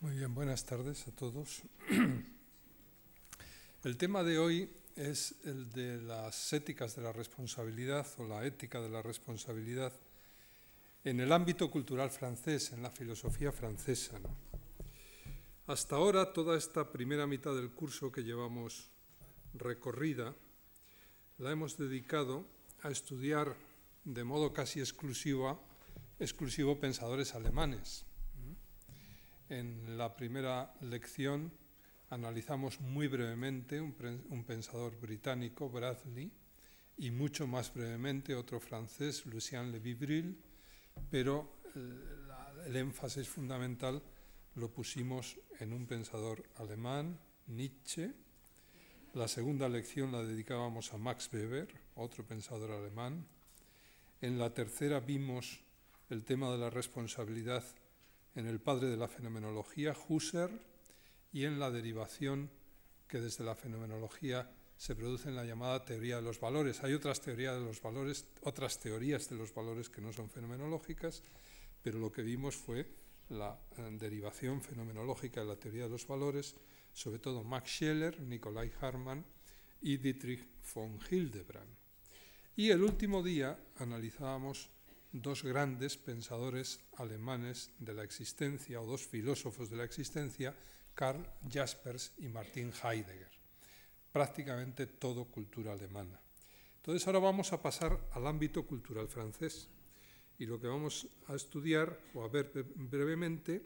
Muy 0.00 0.14
bien, 0.14 0.34
buenas 0.34 0.64
tardes 0.64 1.06
a 1.08 1.10
todos. 1.10 1.60
El 3.84 3.98
tema 3.98 4.22
de 4.22 4.38
hoy 4.38 4.70
es 4.96 5.34
el 5.44 5.70
de 5.72 6.00
las 6.00 6.54
éticas 6.54 6.96
de 6.96 7.02
la 7.02 7.12
responsabilidad 7.12 8.06
o 8.16 8.24
la 8.26 8.46
ética 8.46 8.80
de 8.80 8.88
la 8.88 9.02
responsabilidad 9.02 9.92
en 11.04 11.20
el 11.20 11.30
ámbito 11.30 11.70
cultural 11.70 12.08
francés, 12.08 12.72
en 12.72 12.82
la 12.82 12.90
filosofía 12.90 13.52
francesa. 13.52 14.18
Hasta 15.66 15.96
ahora, 15.96 16.32
toda 16.32 16.56
esta 16.56 16.90
primera 16.90 17.26
mitad 17.26 17.54
del 17.54 17.70
curso 17.70 18.10
que 18.10 18.24
llevamos 18.24 18.90
recorrida, 19.52 20.34
la 21.36 21.50
hemos 21.50 21.76
dedicado 21.76 22.46
a 22.80 22.90
estudiar 22.90 23.54
de 24.04 24.24
modo 24.24 24.54
casi 24.54 24.80
exclusivo, 24.80 25.62
exclusivo 26.18 26.80
pensadores 26.80 27.34
alemanes. 27.34 28.06
En 29.50 29.98
la 29.98 30.14
primera 30.14 30.72
lección 30.80 31.50
analizamos 32.10 32.80
muy 32.80 33.08
brevemente 33.08 33.80
un, 33.80 34.44
pensador 34.44 34.96
británico, 35.00 35.68
Bradley, 35.68 36.30
y 36.98 37.10
mucho 37.10 37.48
más 37.48 37.74
brevemente 37.74 38.36
otro 38.36 38.60
francés, 38.60 39.26
Lucien 39.26 39.72
Lévy-Brill, 39.72 40.36
pero 41.10 41.56
eh, 41.74 42.68
el 42.68 42.76
énfasis 42.76 43.28
fundamental 43.28 44.00
lo 44.54 44.72
pusimos 44.72 45.36
en 45.58 45.72
un 45.72 45.84
pensador 45.84 46.44
alemán, 46.58 47.18
Nietzsche. 47.48 48.12
La 49.14 49.26
segunda 49.26 49.68
lección 49.68 50.12
la 50.12 50.22
dedicábamos 50.22 50.94
a 50.94 50.96
Max 50.96 51.28
Weber, 51.32 51.66
otro 51.96 52.24
pensador 52.24 52.70
alemán. 52.70 53.26
En 54.20 54.38
la 54.38 54.54
tercera 54.54 55.00
vimos 55.00 55.60
el 56.08 56.24
tema 56.24 56.52
de 56.52 56.58
la 56.58 56.70
responsabilidad 56.70 57.64
en 58.34 58.46
el 58.46 58.60
padre 58.60 58.88
de 58.88 58.96
la 58.96 59.08
fenomenología, 59.08 59.94
Husserl, 60.08 60.60
y 61.32 61.44
en 61.44 61.58
la 61.58 61.70
derivación 61.70 62.50
que 63.06 63.20
desde 63.20 63.44
la 63.44 63.54
fenomenología 63.54 64.50
se 64.76 64.94
produce 64.94 65.28
en 65.28 65.36
la 65.36 65.44
llamada 65.44 65.84
teoría 65.84 66.16
de 66.16 66.22
los 66.22 66.40
valores. 66.40 66.82
Hay 66.82 66.94
otras 66.94 67.20
teorías 67.20 67.54
de 67.54 67.64
los 67.64 67.82
valores, 67.82 68.26
otras 68.42 68.80
teorías 68.80 69.28
de 69.28 69.36
los 69.36 69.54
valores 69.54 69.90
que 69.90 70.00
no 70.00 70.12
son 70.12 70.30
fenomenológicas, 70.30 71.22
pero 71.82 71.98
lo 71.98 72.10
que 72.10 72.22
vimos 72.22 72.56
fue 72.56 72.86
la 73.28 73.58
eh, 73.76 73.88
derivación 73.92 74.62
fenomenológica 74.62 75.40
de 75.40 75.46
la 75.46 75.56
teoría 75.56 75.84
de 75.84 75.90
los 75.90 76.06
valores, 76.06 76.56
sobre 76.92 77.18
todo 77.18 77.44
Max 77.44 77.70
Scheler, 77.70 78.20
Nikolai 78.20 78.72
Hartmann 78.80 79.24
y 79.80 79.98
Dietrich 79.98 80.48
von 80.74 80.98
Hildebrand. 81.10 81.76
Y 82.56 82.70
el 82.70 82.82
último 82.82 83.22
día 83.22 83.58
analizábamos 83.76 84.70
dos 85.12 85.42
grandes 85.42 85.96
pensadores 85.96 86.80
alemanes 86.96 87.70
de 87.78 87.94
la 87.94 88.04
existencia, 88.04 88.80
o 88.80 88.86
dos 88.86 89.06
filósofos 89.06 89.70
de 89.70 89.76
la 89.76 89.84
existencia, 89.84 90.54
Karl 90.94 91.26
Jaspers 91.48 92.12
y 92.18 92.28
Martin 92.28 92.72
Heidegger. 92.72 93.30
Prácticamente 94.12 94.86
todo 94.86 95.24
cultura 95.26 95.72
alemana. 95.72 96.20
Entonces 96.76 97.06
ahora 97.06 97.18
vamos 97.18 97.52
a 97.52 97.62
pasar 97.62 98.08
al 98.12 98.26
ámbito 98.26 98.66
cultural 98.66 99.08
francés. 99.08 99.68
Y 100.38 100.46
lo 100.46 100.58
que 100.58 100.66
vamos 100.66 101.06
a 101.28 101.34
estudiar 101.34 102.00
o 102.14 102.24
a 102.24 102.28
ver 102.28 102.50
brevemente 102.74 103.62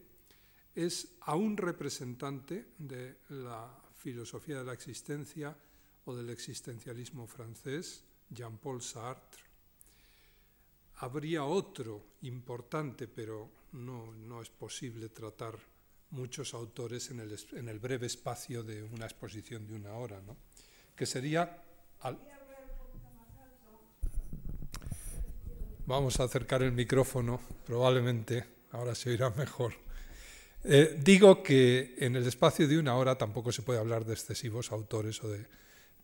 es 0.75 1.17
a 1.21 1.37
un 1.37 1.57
representante 1.57 2.75
de 2.79 3.19
la 3.29 3.71
filosofía 3.95 4.59
de 4.59 4.65
la 4.65 4.73
existencia 4.73 5.57
o 6.05 6.15
del 6.15 6.31
existencialismo 6.31 7.27
francés, 7.27 8.05
Jean-Paul 8.29 8.83
Sartre, 8.83 9.44
habría 10.97 11.45
otro 11.45 12.15
importante, 12.23 13.09
pero 13.09 13.51
no, 13.73 14.43
es 14.43 14.51
posible 14.51 15.09
tratar 15.09 15.59
muchos 16.11 16.55
autores 16.55 17.11
en 17.11 17.21
el, 17.69 17.79
breve 17.81 18.07
espacio 18.07 18.63
de 18.63 18.83
una 18.83 19.05
exposición 19.05 19.67
de 19.67 19.75
una 19.75 19.95
hora, 19.95 20.21
¿no? 20.21 20.37
que 20.95 21.07
sería... 21.07 21.61
Vamos 25.87 26.19
a 26.19 26.25
acercar 26.25 26.63
el 26.63 26.73
micrófono, 26.73 27.41
probablemente, 27.67 28.45
ahora 28.71 28.95
se 28.95 29.11
oirá 29.11 29.29
mejor. 29.31 29.75
Eh, 30.65 30.99
digo 30.99 31.43
que 31.43 31.95
en 31.99 32.17
el 32.17 32.27
espacio 32.27 32.67
de 32.67 32.79
una 32.79 32.97
hora 32.97 33.19
tampoco 33.19 33.53
se 33.53 33.61
puede 33.61 33.81
hablar 33.81 34.07
de 34.07 34.15
excesivos 34.15 34.73
autores 34.73 35.23
o 35.23 35.29
de 35.29 35.47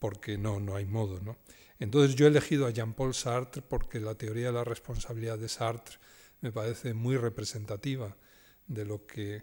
porque 0.01 0.37
no, 0.37 0.59
no 0.59 0.75
hay 0.75 0.87
modo. 0.87 1.21
¿no? 1.21 1.37
Entonces 1.79 2.17
yo 2.17 2.27
he 2.27 2.29
elegido 2.29 2.67
a 2.67 2.71
Jean-Paul 2.71 3.15
Sartre 3.15 3.63
porque 3.63 4.01
la 4.01 4.17
teoría 4.17 4.47
de 4.47 4.53
la 4.55 4.65
responsabilidad 4.65 5.39
de 5.39 5.49
Sartre 5.49 5.99
me 6.41 6.51
parece 6.51 6.95
muy 6.95 7.17
representativa 7.17 8.17
de 8.67 8.85
lo 8.85 9.07
que, 9.07 9.43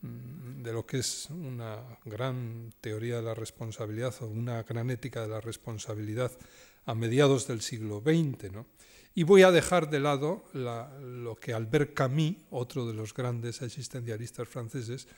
mm, 0.00 0.62
de 0.62 0.72
lo 0.72 0.84
que 0.86 0.98
es 0.98 1.28
una 1.30 1.98
gran 2.04 2.72
teoría 2.80 3.16
de 3.16 3.22
la 3.22 3.34
responsabilidad 3.34 4.14
o 4.20 4.26
una 4.26 4.62
gran 4.64 4.90
ética 4.90 5.22
de 5.22 5.28
la 5.28 5.40
responsabilidad 5.40 6.32
a 6.86 6.94
mediados 6.94 7.46
del 7.46 7.60
siglo 7.60 8.00
XX. 8.00 8.64
Y 9.14 9.24
voy 9.24 9.42
a 9.42 9.50
dejar 9.50 9.90
de 9.90 10.00
lado 10.00 10.44
lo 10.54 11.36
que 11.36 11.52
Albert 11.52 11.92
Camus, 11.92 12.36
otro 12.50 12.86
de 12.86 12.94
los 12.94 13.12
grandes 13.12 13.62
existencialistas 13.62 14.48
franceses, 14.48 15.08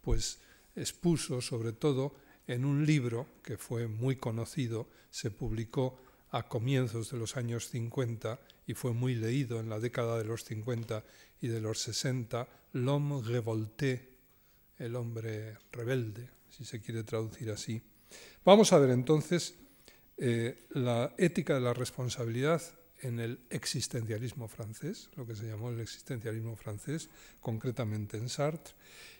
pues 0.00 0.40
expuso 0.76 1.40
sobre 1.40 1.72
todo 1.72 2.14
en 2.48 2.64
un 2.64 2.84
libro 2.84 3.26
que 3.42 3.56
fue 3.56 3.86
muy 3.86 4.16
conocido, 4.16 4.88
se 5.10 5.30
publicó 5.30 6.00
a 6.30 6.48
comienzos 6.48 7.10
de 7.10 7.18
los 7.18 7.36
años 7.36 7.68
50 7.68 8.40
y 8.66 8.74
fue 8.74 8.92
muy 8.92 9.14
leído 9.14 9.60
en 9.60 9.68
la 9.68 9.78
década 9.78 10.18
de 10.18 10.24
los 10.24 10.44
50 10.44 11.04
y 11.40 11.48
de 11.48 11.60
los 11.60 11.80
60, 11.80 12.48
L'homme 12.72 13.22
révolté, 13.22 14.16
el 14.78 14.96
hombre 14.96 15.56
rebelde, 15.72 16.28
si 16.50 16.64
se 16.64 16.80
quiere 16.80 17.02
traducir 17.02 17.50
así. 17.50 17.82
Vamos 18.44 18.72
a 18.72 18.78
ver 18.78 18.90
entonces 18.90 19.54
eh, 20.16 20.66
la 20.70 21.14
ética 21.16 21.54
de 21.54 21.60
la 21.60 21.74
responsabilidad 21.74 22.62
en 23.00 23.20
el 23.20 23.40
existencialismo 23.50 24.48
francés, 24.48 25.10
lo 25.16 25.26
que 25.26 25.36
se 25.36 25.46
llamó 25.46 25.70
el 25.70 25.80
existencialismo 25.80 26.56
francés, 26.56 27.08
concretamente 27.40 28.16
en 28.16 28.28
Sartre, 28.28 28.74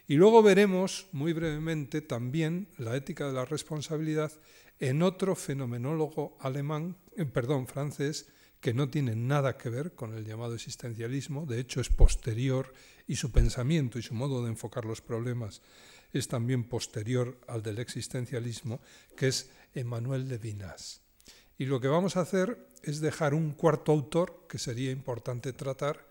y 0.06 0.14
luego 0.14 0.42
veremos 0.42 1.06
muy 1.12 1.32
brevemente 1.32 2.00
también 2.00 2.68
la 2.78 2.96
ética 2.96 3.26
de 3.26 3.34
la 3.34 3.44
responsabilidad 3.44 4.32
en 4.80 5.02
otro 5.02 5.34
fenomenólogo 5.34 6.36
alemán, 6.40 6.96
eh, 7.16 7.24
perdón, 7.24 7.66
francés, 7.66 8.28
que 8.60 8.74
no 8.74 8.88
tiene 8.88 9.14
nada 9.14 9.56
que 9.56 9.70
ver 9.70 9.92
con 9.92 10.14
el 10.14 10.24
llamado 10.24 10.54
existencialismo, 10.54 11.46
de 11.46 11.60
hecho 11.60 11.80
es 11.80 11.90
posterior 11.90 12.72
y 13.06 13.16
su 13.16 13.30
pensamiento 13.30 13.98
y 13.98 14.02
su 14.02 14.14
modo 14.14 14.42
de 14.42 14.50
enfocar 14.50 14.84
los 14.84 15.00
problemas 15.00 15.62
es 16.12 16.28
también 16.28 16.64
posterior 16.64 17.38
al 17.46 17.62
del 17.62 17.78
existencialismo, 17.78 18.80
que 19.16 19.28
es 19.28 19.50
Emmanuel 19.74 20.28
Levinas. 20.28 21.02
Y 21.58 21.66
lo 21.66 21.80
que 21.80 21.88
vamos 21.88 22.16
a 22.16 22.20
hacer 22.20 22.67
es 22.82 23.00
dejar 23.00 23.34
un 23.34 23.52
cuarto 23.52 23.92
autor 23.92 24.46
que 24.48 24.58
sería 24.58 24.90
importante 24.90 25.52
tratar, 25.52 26.06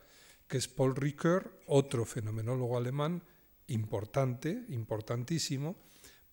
que 0.48 0.58
es 0.58 0.68
Paul 0.68 0.96
Ricoeur, 0.96 1.60
otro 1.68 2.06
fenomenólogo 2.06 2.78
alemán 2.78 3.24
importante, 3.68 4.66
importantísimo, 4.70 5.76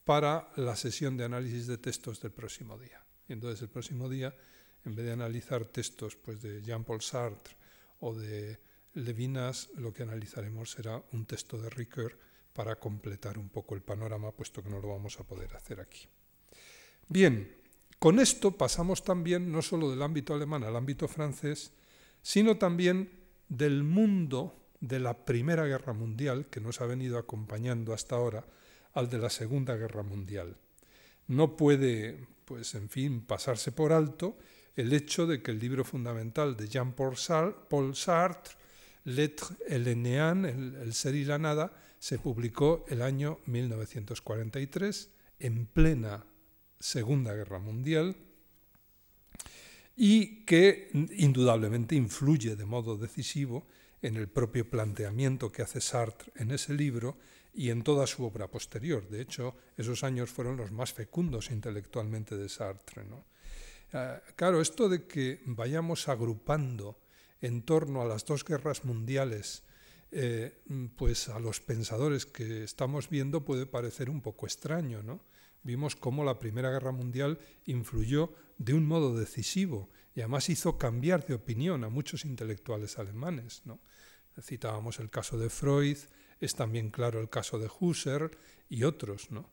para 0.04 0.52
la 0.56 0.76
sesión 0.76 1.16
de 1.16 1.24
análisis 1.24 1.66
de 1.66 1.78
textos 1.78 2.20
del 2.20 2.32
próximo 2.32 2.78
día. 2.78 3.02
Y 3.28 3.32
entonces 3.32 3.62
el 3.62 3.68
próximo 3.68 4.08
día, 4.08 4.34
en 4.84 4.94
vez 4.94 5.06
de 5.06 5.12
analizar 5.12 5.64
textos 5.66 6.16
pues, 6.16 6.42
de 6.42 6.62
Jean-Paul 6.62 7.00
Sartre 7.00 7.56
o 8.00 8.14
de 8.14 8.60
Levinas, 8.94 9.70
lo 9.76 9.92
que 9.92 10.02
analizaremos 10.02 10.70
será 10.70 11.02
un 11.12 11.24
texto 11.26 11.58
de 11.58 11.70
Ricoeur 11.70 12.18
para 12.52 12.76
completar 12.76 13.38
un 13.38 13.48
poco 13.48 13.74
el 13.74 13.82
panorama, 13.82 14.30
puesto 14.30 14.62
que 14.62 14.70
no 14.70 14.80
lo 14.80 14.88
vamos 14.88 15.18
a 15.18 15.24
poder 15.24 15.56
hacer 15.56 15.80
aquí. 15.80 16.06
Bien, 17.08 17.63
con 18.04 18.20
esto 18.20 18.50
pasamos 18.50 19.02
también 19.02 19.50
no 19.50 19.62
solo 19.62 19.90
del 19.90 20.02
ámbito 20.02 20.34
alemán 20.34 20.62
al 20.62 20.76
ámbito 20.76 21.08
francés, 21.08 21.72
sino 22.20 22.58
también 22.58 23.08
del 23.48 23.82
mundo 23.82 24.68
de 24.78 25.00
la 25.00 25.24
Primera 25.24 25.64
Guerra 25.64 25.94
Mundial, 25.94 26.48
que 26.50 26.60
nos 26.60 26.82
ha 26.82 26.84
venido 26.84 27.16
acompañando 27.16 27.94
hasta 27.94 28.16
ahora, 28.16 28.44
al 28.92 29.08
de 29.08 29.16
la 29.16 29.30
Segunda 29.30 29.74
Guerra 29.76 30.02
Mundial. 30.02 30.58
No 31.28 31.56
puede, 31.56 32.26
pues 32.44 32.74
en 32.74 32.90
fin, 32.90 33.22
pasarse 33.22 33.72
por 33.72 33.94
alto 33.94 34.36
el 34.76 34.92
hecho 34.92 35.26
de 35.26 35.40
que 35.40 35.52
el 35.52 35.58
libro 35.58 35.82
fundamental 35.82 36.58
de 36.58 36.68
Jean-Paul 36.68 37.16
Sartre, 37.16 38.54
L'être 39.06 39.56
et 39.66 39.96
néant, 39.96 40.44
el, 40.44 40.92
ser 40.92 41.14
y 41.14 41.24
la 41.24 41.38
nada, 41.38 41.72
se 41.98 42.18
publicó 42.18 42.84
el 42.86 43.00
año 43.00 43.38
1943, 43.46 45.08
en 45.38 45.64
plena 45.64 46.26
Segunda 46.84 47.32
Guerra 47.32 47.58
Mundial, 47.58 48.14
y 49.96 50.44
que 50.44 50.90
indudablemente 51.16 51.94
influye 51.94 52.56
de 52.56 52.66
modo 52.66 52.98
decisivo 52.98 53.66
en 54.02 54.16
el 54.16 54.28
propio 54.28 54.68
planteamiento 54.68 55.50
que 55.50 55.62
hace 55.62 55.80
Sartre 55.80 56.30
en 56.36 56.50
ese 56.50 56.74
libro 56.74 57.16
y 57.54 57.70
en 57.70 57.82
toda 57.82 58.06
su 58.06 58.22
obra 58.22 58.48
posterior. 58.50 59.08
De 59.08 59.22
hecho, 59.22 59.54
esos 59.78 60.04
años 60.04 60.28
fueron 60.28 60.58
los 60.58 60.72
más 60.72 60.92
fecundos 60.92 61.50
intelectualmente 61.50 62.36
de 62.36 62.50
Sartre. 62.50 63.04
Ah, 63.94 64.20
claro, 64.36 64.60
esto 64.60 64.90
de 64.90 65.06
que 65.06 65.40
vayamos 65.46 66.08
agrupando 66.08 66.98
en 67.40 67.62
torno 67.62 68.02
a 68.02 68.06
las 68.06 68.26
dos 68.26 68.44
guerras 68.44 68.84
mundiales 68.84 69.62
eh, 70.12 70.60
pues 70.96 71.30
a 71.30 71.38
los 71.38 71.60
pensadores 71.60 72.26
que 72.26 72.62
estamos 72.62 73.08
viendo 73.08 73.42
puede 73.42 73.64
parecer 73.64 74.10
un 74.10 74.20
poco 74.20 74.44
extraño. 74.44 75.02
¿no? 75.02 75.20
Vimos 75.64 75.96
cómo 75.96 76.24
la 76.24 76.38
Primera 76.38 76.70
Guerra 76.70 76.92
Mundial 76.92 77.38
influyó 77.64 78.32
de 78.58 78.74
un 78.74 78.86
modo 78.86 79.18
decisivo 79.18 79.90
y 80.14 80.20
además 80.20 80.48
hizo 80.48 80.78
cambiar 80.78 81.26
de 81.26 81.34
opinión 81.34 81.82
a 81.82 81.88
muchos 81.88 82.24
intelectuales 82.24 82.98
alemanes. 82.98 83.62
¿no? 83.64 83.80
Citábamos 84.40 85.00
el 85.00 85.10
caso 85.10 85.38
de 85.38 85.50
Freud, 85.50 85.96
es 86.40 86.54
también 86.54 86.90
claro 86.90 87.20
el 87.20 87.30
caso 87.30 87.58
de 87.58 87.68
Husserl 87.80 88.30
y 88.68 88.84
otros. 88.84 89.30
¿no? 89.30 89.50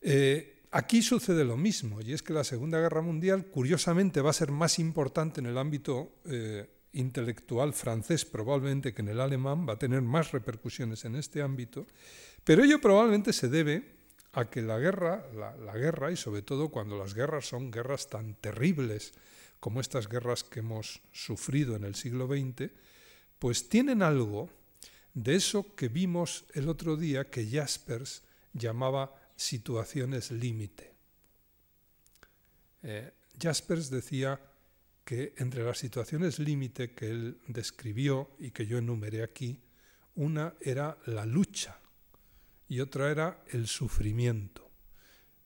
Eh, 0.00 0.66
aquí 0.72 1.02
sucede 1.02 1.44
lo 1.44 1.56
mismo, 1.56 2.00
y 2.00 2.12
es 2.12 2.22
que 2.22 2.32
la 2.32 2.44
Segunda 2.44 2.80
Guerra 2.80 3.00
Mundial, 3.00 3.46
curiosamente, 3.46 4.20
va 4.20 4.30
a 4.30 4.34
ser 4.34 4.50
más 4.50 4.78
importante 4.78 5.40
en 5.40 5.46
el 5.46 5.56
ámbito 5.56 6.20
eh, 6.24 6.68
intelectual 6.92 7.72
francés 7.72 8.24
probablemente 8.24 8.92
que 8.92 9.02
en 9.02 9.08
el 9.08 9.20
alemán, 9.20 9.66
va 9.68 9.74
a 9.74 9.78
tener 9.78 10.02
más 10.02 10.32
repercusiones 10.32 11.04
en 11.04 11.14
este 11.14 11.42
ámbito, 11.42 11.86
pero 12.42 12.64
ello 12.64 12.80
probablemente 12.80 13.32
se 13.32 13.48
debe 13.48 13.99
a 14.32 14.48
que 14.48 14.62
la 14.62 14.78
guerra, 14.78 15.26
la, 15.34 15.74
guerra, 15.74 16.12
y 16.12 16.16
sobre 16.16 16.42
todo 16.42 16.68
cuando 16.68 16.96
las 16.96 17.14
guerras 17.14 17.48
son 17.48 17.70
guerras 17.70 18.08
tan 18.08 18.34
terribles 18.34 19.12
como 19.58 19.80
estas 19.80 20.08
guerras 20.08 20.44
que 20.44 20.60
hemos 20.60 21.00
sufrido 21.12 21.76
en 21.76 21.84
el 21.84 21.94
siglo 21.94 22.26
XX, 22.26 22.70
pues 23.38 23.68
tienen 23.68 24.02
algo 24.02 24.48
de 25.14 25.34
eso 25.34 25.74
que 25.74 25.88
vimos 25.88 26.44
el 26.54 26.68
otro 26.68 26.96
día 26.96 27.28
que 27.28 27.48
Jaspers 27.48 28.22
llamaba 28.52 29.14
situaciones 29.36 30.30
límite. 30.30 30.94
Eh, 32.82 33.12
Jaspers 33.40 33.90
decía 33.90 34.40
que 35.04 35.34
entre 35.38 35.64
las 35.64 35.78
situaciones 35.78 36.38
límite 36.38 36.92
que 36.92 37.10
él 37.10 37.40
describió 37.48 38.30
y 38.38 38.52
que 38.52 38.66
yo 38.66 38.78
enumeré 38.78 39.24
aquí, 39.24 39.58
una 40.14 40.54
era 40.60 40.96
la 41.06 41.26
lucha 41.26 41.79
y 42.70 42.78
otra 42.78 43.10
era 43.10 43.42
el 43.48 43.66
sufrimiento. 43.66 44.70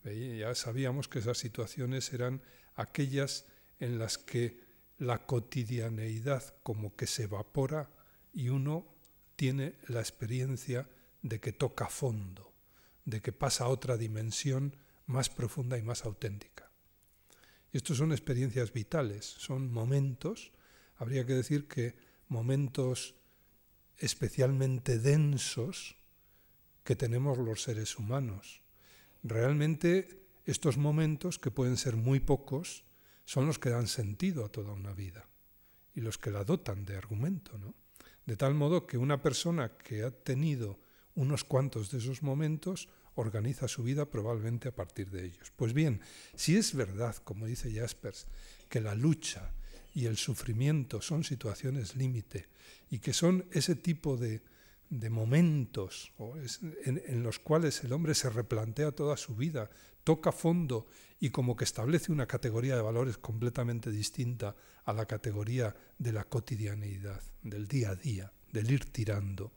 Ya 0.05 0.55
sabíamos 0.55 1.09
que 1.09 1.21
esas 1.21 1.39
situaciones 1.39 2.13
eran 2.13 2.43
aquellas 2.75 3.47
en 3.81 3.99
las 3.99 4.19
que 4.19 4.61
la 4.99 5.25
cotidianeidad 5.25 6.55
como 6.63 6.95
que 6.97 7.07
se 7.07 7.23
evapora 7.23 7.91
y 8.35 8.51
uno 8.51 8.87
tiene 9.37 9.77
la 9.89 10.01
experiencia 10.01 10.87
de 11.23 11.41
que 11.41 11.55
toca 11.55 11.89
fondo, 11.89 12.53
de 13.07 13.23
que 13.23 13.33
pasa 13.33 13.65
a 13.65 13.69
otra 13.69 13.97
dimensión 13.97 14.77
más 15.07 15.31
profunda 15.31 15.79
y 15.79 15.83
más 15.83 16.05
auténtica. 16.05 16.71
Estos 17.73 17.97
son 17.97 18.13
experiencias 18.13 18.71
vitales, 18.75 19.25
son 19.25 19.73
momentos, 19.73 20.53
habría 20.97 21.25
que 21.25 21.33
decir 21.33 21.69
que 21.69 21.97
momentos 22.29 23.15
especialmente 23.97 24.99
densos 24.99 25.97
que 26.85 26.97
tenemos 26.97 27.39
los 27.39 27.63
seres 27.63 27.99
humanos. 27.99 28.63
Realmente 29.23 30.25
estos 30.45 30.77
momentos, 30.77 31.39
que 31.39 31.51
pueden 31.51 31.77
ser 31.77 31.97
muy 31.97 32.21
pocos, 32.21 32.85
son 33.25 33.47
los 33.47 33.59
que 33.59 33.71
dan 33.71 33.89
sentido 33.89 34.45
a 34.45 34.53
toda 34.53 34.73
una 34.73 34.93
vida 34.93 35.27
y 35.95 36.03
los 36.03 36.19
que 36.19 36.31
la 36.31 36.45
dotan 36.45 36.85
de 36.85 36.97
argumento. 36.97 37.57
¿no? 37.59 37.75
De 38.27 38.37
tal 38.37 38.55
modo 38.55 38.87
que 38.87 38.99
una 38.99 39.23
persona 39.23 39.77
que 39.79 40.03
ha 40.03 40.11
tenido 40.11 40.79
unos 41.15 41.45
cuantos 41.45 41.91
de 41.91 41.99
esos 41.99 42.23
momentos 42.23 42.89
organiza 43.15 43.69
su 43.69 43.83
vida 43.83 44.11
probablemente 44.11 44.69
a 44.69 44.75
partir 44.75 45.11
de 45.11 45.25
ellos. 45.25 45.53
Pues 45.57 45.73
bien, 45.73 46.01
si 46.35 46.57
es 46.57 46.75
verdad, 46.75 47.17
como 47.17 47.47
dice 47.47 47.73
Jaspers, 47.73 48.27
que 48.69 48.81
la 48.81 48.95
lucha 48.95 49.55
y 49.95 50.07
el 50.07 50.17
sufrimiento 50.17 51.01
son 51.01 51.23
situaciones 51.23 51.95
límite 51.97 52.49
y 52.91 52.99
que 52.99 53.13
son 53.13 53.47
ese 53.53 53.77
tipo 53.77 54.17
de, 54.17 54.43
momentos 54.91 56.13
en, 56.85 57.23
los 57.23 57.39
cuales 57.39 57.83
el 57.85 57.93
hombre 57.93 58.15
se 58.15 58.31
replantea 58.31 58.93
toda 58.93 59.17
su 59.17 59.35
vida, 59.35 59.71
toca 60.05 60.33
fondo 60.33 60.87
y 61.19 61.31
como 61.31 61.57
que 61.57 61.65
establece 61.65 62.13
una 62.13 62.27
categoría 62.27 62.77
de 62.77 62.83
valores 62.83 63.19
completamente 63.19 63.91
distinta 63.91 64.55
a 64.85 64.93
la 64.93 65.07
categoría 65.07 65.75
de 65.99 66.13
la 66.13 66.25
cotidianeidad, 66.25 67.23
del 67.43 67.67
día 67.67 67.91
a 67.91 67.95
día, 67.95 68.33
del 68.53 68.71
ir 68.71 68.85
tirando. 68.85 69.53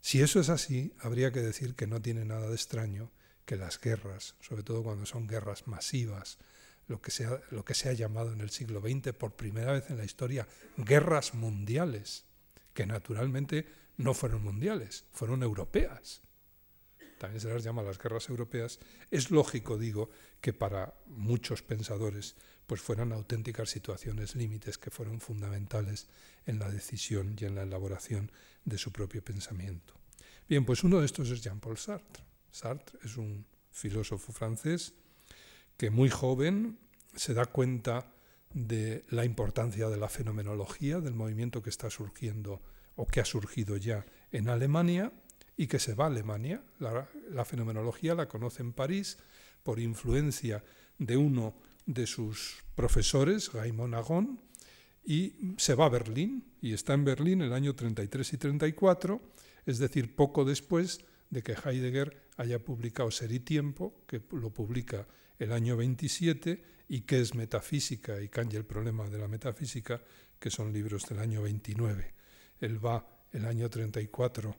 Si 0.00 0.20
eso 0.20 0.40
es 0.40 0.48
así, 0.48 0.92
habría 1.00 1.32
que 1.32 1.40
decir 1.40 1.74
que 1.74 1.86
no 1.86 2.02
tiene 2.02 2.24
nada 2.24 2.48
de 2.48 2.54
extraño 2.54 3.10
que 3.44 3.56
las 3.56 3.80
guerras, 3.80 4.36
sobre 4.40 4.62
todo 4.62 4.82
cuando 4.82 5.06
son 5.06 5.26
guerras 5.26 5.66
masivas, 5.66 6.38
lo 6.88 7.00
que, 7.00 7.12
lo 7.50 7.64
que 7.64 7.74
se 7.74 7.88
ha 7.88 7.92
llamado 7.92 8.32
en 8.32 8.40
el 8.40 8.50
siglo 8.50 8.80
XX 8.80 9.12
por 9.12 9.34
primera 9.36 9.72
vez 9.72 9.90
en 9.90 9.96
la 9.96 10.04
historia 10.04 10.46
guerras 10.76 11.34
mundiales, 11.34 12.24
que 12.74 12.86
naturalmente 12.86 13.66
no 13.96 14.14
fueron 14.14 14.42
mundiales, 14.42 15.04
fueron 15.12 15.42
europeas. 15.42 16.22
También 17.18 17.40
se 17.40 17.48
las 17.48 17.62
llama 17.62 17.82
las 17.82 17.98
guerras 17.98 18.28
europeas. 18.28 18.80
Es 19.10 19.30
lógico, 19.30 19.78
digo, 19.78 20.10
que 20.40 20.52
para 20.52 20.94
muchos 21.06 21.62
pensadores 21.62 22.34
pues 22.66 22.80
fueran 22.80 23.12
auténticas 23.12 23.70
situaciones 23.70 24.34
límites 24.34 24.78
que 24.78 24.90
fueron 24.90 25.20
fundamentales 25.20 26.08
en 26.46 26.58
la 26.58 26.70
decisión 26.70 27.36
y 27.38 27.44
en 27.44 27.54
la 27.54 27.62
elaboración 27.62 28.32
de 28.64 28.78
su 28.78 28.92
propio 28.92 29.22
pensamiento. 29.22 29.94
Bien, 30.48 30.64
pues 30.64 30.82
uno 30.82 31.00
de 31.00 31.06
estos 31.06 31.30
es 31.30 31.42
Jean-Paul 31.42 31.78
Sartre. 31.78 32.24
Sartre 32.50 32.98
es 33.04 33.16
un 33.16 33.46
filósofo 33.70 34.32
francés 34.32 34.94
que 35.76 35.90
muy 35.90 36.10
joven 36.10 36.78
se 37.14 37.34
da 37.34 37.46
cuenta 37.46 38.12
de 38.52 39.04
la 39.08 39.24
importancia 39.24 39.88
de 39.88 39.96
la 39.96 40.08
fenomenología, 40.08 41.00
del 41.00 41.14
movimiento 41.14 41.62
que 41.62 41.70
está 41.70 41.88
surgiendo 41.90 42.62
o 42.96 43.06
que 43.06 43.20
ha 43.20 43.24
surgido 43.24 43.76
ya 43.76 44.04
en 44.30 44.48
Alemania 44.48 45.12
y 45.56 45.66
que 45.66 45.78
se 45.78 45.94
va 45.94 46.04
a 46.04 46.08
Alemania. 46.08 46.62
La, 46.78 47.44
fenomenología 47.44 48.14
la 48.14 48.28
conoce 48.28 48.62
en 48.62 48.72
París 48.72 49.18
por 49.62 49.80
influencia 49.80 50.64
de 50.98 51.16
uno 51.16 51.54
de 51.86 52.06
sus 52.06 52.64
profesores, 52.74 53.52
Raymond 53.52 53.94
Agon, 53.94 54.40
y 55.04 55.54
se 55.56 55.74
va 55.74 55.86
a 55.86 55.88
Berlín 55.88 56.52
y 56.60 56.72
está 56.72 56.94
en 56.94 57.04
Berlín 57.04 57.42
el 57.42 57.52
año 57.52 57.74
33 57.74 58.32
y 58.32 58.36
34, 58.36 59.20
es 59.66 59.78
decir, 59.78 60.14
poco 60.14 60.44
después 60.44 61.00
de 61.30 61.42
que 61.42 61.54
Heidegger 61.54 62.28
haya 62.36 62.62
publicado 62.62 63.10
Ser 63.10 63.32
y 63.32 63.40
Tiempo, 63.40 64.04
que 64.06 64.22
lo 64.32 64.50
publica 64.50 65.06
el 65.38 65.52
año 65.52 65.76
27, 65.76 66.62
y 66.92 67.00
que 67.00 67.22
es 67.22 67.34
Metafísica 67.34 68.20
y 68.20 68.28
Kant 68.28 68.52
el 68.52 68.66
problema 68.66 69.08
de 69.08 69.16
la 69.16 69.26
metafísica, 69.26 70.02
que 70.38 70.50
son 70.50 70.74
libros 70.74 71.06
del 71.08 71.20
año 71.20 71.40
29. 71.40 72.21
Él 72.62 72.84
va 72.84 73.06
el 73.32 73.44
año 73.44 73.68
34, 73.68 74.56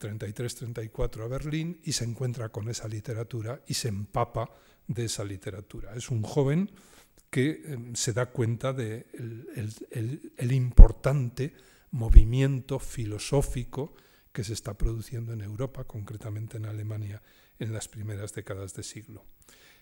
33-34 0.00 1.24
a 1.24 1.26
Berlín 1.28 1.80
y 1.84 1.92
se 1.92 2.04
encuentra 2.04 2.48
con 2.48 2.68
esa 2.68 2.88
literatura 2.88 3.62
y 3.66 3.74
se 3.74 3.88
empapa 3.88 4.50
de 4.86 5.04
esa 5.04 5.24
literatura. 5.24 5.94
Es 5.94 6.10
un 6.10 6.22
joven 6.22 6.70
que 7.30 7.62
em, 7.64 7.94
se 7.94 8.12
da 8.12 8.26
cuenta 8.26 8.72
del 8.72 9.06
de 9.14 10.30
el, 10.36 10.52
importante 10.52 11.54
movimiento 11.90 12.78
filosófico 12.78 13.94
que 14.32 14.44
se 14.44 14.54
está 14.54 14.74
produciendo 14.74 15.32
en 15.32 15.42
Europa, 15.42 15.84
concretamente 15.84 16.56
en 16.56 16.66
Alemania, 16.66 17.22
en 17.58 17.72
las 17.72 17.88
primeras 17.88 18.32
décadas 18.34 18.74
de 18.74 18.82
siglo. 18.82 19.24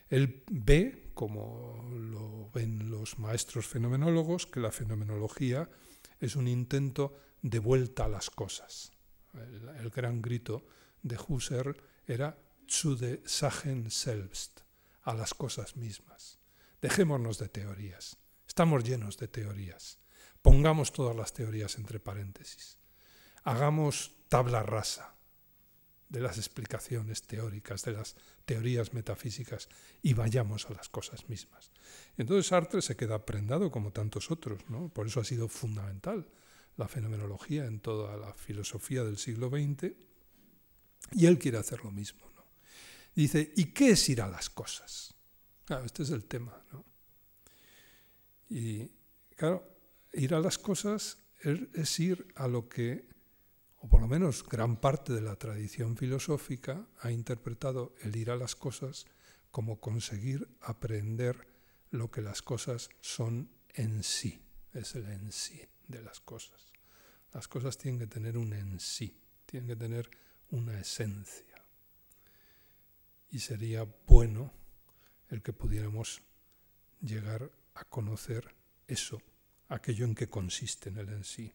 Él 0.08 0.42
ve, 0.50 1.10
como 1.14 1.88
lo 1.92 2.50
ven 2.52 2.90
los 2.90 3.18
maestros 3.20 3.66
fenomenólogos, 3.66 4.46
que 4.46 4.58
la 4.58 4.72
fenomenología 4.72 5.68
es 6.20 6.36
un 6.36 6.46
intento 6.46 7.16
de 7.42 7.58
vuelta 7.58 8.04
a 8.04 8.08
las 8.08 8.30
cosas. 8.30 8.92
El, 9.34 9.90
gran 9.90 10.20
grito 10.20 10.66
de 11.02 11.16
Husserl 11.16 11.76
era 12.06 12.36
zu 12.68 12.96
de 12.96 13.22
Sachen 13.24 13.90
selbst, 13.90 14.60
a 15.02 15.14
las 15.14 15.34
cosas 15.34 15.76
mismas. 15.76 16.38
Dejémonos 16.80 17.38
de 17.38 17.48
teorías. 17.48 18.16
Estamos 18.46 18.84
llenos 18.84 19.16
de 19.16 19.28
teorías. 19.28 19.98
Pongamos 20.42 20.92
todas 20.92 21.16
las 21.16 21.32
teorías 21.32 21.76
entre 21.76 22.00
paréntesis. 22.00 22.78
Hagamos 23.44 24.12
tabla 24.28 24.62
rasa 24.62 25.19
de 26.10 26.20
las 26.20 26.36
explicaciones 26.36 27.22
teóricas, 27.22 27.84
de 27.84 27.92
las 27.92 28.16
teorías 28.44 28.92
metafísicas 28.92 29.68
y 30.02 30.12
vayamos 30.12 30.66
a 30.66 30.74
las 30.74 30.88
cosas 30.88 31.28
mismas. 31.28 31.70
Entonces 32.18 32.48
Sartre 32.48 32.82
se 32.82 32.96
queda 32.96 33.24
prendado 33.24 33.70
como 33.70 33.92
tantos 33.92 34.30
otros, 34.30 34.68
¿no? 34.68 34.88
por 34.88 35.06
eso 35.06 35.20
ha 35.20 35.24
sido 35.24 35.48
fundamental 35.48 36.26
la 36.76 36.88
fenomenología 36.88 37.64
en 37.64 37.80
toda 37.80 38.16
la 38.16 38.34
filosofía 38.34 39.04
del 39.04 39.18
siglo 39.18 39.48
XX 39.48 39.92
y 41.12 41.26
él 41.26 41.38
quiere 41.38 41.58
hacer 41.58 41.84
lo 41.84 41.92
mismo. 41.92 42.28
¿no? 42.34 42.44
Dice, 43.14 43.52
¿y 43.56 43.66
qué 43.66 43.90
es 43.90 44.08
ir 44.08 44.20
a 44.20 44.28
las 44.28 44.50
cosas? 44.50 45.14
Claro, 45.64 45.84
este 45.84 46.02
es 46.02 46.10
el 46.10 46.24
tema. 46.24 46.60
¿no? 46.72 46.84
Y 48.48 48.90
claro, 49.36 49.64
ir 50.12 50.34
a 50.34 50.40
las 50.40 50.58
cosas 50.58 51.18
es, 51.38 52.00
ir 52.00 52.26
a 52.34 52.48
lo 52.48 52.68
que, 52.68 53.08
o 53.80 53.88
por 53.88 54.00
lo 54.00 54.08
menos 54.08 54.44
gran 54.46 54.76
parte 54.76 55.12
de 55.12 55.22
la 55.22 55.36
tradición 55.36 55.96
filosófica 55.96 56.86
ha 57.00 57.10
interpretado 57.10 57.94
el 58.02 58.14
ir 58.14 58.30
a 58.30 58.36
las 58.36 58.54
cosas 58.54 59.06
como 59.50 59.80
conseguir 59.80 60.48
aprender 60.60 61.48
lo 61.90 62.10
que 62.10 62.20
las 62.20 62.42
cosas 62.42 62.90
son 63.00 63.50
en 63.74 64.02
sí, 64.02 64.44
es 64.72 64.94
el 64.94 65.06
en 65.06 65.32
sí 65.32 65.66
de 65.88 66.02
las 66.02 66.20
cosas. 66.20 66.72
Las 67.32 67.48
cosas 67.48 67.78
tienen 67.78 68.00
que 68.00 68.06
tener 68.06 68.36
un 68.36 68.52
en 68.52 68.78
sí, 68.80 69.18
tienen 69.46 69.68
que 69.68 69.76
tener 69.76 70.10
una 70.50 70.78
esencia. 70.78 71.64
Y 73.30 73.38
sería 73.38 73.86
bueno 74.06 74.52
el 75.30 75.42
que 75.42 75.52
pudiéramos 75.52 76.22
llegar 77.00 77.50
a 77.74 77.84
conocer 77.84 78.54
eso, 78.86 79.22
aquello 79.68 80.04
en 80.04 80.14
que 80.14 80.28
consiste 80.28 80.90
en 80.90 80.98
el 80.98 81.08
en 81.08 81.24
sí. 81.24 81.54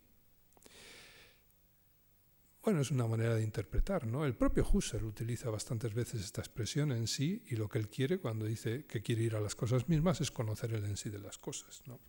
Bueno, 2.66 2.82
es 2.82 2.90
una 2.90 3.06
manera 3.06 3.36
de 3.36 3.44
interpretar, 3.44 4.08
¿no? 4.08 4.26
El 4.26 4.34
propio 4.34 4.68
Husserl 4.68 5.06
utiliza 5.06 5.52
bastantes 5.52 5.94
veces 5.94 6.22
esta 6.22 6.42
expresión 6.42 6.92
en 6.92 7.06
sí 7.06 7.44
y 7.46 7.58
lo 7.58 7.70
que 7.70 7.78
él 7.78 7.90
quiere 7.90 8.18
cuando 8.18 8.46
dice 8.46 8.86
que 8.86 9.04
quiere 9.04 9.22
ir 9.22 9.36
a 9.36 9.40
las 9.40 9.54
cosas 9.54 9.88
mismas 9.88 10.20
es 10.20 10.32
conocer 10.32 10.74
el 10.74 10.84
en 10.84 10.98
sí 10.98 11.12
de 11.12 11.20
las 11.20 11.38
cosas, 11.38 11.84
¿no? 11.86 12.00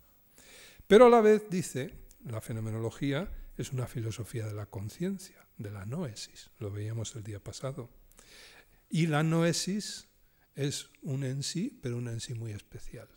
Pero 0.87 1.05
a 1.05 1.09
la 1.11 1.21
vez 1.21 1.43
dice, 1.51 1.93
la 2.25 2.41
fenomenología 2.41 3.31
es 3.55 3.71
una 3.71 3.85
filosofía 3.85 4.47
de 4.47 4.55
la 4.55 4.65
conciencia, 4.65 5.45
de 5.59 5.69
la 5.69 5.85
noesis, 5.85 6.49
lo 6.57 6.71
veíamos 6.71 7.15
el 7.15 7.23
día 7.23 7.39
pasado. 7.39 7.91
Y 8.89 9.05
la 9.05 9.21
noesis 9.21 10.07
es 10.55 10.89
un 11.03 11.23
en 11.23 11.43
sí, 11.43 11.79
pero 11.83 11.97
un 11.97 12.07
en 12.07 12.19
sí 12.19 12.33
muy 12.33 12.51
especial. 12.51 13.07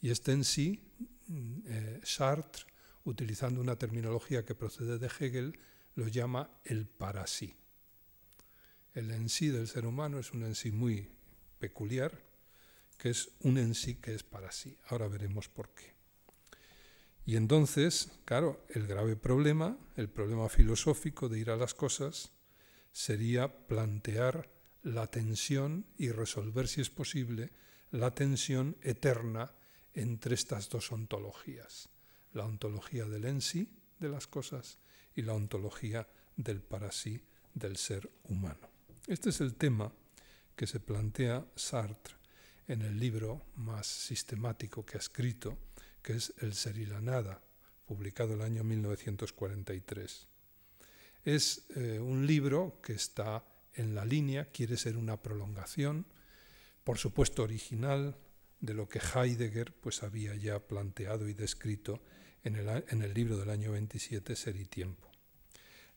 Y 0.00 0.10
este 0.10 0.30
en 0.30 0.44
sí, 0.44 0.88
mm, 1.26 1.58
eh, 1.66 2.00
Sartre, 2.04 2.62
utilizando 3.02 3.60
una 3.60 3.74
terminología 3.74 4.44
que 4.44 4.54
procede 4.54 4.98
de 4.98 5.08
Hegel, 5.08 5.58
lo 5.94 6.08
llama 6.08 6.50
el 6.64 6.86
para 6.86 7.26
sí. 7.26 7.56
El 8.94 9.10
en 9.10 9.28
sí 9.28 9.48
del 9.48 9.68
ser 9.68 9.86
humano 9.86 10.18
es 10.18 10.32
un 10.32 10.44
en 10.44 10.54
sí 10.54 10.70
muy 10.70 11.08
peculiar, 11.58 12.22
que 12.98 13.10
es 13.10 13.30
un 13.40 13.58
en 13.58 13.74
sí 13.74 13.96
que 13.96 14.14
es 14.14 14.22
para 14.22 14.52
sí. 14.52 14.78
Ahora 14.86 15.08
veremos 15.08 15.48
por 15.48 15.70
qué. 15.70 15.94
Y 17.26 17.36
entonces, 17.36 18.10
claro, 18.24 18.64
el 18.68 18.86
grave 18.86 19.16
problema, 19.16 19.78
el 19.96 20.08
problema 20.08 20.48
filosófico 20.48 21.28
de 21.28 21.38
ir 21.38 21.50
a 21.50 21.56
las 21.56 21.74
cosas, 21.74 22.32
sería 22.92 23.66
plantear 23.66 24.50
la 24.82 25.06
tensión 25.06 25.86
y 25.96 26.10
resolver, 26.10 26.68
si 26.68 26.82
es 26.82 26.90
posible, 26.90 27.50
la 27.90 28.14
tensión 28.14 28.76
eterna 28.82 29.54
entre 29.94 30.34
estas 30.34 30.68
dos 30.68 30.92
ontologías, 30.92 31.88
la 32.32 32.44
ontología 32.44 33.06
del 33.06 33.24
en 33.24 33.40
sí 33.40 33.72
de 33.98 34.08
las 34.08 34.26
cosas 34.26 34.78
y 35.14 35.22
la 35.22 35.34
ontología 35.34 36.06
del 36.36 36.60
para 36.60 36.90
sí 36.92 37.20
del 37.54 37.76
ser 37.76 38.10
humano. 38.24 38.68
Este 39.06 39.30
es 39.30 39.40
el 39.40 39.54
tema 39.54 39.92
que 40.56 40.66
se 40.66 40.80
plantea 40.80 41.46
Sartre 41.54 42.14
en 42.66 42.82
el 42.82 42.98
libro 42.98 43.42
más 43.56 43.86
sistemático 43.86 44.84
que 44.84 44.96
ha 44.96 45.00
escrito, 45.00 45.58
que 46.02 46.14
es 46.14 46.32
El 46.40 46.54
ser 46.54 46.78
y 46.78 46.86
la 46.86 47.00
nada, 47.00 47.42
publicado 47.86 48.34
el 48.34 48.42
año 48.42 48.64
1943. 48.64 50.26
Es 51.24 51.66
eh, 51.76 51.98
un 51.98 52.26
libro 52.26 52.80
que 52.82 52.94
está 52.94 53.44
en 53.74 53.94
la 53.94 54.04
línea, 54.04 54.46
quiere 54.46 54.76
ser 54.76 54.96
una 54.96 55.20
prolongación, 55.20 56.06
por 56.84 56.98
supuesto 56.98 57.42
original, 57.42 58.16
de 58.60 58.74
lo 58.74 58.88
que 58.88 59.00
Heidegger 59.00 59.74
pues, 59.74 60.02
había 60.02 60.34
ya 60.34 60.58
planteado 60.58 61.28
y 61.28 61.34
descrito 61.34 62.00
en 62.44 63.02
el, 63.02 63.14
libro 63.14 63.38
del 63.38 63.48
año 63.48 63.72
27, 63.72 64.36
Ser 64.36 64.56
y 64.56 64.66
Tiempo. 64.66 65.10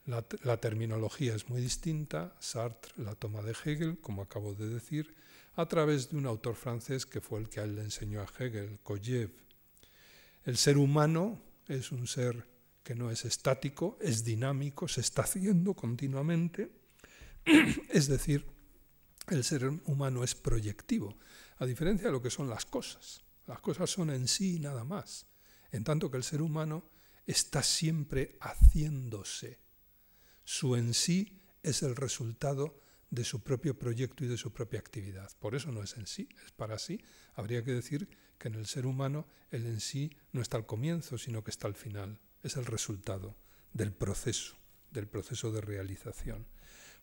La, 0.05 0.57
terminología 0.57 1.35
es 1.35 1.49
muy 1.49 1.59
distinta, 1.59 2.33
Sartre 2.39 2.93
la 3.03 3.15
toma 3.15 3.41
de 3.41 3.51
Hegel, 3.51 3.99
como 3.99 4.21
acabo 4.21 4.53
de 4.53 4.69
decir, 4.69 5.13
a 5.55 5.67
través 5.67 6.09
de 6.09 6.17
un 6.17 6.25
autor 6.25 6.55
francés 6.55 7.05
que 7.05 7.19
fue 7.19 7.41
el 7.41 7.49
que 7.49 7.59
a 7.59 7.63
él 7.63 7.75
le 7.75 7.81
enseñó 7.81 8.21
a 8.21 8.27
Hegel, 8.39 8.79
Koyev. 8.81 9.31
El 10.45 10.55
ser 10.55 10.77
humano 10.77 11.41
es 11.67 11.91
un 11.91 12.07
ser 12.07 12.47
que 12.81 12.95
no 12.95 13.11
es 13.11 13.25
estático, 13.25 13.97
es 13.99 14.23
dinámico, 14.23 14.87
se 14.87 15.01
está 15.01 15.23
haciendo 15.23 15.73
continuamente, 15.73 16.71
es 17.89 18.07
decir, 18.07 18.45
el 19.27 19.43
ser 19.43 19.67
humano 19.67 20.23
es 20.23 20.33
proyectivo, 20.35 21.17
a 21.57 21.65
diferencia 21.65 22.07
de 22.07 22.13
lo 22.13 22.21
que 22.21 22.29
son 22.29 22.49
las 22.49 22.65
cosas. 22.65 23.21
Las 23.47 23.59
cosas 23.59 23.89
son 23.89 24.11
en 24.11 24.29
sí 24.29 24.59
nada 24.59 24.85
más 24.85 25.25
en 25.77 25.83
tanto 25.83 26.11
que 26.11 26.17
el 26.17 26.23
ser 26.23 26.41
humano 26.41 26.89
está 27.25 27.63
siempre 27.63 28.37
haciéndose. 28.41 29.59
Su 30.43 30.75
en 30.75 30.93
sí 30.93 31.41
es 31.63 31.83
el 31.83 31.95
resultado 31.95 32.81
de 33.09 33.23
su 33.23 33.41
propio 33.41 33.77
proyecto 33.77 34.25
y 34.25 34.27
de 34.27 34.37
su 34.37 34.51
propia 34.51 34.79
actividad. 34.79 35.31
Por 35.39 35.55
eso 35.55 35.71
no 35.71 35.83
es 35.83 35.95
en 35.97 36.07
sí, 36.07 36.29
es 36.45 36.51
para 36.51 36.79
sí. 36.79 37.01
Habría 37.35 37.63
que 37.63 37.73
decir 37.73 38.09
que 38.37 38.49
en 38.49 38.55
el 38.55 38.65
ser 38.65 38.85
humano 38.85 39.27
el 39.49 39.65
en 39.65 39.79
sí 39.79 40.11
no 40.31 40.41
está 40.41 40.57
al 40.57 40.65
comienzo, 40.65 41.17
sino 41.17 41.43
que 41.43 41.51
está 41.51 41.67
al 41.67 41.75
final. 41.75 42.19
Es 42.43 42.57
el 42.57 42.65
resultado 42.65 43.37
del 43.73 43.93
proceso, 43.93 44.57
del 44.91 45.07
proceso 45.07 45.51
de 45.51 45.61
realización. 45.61 46.47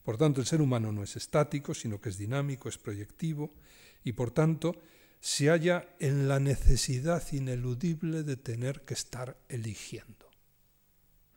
Por 0.02 0.18
tanto, 0.18 0.40
el 0.40 0.46
ser 0.46 0.60
humano 0.60 0.92
no 0.92 1.02
es 1.02 1.16
estático, 1.16 1.72
sino 1.74 2.00
que 2.00 2.10
es 2.10 2.18
dinámico, 2.18 2.68
es 2.68 2.76
proyectivo 2.76 3.54
y 4.02 4.12
por 4.12 4.30
tanto 4.30 4.82
se 5.24 5.48
halla 5.48 5.88
en 6.00 6.28
la 6.28 6.38
necesidad 6.38 7.24
ineludible 7.32 8.24
de 8.24 8.36
tener 8.36 8.82
que 8.82 8.92
estar 8.92 9.38
eligiendo. 9.48 10.28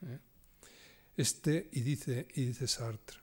¿Eh? 0.06 0.20
Este, 1.16 1.70
y 1.72 1.80
dice, 1.84 2.28
y 2.36 2.48
dice 2.48 2.68
Sartre, 2.68 3.20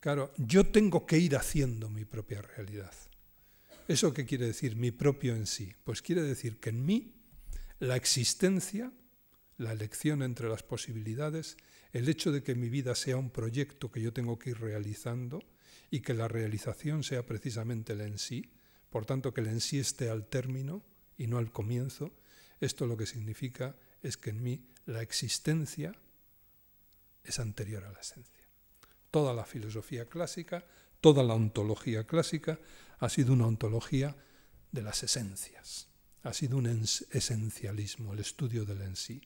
claro, 0.00 0.34
yo 0.36 0.66
tengo 0.66 1.06
que 1.06 1.16
ir 1.16 1.36
haciendo 1.36 1.88
mi 1.88 2.04
propia 2.04 2.42
realidad. 2.42 2.92
¿Eso 3.88 4.12
qué 4.12 4.26
quiere 4.26 4.44
decir? 4.44 4.76
Mi 4.76 4.90
propio 4.90 5.34
en 5.34 5.46
sí. 5.46 5.72
Pues 5.84 6.02
quiere 6.02 6.20
decir 6.20 6.60
que 6.60 6.68
en 6.68 6.84
mí 6.84 7.14
la 7.78 7.96
existencia, 7.96 8.92
la 9.56 9.72
elección 9.72 10.22
entre 10.22 10.50
las 10.50 10.62
posibilidades, 10.62 11.56
el 11.94 12.10
hecho 12.10 12.30
de 12.30 12.42
que 12.42 12.54
mi 12.54 12.68
vida 12.68 12.94
sea 12.94 13.16
un 13.16 13.30
proyecto 13.30 13.90
que 13.90 14.02
yo 14.02 14.12
tengo 14.12 14.38
que 14.38 14.50
ir 14.50 14.60
realizando 14.60 15.42
y 15.90 16.00
que 16.00 16.12
la 16.12 16.28
realización 16.28 17.04
sea 17.04 17.24
precisamente 17.24 17.94
el 17.94 18.02
en 18.02 18.18
sí, 18.18 18.50
por 18.94 19.06
tanto 19.06 19.34
que 19.34 19.42
sí 19.58 19.80
esté 19.80 20.08
al 20.08 20.24
término 20.24 20.80
y 21.18 21.26
no 21.26 21.38
al 21.38 21.50
comienzo, 21.50 22.12
esto 22.60 22.86
lo 22.86 22.96
que 22.96 23.06
significa 23.06 23.74
es 24.04 24.16
que 24.16 24.30
en 24.30 24.40
mí 24.40 24.68
la 24.86 25.02
existencia 25.02 25.92
es 27.24 27.40
anterior 27.40 27.82
a 27.82 27.90
la 27.90 27.98
esencia. 27.98 28.44
Toda 29.10 29.34
la 29.34 29.46
filosofía 29.46 30.04
clásica, 30.04 30.64
toda 31.00 31.24
la 31.24 31.34
ontología 31.34 32.06
clásica 32.06 32.60
ha 33.00 33.08
sido 33.08 33.32
una 33.32 33.48
ontología 33.48 34.14
de 34.70 34.82
las 34.82 35.02
esencias, 35.02 35.88
ha 36.22 36.32
sido 36.32 36.56
un 36.56 36.68
esencialismo, 36.68 38.12
el 38.12 38.20
estudio 38.20 38.64
del 38.64 38.82
en 38.82 38.94
sí. 38.94 39.20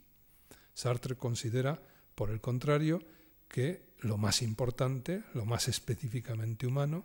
Sartre 0.72 1.16
considera, 1.16 1.78
por 2.14 2.30
el 2.30 2.40
contrario, 2.40 3.04
que 3.48 3.92
lo 3.98 4.16
más 4.16 4.40
importante, 4.40 5.24
lo 5.34 5.44
más 5.44 5.68
específicamente 5.68 6.66
humano, 6.66 7.04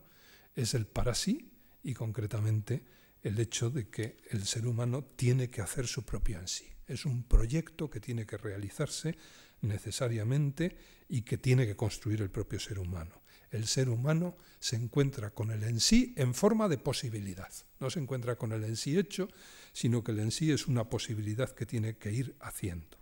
es 0.56 0.74
el 0.76 0.86
para 0.86 1.14
sí 1.14 1.53
y 1.84 1.94
concretamente 1.94 2.84
el 3.22 3.40
hecho 3.40 3.70
de 3.70 3.90
que 3.90 4.18
el 4.32 4.46
ser 4.46 4.68
humano 4.68 5.04
tiene 5.16 5.50
que 5.50 5.62
hacer 5.62 5.88
su 5.88 6.04
propio 6.04 6.40
en 6.40 6.48
sí. 6.48 6.66
Es 6.88 7.06
un 7.06 7.24
proyecto 7.24 7.90
que 7.90 8.00
tiene 8.00 8.26
que 8.26 8.38
realizarse 8.38 9.16
necesariamente 9.62 10.78
y 11.08 11.22
que 11.22 11.38
tiene 11.38 11.66
que 11.66 11.76
construir 11.76 12.22
el 12.22 12.30
propio 12.30 12.60
ser 12.60 12.80
humano. 12.80 13.22
El 13.50 13.68
ser 13.68 13.90
humano 13.90 14.36
se 14.60 14.76
encuentra 14.76 15.30
con 15.30 15.52
el 15.52 15.64
en 15.64 15.80
sí 15.80 16.14
en 16.18 16.34
forma 16.34 16.68
de 16.68 16.78
posibilidad. 16.78 17.52
No 17.80 17.90
se 17.90 18.00
encuentra 18.00 18.36
con 18.36 18.52
el 18.52 18.64
en 18.64 18.76
sí 18.76 18.98
hecho, 18.98 19.30
sino 19.72 20.04
que 20.04 20.12
el 20.12 20.20
en 20.20 20.32
sí 20.32 20.52
es 20.52 20.68
una 20.68 20.90
posibilidad 20.90 21.50
que 21.52 21.66
tiene 21.66 21.98
que 21.98 22.12
ir 22.12 22.36
haciendo. 22.40 22.98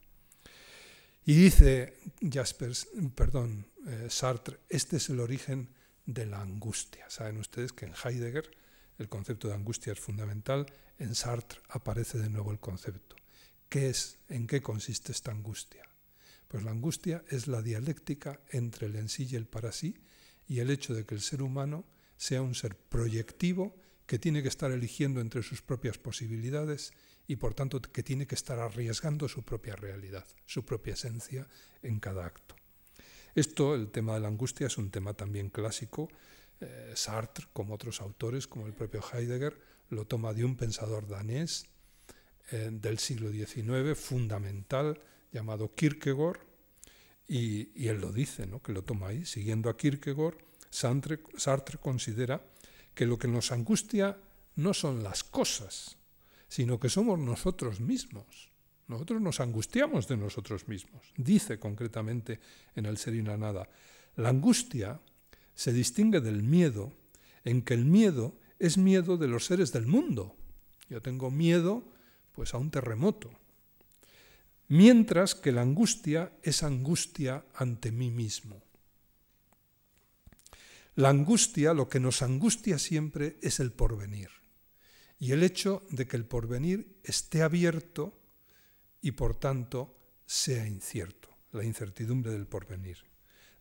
Y 1.24 1.36
dice 1.36 1.98
Jaspers, 2.22 2.90
perdón, 3.16 3.68
eh, 3.88 4.08
Sartre, 4.10 4.60
este 4.70 4.98
es 4.98 5.10
el 5.10 5.20
origen 5.20 5.70
de 6.06 6.26
la 6.26 6.42
angustia. 6.42 7.10
Saben 7.10 7.38
ustedes 7.38 7.72
que 7.74 7.86
en 7.86 7.94
Heidegger 7.94 8.52
el 9.02 9.10
concepto 9.10 9.48
de 9.48 9.56
angustia 9.56 9.94
es 9.94 10.00
fundamental, 10.00 10.66
en 11.00 11.16
Sartre 11.16 11.60
aparece 11.70 12.20
de 12.20 12.30
nuevo 12.30 12.52
el 12.52 12.60
concepto. 12.60 13.16
¿Qué 13.68 13.90
es? 13.90 14.20
¿En 14.30 14.48
qué 14.48 14.62
consiste 14.62 15.12
esta 15.12 15.32
angustia? 15.32 15.84
Pues 16.48 16.64
la 16.64 16.72
angustia 16.72 17.24
es 17.30 17.48
la 17.48 17.62
dialéctica 17.62 18.42
entre 18.50 18.88
el 18.88 18.96
en 18.96 19.10
sí 19.10 19.28
y 19.30 19.36
el 19.36 19.48
para 19.48 19.72
sí 19.72 19.98
y 20.48 20.60
el 20.60 20.70
hecho 20.70 20.94
de 20.94 21.06
que 21.06 21.16
el 21.16 21.22
ser 21.22 21.42
humano 21.42 21.86
sea 22.18 22.42
un 22.42 22.56
ser 22.56 22.76
proyectivo 22.76 23.76
que 24.06 24.20
tiene 24.20 24.42
que 24.42 24.50
estar 24.50 24.72
eligiendo 24.72 25.22
entre 25.22 25.42
sus 25.42 25.62
propias 25.62 25.98
posibilidades 25.98 26.92
y 27.28 27.38
por 27.38 27.54
tanto 27.54 27.82
que 27.82 28.04
tiene 28.04 28.28
que 28.28 28.36
estar 28.36 28.60
arriesgando 28.60 29.30
su 29.30 29.44
propia 29.44 29.76
realidad, 29.76 30.28
su 30.46 30.66
propia 30.66 30.94
esencia 30.94 31.48
en 31.82 32.00
cada 32.00 32.26
acto. 32.26 32.56
Esto, 33.36 33.76
el 33.76 33.90
tema 33.92 34.16
de 34.16 34.20
la 34.22 34.28
angustia, 34.28 34.68
es 34.68 34.78
un 34.78 34.92
tema 34.92 35.14
también 35.14 35.50
clásico 35.50 36.10
eh, 36.62 36.94
Sartre, 36.96 37.48
como 37.54 37.74
otros 37.74 38.02
autores, 38.02 38.48
como 38.48 38.68
el 38.68 38.74
propio 38.74 39.02
Heidegger, 39.02 39.60
lo 39.90 40.06
toma 40.06 40.34
de 40.34 40.46
un 40.46 40.56
pensador 40.56 41.08
danés 41.08 41.66
eh, 42.52 42.70
del 42.72 43.00
siglo 43.00 43.32
XIX, 43.32 43.98
fundamental, 43.98 45.02
llamado 45.32 45.74
Kierkegaard, 45.74 46.40
y, 47.28 47.88
él 47.88 48.02
lo 48.02 48.12
dice, 48.12 48.46
¿no? 48.46 48.62
que 48.62 48.74
lo 48.74 48.84
toma 48.84 49.08
ahí. 49.08 49.26
Siguiendo 49.26 49.70
a 49.70 49.78
Kierkegaard, 49.78 50.36
Sartre, 50.70 51.20
Sartre 51.38 51.78
considera 51.78 52.44
que 52.94 53.06
lo 53.06 53.18
que 53.18 53.28
nos 53.28 53.52
angustia 53.52 54.18
no 54.56 54.74
son 54.74 55.02
las 55.02 55.24
cosas, 55.24 55.98
sino 56.48 56.80
que 56.80 56.90
somos 56.90 57.18
nosotros 57.18 57.80
mismos. 57.80 58.51
Nosotros 58.92 59.22
nos 59.22 59.40
angustiamos 59.40 60.10
de 60.10 60.18
nosotros 60.18 60.68
mismos. 60.68 61.14
Dice 61.16 61.58
concretamente 61.58 62.42
en 62.76 62.86
el 62.86 62.98
ser 62.98 63.16
y 63.16 63.22
la 63.22 63.38
nada, 63.38 63.70
la 64.18 64.28
angustia 64.28 65.00
se 65.56 65.72
distingue 65.72 66.20
del 66.20 66.44
miedo 66.44 66.92
en 67.46 67.62
que 67.62 67.74
el 67.74 67.86
miedo 67.86 68.36
es 68.60 68.78
miedo 68.78 69.16
de 69.16 69.30
los 69.30 69.46
seres 69.46 69.72
del 69.72 69.88
mundo. 69.88 70.36
Yo 70.90 71.02
tengo 71.02 71.32
miedo 71.32 71.86
pues 72.34 72.54
a 72.54 72.58
un 72.58 72.70
terremoto. 72.70 73.32
Mientras 74.68 75.36
que 75.36 75.54
la 75.54 75.62
angustia 75.62 76.34
es 76.44 76.62
angustia 76.62 77.46
ante 77.56 77.94
mí 77.94 78.12
mismo. 78.12 78.62
La 80.96 81.08
angustia, 81.08 81.74
lo 81.74 81.88
que 81.88 82.02
nos 82.02 82.22
angustia 82.22 82.78
siempre 82.78 83.38
es 83.42 83.62
el 83.62 83.72
porvenir 83.72 84.32
y 85.18 85.32
el 85.32 85.44
hecho 85.44 85.82
de 85.92 86.08
que 86.08 86.18
el 86.18 86.26
porvenir 86.26 87.00
esté 87.06 87.42
abierto 87.42 88.21
y 89.02 89.12
por 89.12 89.36
tanto 89.36 89.98
sea 90.26 90.68
incierto, 90.68 91.30
la 91.52 91.64
incertidumbre 91.64 92.32
del 92.32 92.48
porvenir. 92.48 92.98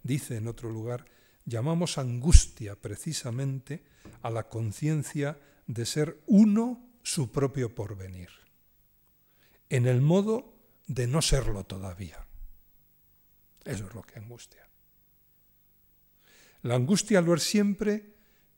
Dice 0.02 0.36
en 0.36 0.48
otro 0.48 0.70
lugar, 0.70 1.04
llamamos 1.44 1.98
angustia 1.98 2.76
precisamente 2.76 3.82
a 4.22 4.30
la 4.30 4.48
conciencia 4.48 5.38
de 5.66 5.86
ser 5.86 6.20
uno 6.26 6.86
su 7.02 7.30
propio 7.30 7.74
porvenir, 7.74 8.28
en 9.68 9.86
el 9.86 10.00
modo 10.00 10.54
de 10.86 11.06
no 11.06 11.22
serlo 11.22 11.64
todavía. 11.64 12.26
Eso 13.64 13.86
es 13.86 13.94
lo 13.94 14.02
que 14.02 14.18
angustia. 14.18 14.68
La 16.62 16.74
angustia 16.74 17.20
lo 17.20 17.34
es 17.34 17.42
siempre 17.42 18.14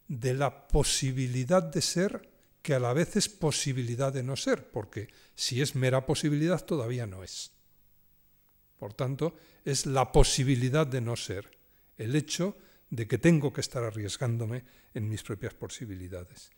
de 0.08 0.34
la 0.34 0.66
posibilidad 0.68 1.62
de 1.62 1.80
ser 1.80 2.31
que 2.62 2.74
a 2.74 2.80
la 2.80 2.92
vez 2.92 3.16
es 3.16 3.28
posibilidad 3.28 4.12
de 4.12 4.22
no 4.22 4.36
ser, 4.36 4.70
porque 4.70 5.08
si 5.34 5.60
es 5.60 5.74
mera 5.74 6.06
posibilidad 6.06 6.64
todavía 6.64 7.06
no 7.06 7.22
es. 7.24 7.50
Por 8.78 8.94
tanto, 8.94 9.36
es 9.64 9.86
la 9.86 10.10
posibilidad 10.12 10.86
de 10.86 11.00
no 11.00 11.16
ser, 11.16 11.58
el 11.98 12.16
hecho 12.16 12.56
de 12.90 13.06
que 13.06 13.18
tengo 13.18 13.52
que 13.52 13.60
estar 13.60 13.82
arriesgándome 13.82 14.64
en 14.94 15.08
mis 15.08 15.22
propias 15.22 15.54
posibilidades. 15.54 16.50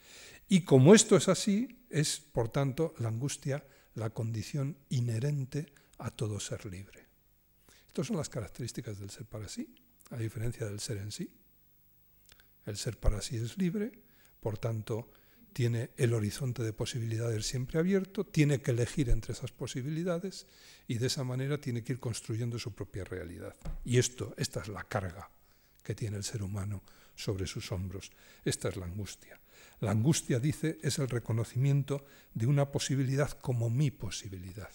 Y 0.49 0.63
como 0.63 0.95
esto 0.95 1.17
es 1.17 1.29
así, 1.29 1.87
es, 1.91 2.19
por 2.21 2.49
tanto, 2.49 2.95
la 2.99 3.09
angustia 3.09 3.65
la 3.95 4.11
condición 4.11 4.77
inherente 4.89 5.73
a 5.99 6.11
todo 6.11 6.41
ser 6.41 6.67
libre. 6.67 7.07
Estas 7.87 8.09
son 8.09 8.17
las 8.17 8.29
características 8.29 8.99
del 8.99 9.11
ser 9.11 9.27
para 9.27 9.49
sí, 9.49 9.75
a 10.11 10.17
diferencia 10.17 10.67
del 10.67 10.81
ser 10.81 10.99
en 10.99 11.13
sí. 11.13 11.33
El 12.67 12.77
ser 12.77 12.99
para 12.99 13.21
sí 13.21 13.37
es 13.37 13.57
libre, 13.57 13.93
por 14.41 14.59
tanto, 14.59 15.13
tiene 15.55 15.91
el 15.97 16.13
horizonte 16.13 16.65
de 16.65 16.73
posibilidades 16.73 17.47
siempre 17.47 17.79
abierto, 17.79 18.27
tiene 18.27 18.61
que 18.61 18.73
elegir 18.73 19.09
entre 19.09 19.33
esas 19.33 19.53
posibilidades 19.53 20.47
y 20.89 20.99
de 20.99 21.07
esa 21.07 21.23
manera 21.23 21.59
tiene 21.59 21.85
que 21.85 21.95
ir 21.95 22.01
construyendo 22.01 22.59
su 22.59 22.75
propia 22.75 23.05
realidad. 23.05 23.55
Y 23.85 23.99
esto, 23.99 24.35
esta 24.37 24.61
es 24.61 24.69
la 24.69 24.83
carga 24.83 25.31
que 25.85 25.95
tiene 25.95 26.17
el 26.17 26.25
ser 26.25 26.43
humano 26.43 26.83
sobre 27.15 27.47
sus 27.47 27.71
hombros. 27.71 28.11
Esta 28.45 28.69
es 28.69 28.77
la 28.77 28.87
angustia. 28.87 29.41
La 29.79 29.93
angustia, 29.93 30.41
dice, 30.41 30.79
es 30.83 30.99
el 30.99 31.09
reconocimiento 31.09 32.05
de 32.35 32.47
una 32.47 32.73
posibilidad 32.73 33.31
como 33.31 33.71
mi 33.71 33.93
posibilidad. 33.93 34.73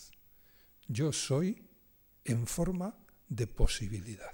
Yo 0.87 1.11
soy 1.11 1.67
en 2.23 2.47
forma 2.47 2.95
de 3.27 3.47
posibilidad. 3.47 4.33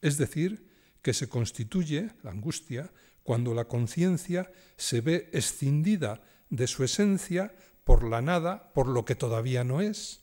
Es 0.00 0.16
decir, 0.16 0.66
que 1.02 1.12
se 1.12 1.28
constituye, 1.28 2.10
la 2.22 2.30
angustia, 2.30 2.90
cuando 3.22 3.54
la 3.54 3.66
conciencia 3.66 4.50
se 4.76 5.00
ve 5.00 5.30
escindida 5.32 6.22
de 6.50 6.66
su 6.66 6.84
esencia 6.84 7.54
por 7.84 8.04
la 8.04 8.20
nada, 8.22 8.72
por 8.72 8.88
lo 8.88 9.04
que 9.04 9.14
todavía 9.14 9.64
no 9.64 9.80
es, 9.80 10.20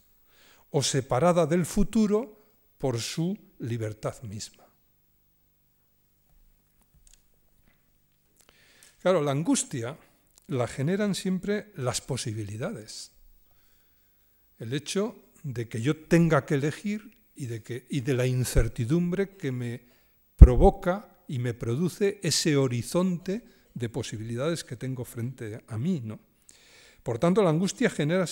o 0.70 0.84
separada 0.84 1.46
del 1.46 1.66
futuro 1.66 2.52
por 2.78 3.00
su 3.00 3.38
libertad 3.60 4.22
misma. 4.24 4.66
Claro, 9.02 9.22
la 9.22 9.32
angustia 9.32 9.98
la 10.48 10.68
generan 10.68 11.16
siempre 11.16 11.72
las 11.76 12.02
posibilidades. 12.02 13.12
El 14.58 14.74
hecho 14.74 15.16
de 15.44 15.70
que 15.70 15.82
yo 15.82 15.96
tenga 15.96 16.46
que 16.46 16.56
elegir 16.56 17.18
y 17.36 17.46
de, 17.46 17.64
que, 17.64 17.86
y 17.90 18.02
de 18.02 18.14
la 18.14 18.26
incertidumbre 18.26 19.38
que 19.38 19.52
me 19.52 19.88
provoca 20.36 21.16
y 21.30 21.38
me 21.38 21.54
produce 21.54 22.20
ese 22.24 22.58
horizonte 22.58 23.44
de 23.76 23.88
posibilidades 23.88 24.64
que 24.64 24.76
tengo 24.76 25.06
frente 25.06 25.64
a 25.68 25.78
mí. 25.78 26.02
¿no? 26.04 26.20
Por 27.04 27.20
tanto, 27.20 27.44
la 27.44 27.52
angustia 27.52 27.92
genera, 27.92 28.26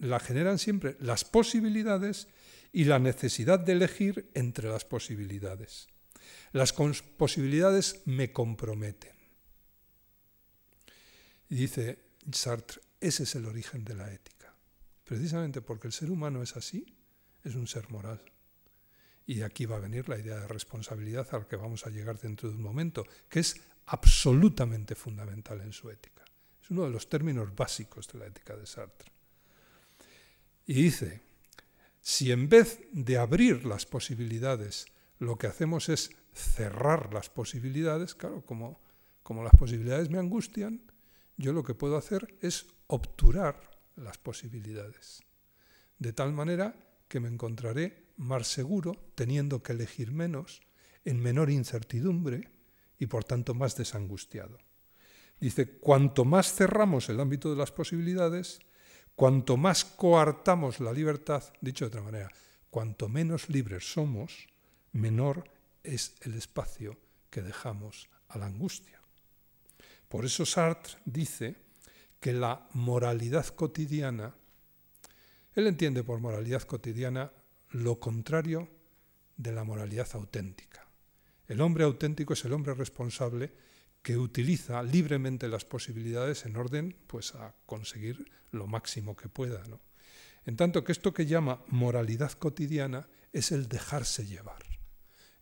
la 0.00 0.18
generan 0.18 0.58
siempre 0.58 0.96
las 0.98 1.24
posibilidades 1.24 2.28
y 2.72 2.84
la 2.84 2.98
necesidad 2.98 3.60
de 3.60 3.72
elegir 3.72 4.30
entre 4.32 4.70
las 4.70 4.86
posibilidades. 4.86 5.88
Las 6.52 6.72
posibilidades 6.72 8.00
me 8.06 8.32
comprometen. 8.32 9.12
Y 11.50 11.56
dice 11.56 11.98
Sartre, 12.32 12.80
ese 12.98 13.24
es 13.24 13.34
el 13.34 13.44
origen 13.44 13.84
de 13.84 13.94
la 13.94 14.10
ética. 14.10 14.54
Precisamente 15.04 15.60
porque 15.60 15.86
el 15.86 15.92
ser 15.92 16.10
humano 16.10 16.42
es 16.42 16.56
así, 16.56 16.96
es 17.44 17.54
un 17.56 17.66
ser 17.66 17.90
moral. 17.90 18.22
Y 19.26 19.42
aquí 19.42 19.66
va 19.66 19.76
a 19.76 19.80
venir 19.80 20.08
la 20.08 20.18
idea 20.18 20.40
de 20.40 20.48
responsabilidad 20.48 21.28
a 21.32 21.38
la 21.38 21.46
que 21.46 21.56
vamos 21.56 21.86
a 21.86 21.90
llegar 21.90 22.18
dentro 22.18 22.48
de 22.48 22.56
un 22.56 22.62
momento, 22.62 23.06
que 23.28 23.40
es 23.40 23.60
absolutamente 23.86 24.94
fundamental 24.94 25.60
en 25.60 25.72
su 25.72 25.90
ética. 25.90 26.24
Es 26.62 26.70
uno 26.70 26.84
de 26.84 26.90
los 26.90 27.08
términos 27.08 27.54
básicos 27.54 28.08
de 28.08 28.18
la 28.18 28.26
ética 28.26 28.56
de 28.56 28.66
Sartre. 28.66 29.12
Y 30.66 30.74
dice, 30.74 31.20
si 32.00 32.32
en 32.32 32.48
vez 32.48 32.80
de 32.92 33.18
abrir 33.18 33.64
las 33.64 33.86
posibilidades, 33.86 34.86
lo 35.18 35.36
que 35.36 35.46
hacemos 35.46 35.88
es 35.88 36.10
cerrar 36.32 37.12
las 37.12 37.30
posibilidades, 37.30 38.14
claro, 38.14 38.44
como, 38.44 38.80
como 39.22 39.44
las 39.44 39.54
posibilidades 39.54 40.10
me 40.10 40.18
angustian, 40.18 40.82
yo 41.36 41.52
lo 41.52 41.62
que 41.62 41.74
puedo 41.74 41.96
hacer 41.96 42.34
es 42.40 42.66
obturar 42.86 43.70
las 43.96 44.18
posibilidades, 44.18 45.22
de 45.98 46.12
tal 46.12 46.32
manera 46.32 46.74
que 47.08 47.20
me 47.20 47.28
encontraré 47.28 48.01
más 48.16 48.48
seguro, 48.48 48.96
teniendo 49.14 49.62
que 49.62 49.72
elegir 49.72 50.12
menos, 50.12 50.60
en 51.04 51.20
menor 51.20 51.50
incertidumbre 51.50 52.48
y 52.98 53.06
por 53.06 53.24
tanto 53.24 53.54
más 53.54 53.76
desangustiado. 53.76 54.58
Dice, 55.40 55.78
cuanto 55.78 56.24
más 56.24 56.54
cerramos 56.54 57.08
el 57.08 57.18
ámbito 57.18 57.50
de 57.50 57.56
las 57.56 57.72
posibilidades, 57.72 58.60
cuanto 59.16 59.56
más 59.56 59.84
coartamos 59.84 60.78
la 60.78 60.92
libertad, 60.92 61.42
dicho 61.60 61.84
de 61.84 61.88
otra 61.88 62.02
manera, 62.02 62.30
cuanto 62.70 63.08
menos 63.08 63.48
libres 63.48 63.92
somos, 63.92 64.46
menor 64.92 65.44
es 65.82 66.14
el 66.20 66.34
espacio 66.34 66.96
que 67.28 67.42
dejamos 67.42 68.08
a 68.28 68.38
la 68.38 68.46
angustia. 68.46 69.00
Por 70.08 70.24
eso 70.24 70.46
Sartre 70.46 70.98
dice 71.04 71.56
que 72.20 72.32
la 72.32 72.68
moralidad 72.72 73.46
cotidiana, 73.48 74.34
él 75.54 75.66
entiende 75.66 76.04
por 76.04 76.20
moralidad 76.20 76.62
cotidiana 76.62 77.32
lo 77.72 77.98
contrario 77.98 78.68
de 79.36 79.52
la 79.52 79.64
moralidad 79.64 80.08
auténtica. 80.12 80.86
El 81.48 81.60
hombre 81.60 81.84
auténtico 81.84 82.34
es 82.34 82.44
el 82.44 82.52
hombre 82.52 82.74
responsable 82.74 83.52
que 84.02 84.16
utiliza 84.16 84.82
libremente 84.82 85.48
las 85.48 85.64
posibilidades 85.64 86.44
en 86.44 86.56
orden 86.56 86.96
pues, 87.06 87.34
a 87.34 87.54
conseguir 87.66 88.30
lo 88.50 88.66
máximo 88.66 89.16
que 89.16 89.28
pueda. 89.28 89.62
En 90.44 90.56
tanto 90.56 90.84
que 90.84 90.92
esto 90.92 91.14
que 91.14 91.26
llama 91.26 91.62
moralidad 91.68 92.32
cotidiana 92.32 93.08
es 93.32 93.52
el 93.52 93.68
dejarse 93.68 94.26
llevar. 94.26 94.62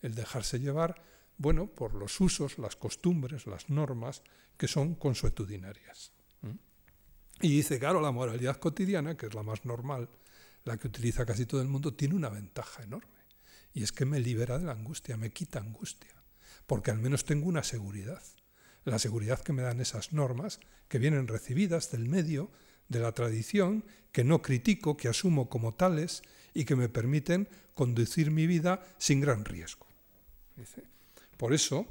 El 0.03 0.15
dejarse 0.15 0.61
llevar, 0.61 1.03
bueno, 1.37 1.69
por 1.69 1.95
los 1.95 2.21
usos, 2.21 2.59
las 2.59 2.77
costumbres, 2.77 3.47
las 3.47 3.71
normas 3.71 4.23
que 4.57 4.69
son 4.69 4.95
consuetudinarias. 4.95 6.13
Y 7.41 7.49
dice, 7.49 7.79
claro, 7.79 8.03
la 8.03 8.13
moralidad 8.13 8.59
cotidiana, 8.59 9.17
que 9.17 9.27
es 9.27 9.35
la 9.35 9.43
más 9.43 9.65
normal, 9.65 10.11
la 10.65 10.77
que 10.77 10.89
utiliza 10.89 11.27
casi 11.27 11.47
todo 11.47 11.63
el 11.63 11.69
mundo, 11.69 11.95
tiene 11.95 12.15
una 12.15 12.29
ventaja 12.29 12.83
enorme. 12.83 13.09
Y 13.73 13.83
es 13.83 13.93
que 13.93 14.05
me 14.05 14.21
libera 14.21 14.59
de 14.59 14.65
la 14.65 14.73
angustia, 14.73 15.17
me 15.17 15.31
quita 15.31 15.61
angustia, 15.61 16.15
porque 16.67 16.91
al 16.91 16.99
menos 16.99 17.25
tengo 17.25 17.47
una 17.47 17.63
seguridad. 17.63 18.23
La 18.85 18.99
seguridad 18.99 19.41
que 19.41 19.53
me 19.53 19.63
dan 19.63 19.81
esas 19.81 20.13
normas 20.13 20.61
que 20.89 20.99
vienen 20.99 21.29
recibidas 21.29 21.91
del 21.91 22.07
medio, 22.07 22.51
de 22.89 22.99
la 22.99 23.13
tradición, 23.13 23.85
que 24.13 24.25
no 24.25 24.43
critico, 24.43 24.97
que 24.97 25.09
asumo 25.09 25.49
como 25.49 25.75
tales 25.75 26.23
y 26.55 26.65
que 26.65 26.77
me 26.77 26.89
permiten 26.89 27.49
conducir 27.75 28.31
mi 28.31 28.47
vida 28.47 28.83
sin 28.99 29.21
gran 29.21 29.45
riesgo. 29.45 29.87
Por 31.37 31.55
eso, 31.55 31.87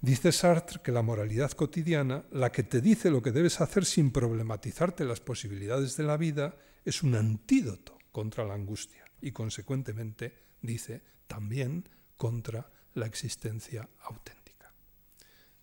dice 0.00 0.30
Sartre 0.30 0.80
que 0.82 0.92
la 0.92 1.02
moralidad 1.02 1.52
cotidiana, 1.52 2.24
la 2.30 2.52
que 2.52 2.62
te 2.62 2.80
dice 2.80 3.10
lo 3.10 3.22
que 3.22 3.32
debes 3.32 3.60
hacer 3.60 3.84
sin 3.84 4.12
problematizarte 4.12 5.04
las 5.04 5.20
posibilidades 5.20 5.96
de 5.96 6.04
la 6.04 6.16
vida, 6.16 6.54
es 6.84 7.02
un 7.02 7.14
antídoto 7.14 7.98
contra 8.10 8.44
la 8.44 8.54
angustia 8.54 9.04
y 9.20 9.32
consecuentemente, 9.32 10.36
dice, 10.60 11.02
también 11.26 11.88
contra 12.16 12.70
la 12.94 13.06
existencia 13.06 13.88
auténtica. 14.00 14.72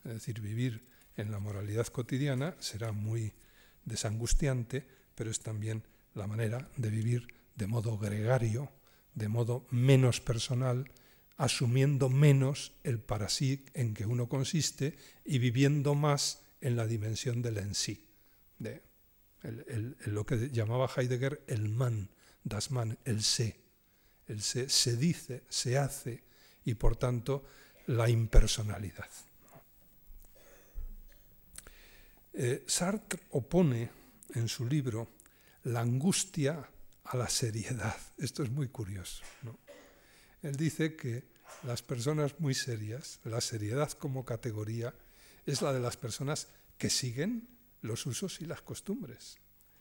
Es 0.03 0.13
decir, 0.13 0.41
vivir 0.41 0.88
en 1.15 1.32
la 1.32 1.39
moralidad 1.39 1.88
cotidiana 1.88 2.55
será 2.60 2.91
muy 2.91 3.34
desangustiante, 3.86 4.88
pero 5.15 5.29
es 5.29 5.39
también 5.41 5.84
la 6.15 6.27
manera 6.27 6.69
de 6.77 6.89
vivir 6.89 7.27
de 7.55 7.67
modo 7.67 7.97
gregario, 7.97 8.71
de 9.13 9.27
modo 9.27 9.67
menos 9.69 10.21
personal, 10.21 10.89
asumiendo 11.38 12.10
menos 12.10 12.73
el 12.84 12.99
para 12.99 13.29
sí 13.29 13.65
en 13.73 13.93
que 13.93 14.05
uno 14.05 14.27
consiste 14.27 14.97
y 15.25 15.39
viviendo 15.39 15.95
más 15.95 16.43
en 16.62 16.75
la 16.75 16.88
dimensión 16.88 17.41
del 17.41 17.58
en 17.58 17.75
sí, 17.75 18.05
de 18.58 18.84
lo 19.41 20.25
que 20.25 20.49
llamaba 20.49 20.89
Heidegger 20.95 21.43
el 21.47 21.69
man, 21.69 22.10
das 22.43 22.71
man, 22.71 22.97
el 23.06 23.23
sé. 23.23 23.60
El 24.28 24.41
sé 24.41 24.69
se 24.69 24.97
dice, 24.97 25.43
se 25.49 25.78
hace 25.78 26.23
y 26.65 26.75
por 26.75 26.95
tanto 26.95 27.45
la 27.88 28.10
impersonalidad. 28.10 29.10
Eh, 32.34 32.63
Sartre 32.67 33.21
opone 33.32 33.89
en 34.36 34.47
su 34.47 34.65
libro 34.65 35.15
la 35.63 35.82
angustia 35.82 36.69
a 37.04 37.17
la 37.17 37.28
seriedad. 37.28 37.97
Esto 38.17 38.43
es 38.43 38.52
muy 38.52 38.67
curioso. 38.67 39.23
Él 40.43 40.56
dice 40.56 40.95
que 40.95 41.23
las 41.63 41.82
personas 41.82 42.39
muy 42.39 42.54
serias, 42.54 43.19
la 43.23 43.41
seriedad 43.41 43.91
como 43.93 44.25
categoría, 44.25 44.93
es 45.45 45.62
la 45.62 45.73
de 45.73 45.80
las 45.80 45.97
personas 45.97 46.47
que 46.78 46.89
siguen 46.89 47.47
los 47.81 48.05
usos 48.05 48.41
y 48.41 48.45
las 48.45 48.61
costumbres 48.61 49.39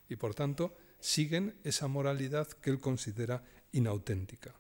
y 0.09 0.17
por 0.17 0.35
tanto 0.35 0.75
siguen 1.01 1.59
esa 1.65 1.87
moralidad 1.87 2.49
que 2.49 2.71
él 2.71 2.81
considera 2.81 3.43
inauténtica. 3.73 4.55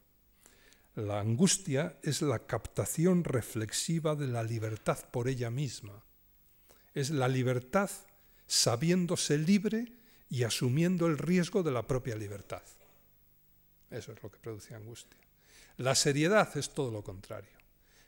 La 0.94 1.20
angustia 1.20 1.98
es 2.02 2.22
la 2.22 2.40
captación 2.40 3.24
reflexiva 3.24 4.14
de 4.14 4.26
la 4.26 4.42
libertad 4.42 4.98
por 5.10 5.28
ella 5.28 5.50
misma. 5.50 6.04
Es 6.94 7.10
la 7.10 7.28
libertad 7.28 7.90
sabiéndose 8.46 9.38
libre 9.38 9.92
y 10.28 10.42
asumiendo 10.42 11.06
el 11.06 11.18
riesgo 11.18 11.62
de 11.62 11.70
la 11.70 11.86
propia 11.86 12.16
libertad. 12.16 12.62
Eso 13.90 14.12
es 14.12 14.22
lo 14.22 14.30
que 14.30 14.38
produce 14.38 14.74
angustia. 14.74 15.18
La 15.76 15.94
seriedad 15.94 16.56
es 16.56 16.74
todo 16.74 16.90
lo 16.90 17.02
contrario. 17.04 17.56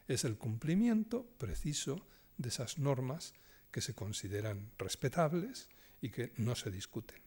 Es 0.08 0.24
el 0.24 0.36
cumplimiento 0.36 1.24
preciso 1.38 2.04
de 2.36 2.48
esas 2.48 2.78
normas 2.78 3.32
que 3.70 3.80
se 3.80 3.94
consideran 3.94 4.72
respetables 4.78 5.68
y 6.00 6.10
que 6.10 6.32
no 6.36 6.54
se 6.54 6.70
discuten. 6.70 7.20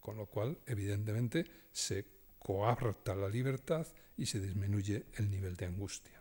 Con 0.00 0.16
lo 0.16 0.26
cual, 0.26 0.58
evidentemente, 0.66 1.44
se 1.72 2.06
coarta 2.38 3.14
la 3.14 3.28
libertad 3.28 3.86
y 4.16 4.26
se 4.26 4.40
disminuye 4.40 5.06
el 5.14 5.30
nivel 5.30 5.56
de 5.56 5.66
angustia. 5.66 6.20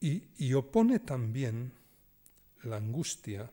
y 0.00 0.52
opone 0.54 1.00
también 1.00 1.72
la 2.62 2.76
angustia 2.76 3.50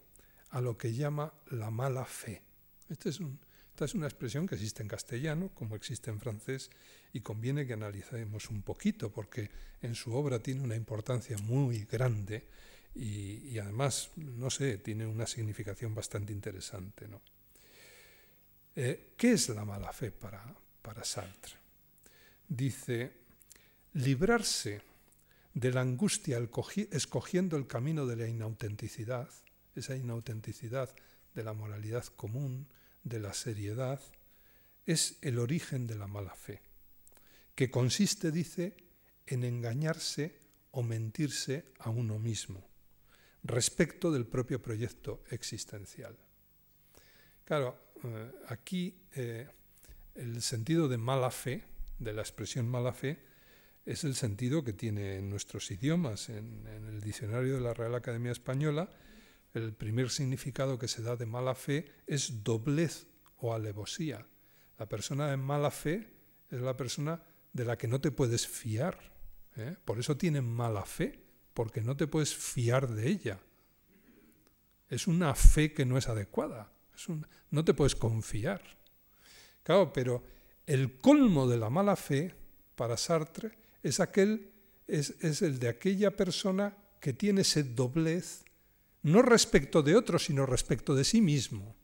a 0.52 0.62
lo 0.62 0.78
que 0.78 0.94
llama 0.94 1.34
la 1.48 1.72
mala 1.72 2.06
fe. 2.06 2.44
Este 2.90 3.10
esta 3.10 3.84
es 3.84 3.94
una 3.94 4.08
expresión 4.08 4.48
que 4.48 4.56
existe 4.56 4.84
en 4.84 4.88
castellano, 4.88 5.50
como 5.54 5.76
existe 5.76 6.10
en 6.10 6.22
francés, 6.22 6.70
y 7.16 7.22
conviene 7.22 7.66
que 7.66 7.72
analicemos 7.72 8.50
un 8.50 8.62
poquito, 8.62 9.10
porque 9.10 9.50
en 9.82 9.96
su 9.96 10.14
obra 10.14 10.40
tiene 10.40 10.62
una 10.62 10.76
importancia 10.76 11.38
muy 11.38 11.86
grande 11.86 12.44
y, 12.94 13.58
además, 13.58 14.12
no 14.18 14.50
sé, 14.50 14.80
tiene 14.80 15.08
una 15.08 15.26
significación 15.26 15.96
bastante 15.96 16.34
interesante. 16.34 17.08
Eh, 18.76 19.14
¿Qué 19.16 19.32
es 19.32 19.48
la 19.48 19.64
mala 19.64 19.94
fe 19.94 20.12
para, 20.12 20.44
para 20.82 21.06
Sartre? 21.06 21.54
Dice, 22.48 23.14
librarse 23.94 24.82
de 25.54 25.72
la 25.72 25.80
angustia 25.80 26.38
escogiendo 26.92 27.56
el 27.56 27.66
camino 27.66 28.06
de 28.06 28.18
la 28.18 28.28
inautenticidad 28.28 29.30
esa 29.76 29.96
inautenticidad 29.96 30.90
de 31.34 31.44
la 31.44 31.54
moralidad 31.54 32.06
común, 32.16 32.68
de 33.04 33.20
la 33.20 33.34
seriedad, 33.34 34.02
es 34.86 35.18
el 35.22 35.40
origen 35.40 35.88
de 35.88 35.96
la 35.96 36.08
mala 36.08 36.34
fe, 36.34 36.62
que 37.56 37.72
consiste, 37.72 38.32
dice, 38.32 38.76
en 39.26 39.44
engañarse 39.44 40.40
o 40.72 40.84
mentirse 40.84 41.72
a 41.80 41.90
uno 41.90 42.20
mismo 42.20 42.68
respecto 43.44 44.12
del 44.12 44.26
propio 44.26 44.62
proyecto 44.62 45.24
existencial. 45.30 46.18
Claro, 47.44 47.94
eh, 48.04 48.32
aquí 48.50 49.08
eh, 49.16 49.48
el 50.16 50.42
sentido 50.42 50.88
de 50.88 50.98
mala 50.98 51.32
fe, 51.32 51.64
de 52.00 52.14
la 52.14 52.22
expresión 52.22 52.68
mala 52.68 52.92
fe, 52.92 53.24
es 53.86 54.04
el 54.04 54.16
sentido 54.16 54.64
que 54.64 54.74
tiene 54.74 55.18
en 55.18 55.30
nuestros 55.30 55.70
idiomas. 55.70 56.30
en 56.30 56.66
el 56.66 57.02
diccionario 57.02 57.56
de 57.56 57.62
la 57.62 57.74
Real 57.74 57.94
Academia 57.94 58.32
Española 58.32 58.90
el 59.56 59.74
primer 59.74 60.10
significado 60.10 60.78
que 60.78 60.90
se 60.90 61.02
da 61.02 61.16
de 61.16 61.26
mala 61.26 61.56
fe 61.56 61.86
es 62.08 62.44
doblez 62.44 63.08
o 63.38 63.54
alevosía. 63.54 64.28
La 64.78 64.88
persona 64.88 65.30
de 65.30 65.38
mala 65.38 65.72
fe 65.72 66.12
es 66.52 66.60
la 66.60 66.76
persona 66.76 67.24
de 67.56 67.64
la 67.64 67.78
que 67.78 67.88
no 67.88 68.02
te 68.02 68.12
puedes 68.12 68.46
fiar. 68.46 69.00
¿eh? 69.56 69.78
Por 69.86 69.98
eso 69.98 70.18
tiene 70.18 70.42
mala 70.42 70.84
fe, 70.84 71.18
porque 71.54 71.80
no 71.80 71.96
te 71.96 72.06
puedes 72.06 72.36
fiar 72.36 72.90
de 72.90 73.08
ella. 73.08 73.40
Es 74.90 75.08
una 75.08 75.34
fe 75.34 75.74
que 75.74 75.86
no 75.86 75.98
es 75.98 76.10
adecuada. 76.10 76.70
no 77.52 77.64
te 77.64 77.74
puedes 77.74 77.96
confiar. 77.96 78.62
Claro, 79.64 79.94
pero 79.94 80.22
el 80.66 81.00
colmo 81.00 81.48
de 81.48 81.58
la 81.58 81.70
mala 81.70 81.96
fe 81.96 82.36
para 82.76 82.98
Sartre 82.98 83.58
es 83.82 84.02
aquel 84.02 84.52
es, 84.88 85.16
es 85.22 85.42
el 85.42 85.58
de 85.58 85.70
aquella 85.70 86.12
persona 86.12 86.76
que 87.00 87.14
tiene 87.14 87.42
ese 87.42 87.64
doblez 87.64 88.44
no 89.02 89.22
respecto 89.22 89.82
de 89.82 89.96
otro, 89.96 90.20
sino 90.20 90.46
respecto 90.46 90.94
de 90.94 91.06
sí 91.06 91.22
mismo. 91.22 91.76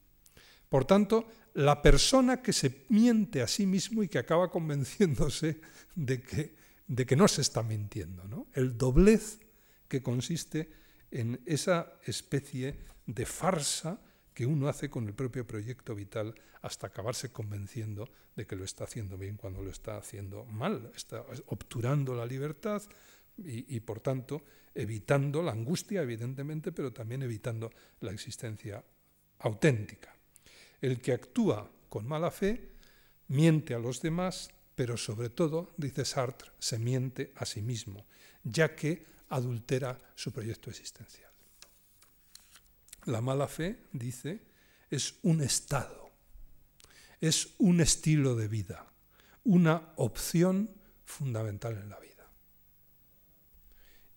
Por 0.67 0.85
tanto, 0.85 1.27
la 1.53 1.81
persona 1.81 2.41
que 2.41 2.53
se 2.53 2.85
miente 2.89 3.41
a 3.41 3.47
sí 3.47 3.65
mismo 3.65 4.03
y 4.03 4.07
que 4.07 4.19
acaba 4.19 4.49
convenciéndose 4.49 5.59
de 5.95 6.21
que, 6.21 6.55
de 6.87 7.05
que 7.05 7.15
no 7.15 7.27
se 7.27 7.41
está 7.41 7.63
mintiendo, 7.63 8.27
¿no? 8.27 8.47
el 8.53 8.77
doblez 8.77 9.39
que 9.87 10.01
consiste 10.01 10.71
en 11.11 11.41
esa 11.45 11.93
especie 12.05 12.77
de 13.05 13.25
farsa 13.25 13.99
que 14.33 14.45
uno 14.45 14.69
hace 14.69 14.89
con 14.89 15.07
el 15.07 15.13
propio 15.13 15.45
proyecto 15.45 15.93
vital 15.93 16.33
hasta 16.61 16.87
acabarse 16.87 17.31
convenciendo 17.31 18.07
de 18.35 18.47
que 18.47 18.55
lo 18.55 18.63
está 18.63 18.85
haciendo 18.85 19.17
bien 19.17 19.35
cuando 19.35 19.61
lo 19.61 19.69
está 19.69 19.97
haciendo 19.97 20.45
mal, 20.45 20.91
está 20.95 21.25
obturando 21.47 22.15
la 22.15 22.25
libertad 22.25 22.81
y, 23.37 23.75
y 23.75 23.79
por 23.81 23.99
tanto 23.99 24.45
evitando 24.73 25.43
la 25.43 25.51
angustia, 25.51 26.01
evidentemente, 26.01 26.71
pero 26.71 26.93
también 26.93 27.23
evitando 27.23 27.71
la 27.99 28.11
existencia 28.11 28.81
auténtica. 29.39 30.15
El 30.81 30.99
que 30.99 31.13
actúa 31.13 31.71
con 31.89 32.07
mala 32.07 32.31
fe 32.31 32.71
miente 33.27 33.73
a 33.73 33.79
los 33.79 34.01
demás, 34.01 34.49
pero 34.75 34.97
sobre 34.97 35.29
todo, 35.29 35.73
dice 35.77 36.05
Sartre, 36.05 36.51
se 36.59 36.79
miente 36.79 37.33
a 37.35 37.45
sí 37.45 37.61
mismo, 37.61 38.05
ya 38.43 38.75
que 38.75 39.05
adultera 39.29 39.97
su 40.15 40.31
proyecto 40.31 40.69
existencial. 40.69 41.31
La 43.05 43.21
mala 43.21 43.47
fe, 43.47 43.87
dice, 43.93 44.41
es 44.89 45.15
un 45.23 45.41
estado, 45.41 46.11
es 47.19 47.53
un 47.57 47.81
estilo 47.81 48.35
de 48.35 48.47
vida, 48.47 48.85
una 49.43 49.93
opción 49.95 50.69
fundamental 51.05 51.77
en 51.77 51.89
la 51.89 51.99
vida. 51.99 52.29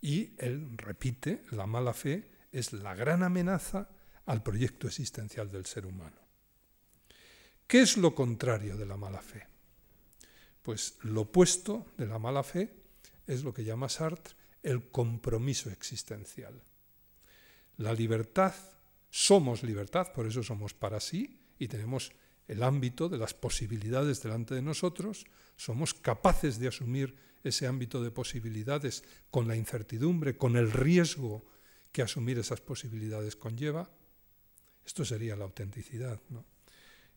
Y 0.01 0.35
él 0.39 0.77
repite, 0.77 1.45
la 1.51 1.67
mala 1.67 1.95
fe 1.95 2.29
es 2.53 2.73
la 2.73 2.95
gran 2.95 3.23
amenaza 3.23 3.89
al 4.27 4.43
proyecto 4.43 4.87
existencial 4.87 5.51
del 5.51 5.67
ser 5.67 5.87
humano. 5.87 6.24
¿Qué 7.67 7.81
es 7.81 7.97
lo 7.97 8.15
contrario 8.15 8.77
de 8.77 8.87
la 8.87 8.97
mala 8.97 9.21
fe? 9.21 9.47
Pues 10.63 10.97
lo 11.03 11.23
opuesto 11.23 11.87
de 11.97 12.07
la 12.07 12.19
mala 12.19 12.43
fe 12.43 12.73
es 13.27 13.43
lo 13.43 13.53
que 13.53 13.65
llama 13.65 13.89
Sartre 13.89 14.35
el 14.63 14.91
compromiso 14.91 15.71
existencial. 15.71 16.63
La 17.77 17.93
libertad, 17.93 18.55
somos 19.11 19.63
libertad, 19.63 20.13
por 20.13 20.27
eso 20.27 20.43
somos 20.43 20.75
para 20.75 21.01
sí 21.01 21.39
y 21.59 21.69
tenemos 21.69 22.13
el 22.49 22.63
ámbito 22.63 23.09
de 23.09 23.19
las 23.19 23.35
posibilidades 23.35 24.23
delante 24.23 24.55
de 24.55 24.63
nosotros, 24.63 25.27
somos 25.57 25.95
capaces 25.95 26.59
de 26.59 26.69
asumir 26.69 27.15
ese 27.45 27.67
ámbito 27.67 28.03
de 28.03 28.11
posibilidades 28.11 29.05
con 29.31 29.47
la 29.47 29.57
incertidumbre, 29.57 30.37
con 30.37 30.57
el 30.57 30.73
riesgo 30.73 31.45
que 31.93 32.03
asumir 32.03 32.39
esas 32.39 32.61
posibilidades 32.61 33.37
conlleva, 33.37 33.91
esto 34.85 35.05
sería 35.05 35.37
la 35.37 35.45
autenticidad. 35.45 36.21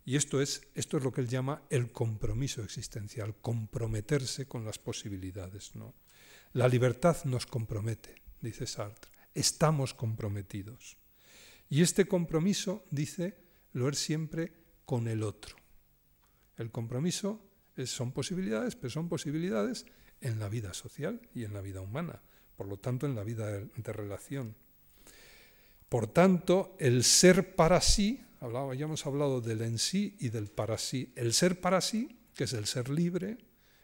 Y 0.07 0.15
esto 0.15 0.39
es, 0.41 0.61
esto 0.73 0.95
es 0.95 1.03
lo 1.03 1.11
que 1.11 1.19
él 1.19 1.27
llama 1.27 1.63
el 1.69 1.91
compromiso 1.91 2.63
existencial, 2.63 3.35
comprometerse 3.41 4.47
con 4.47 4.63
las 4.63 4.79
posibilidades. 4.79 5.75
¿no? 5.75 5.95
La 6.53 6.69
libertad 6.69 7.17
nos 7.25 7.45
compromete, 7.45 8.15
dice 8.39 8.67
Sartre, 8.67 9.11
estamos 9.33 9.93
comprometidos. 9.93 10.95
Y 11.67 11.81
este 11.81 12.05
compromiso, 12.05 12.85
dice, 12.89 13.35
lo 13.73 13.89
es 13.89 13.99
siempre 13.99 14.53
con 14.85 15.09
el 15.09 15.23
otro. 15.23 15.57
El 16.55 16.71
compromiso 16.71 17.45
son 17.85 18.13
posibilidades, 18.13 18.77
pero 18.77 18.89
son 18.89 19.09
posibilidades 19.09 19.85
en 20.21 20.39
la 20.39 20.47
vida 20.47 20.73
social 20.73 21.19
y 21.35 21.43
en 21.43 21.53
la 21.53 21.59
vida 21.59 21.81
humana, 21.81 22.21
por 22.55 22.69
lo 22.69 22.77
tanto 22.77 23.07
en 23.07 23.15
la 23.15 23.25
vida 23.25 23.51
de 23.51 23.91
relación. 23.91 24.55
Por 25.89 26.07
tanto, 26.07 26.77
el 26.79 27.03
ser 27.03 27.57
para 27.57 27.81
sí, 27.81 28.23
habíamos 28.39 29.05
hablado 29.05 29.41
del 29.41 29.61
en 29.61 29.77
sí 29.77 30.15
y 30.19 30.29
del 30.29 30.47
para 30.47 30.77
sí. 30.77 31.11
El 31.15 31.33
ser 31.33 31.59
para 31.59 31.81
sí, 31.81 32.19
que 32.35 32.45
es 32.45 32.53
el 32.53 32.65
ser 32.65 32.89
libre, 32.89 33.37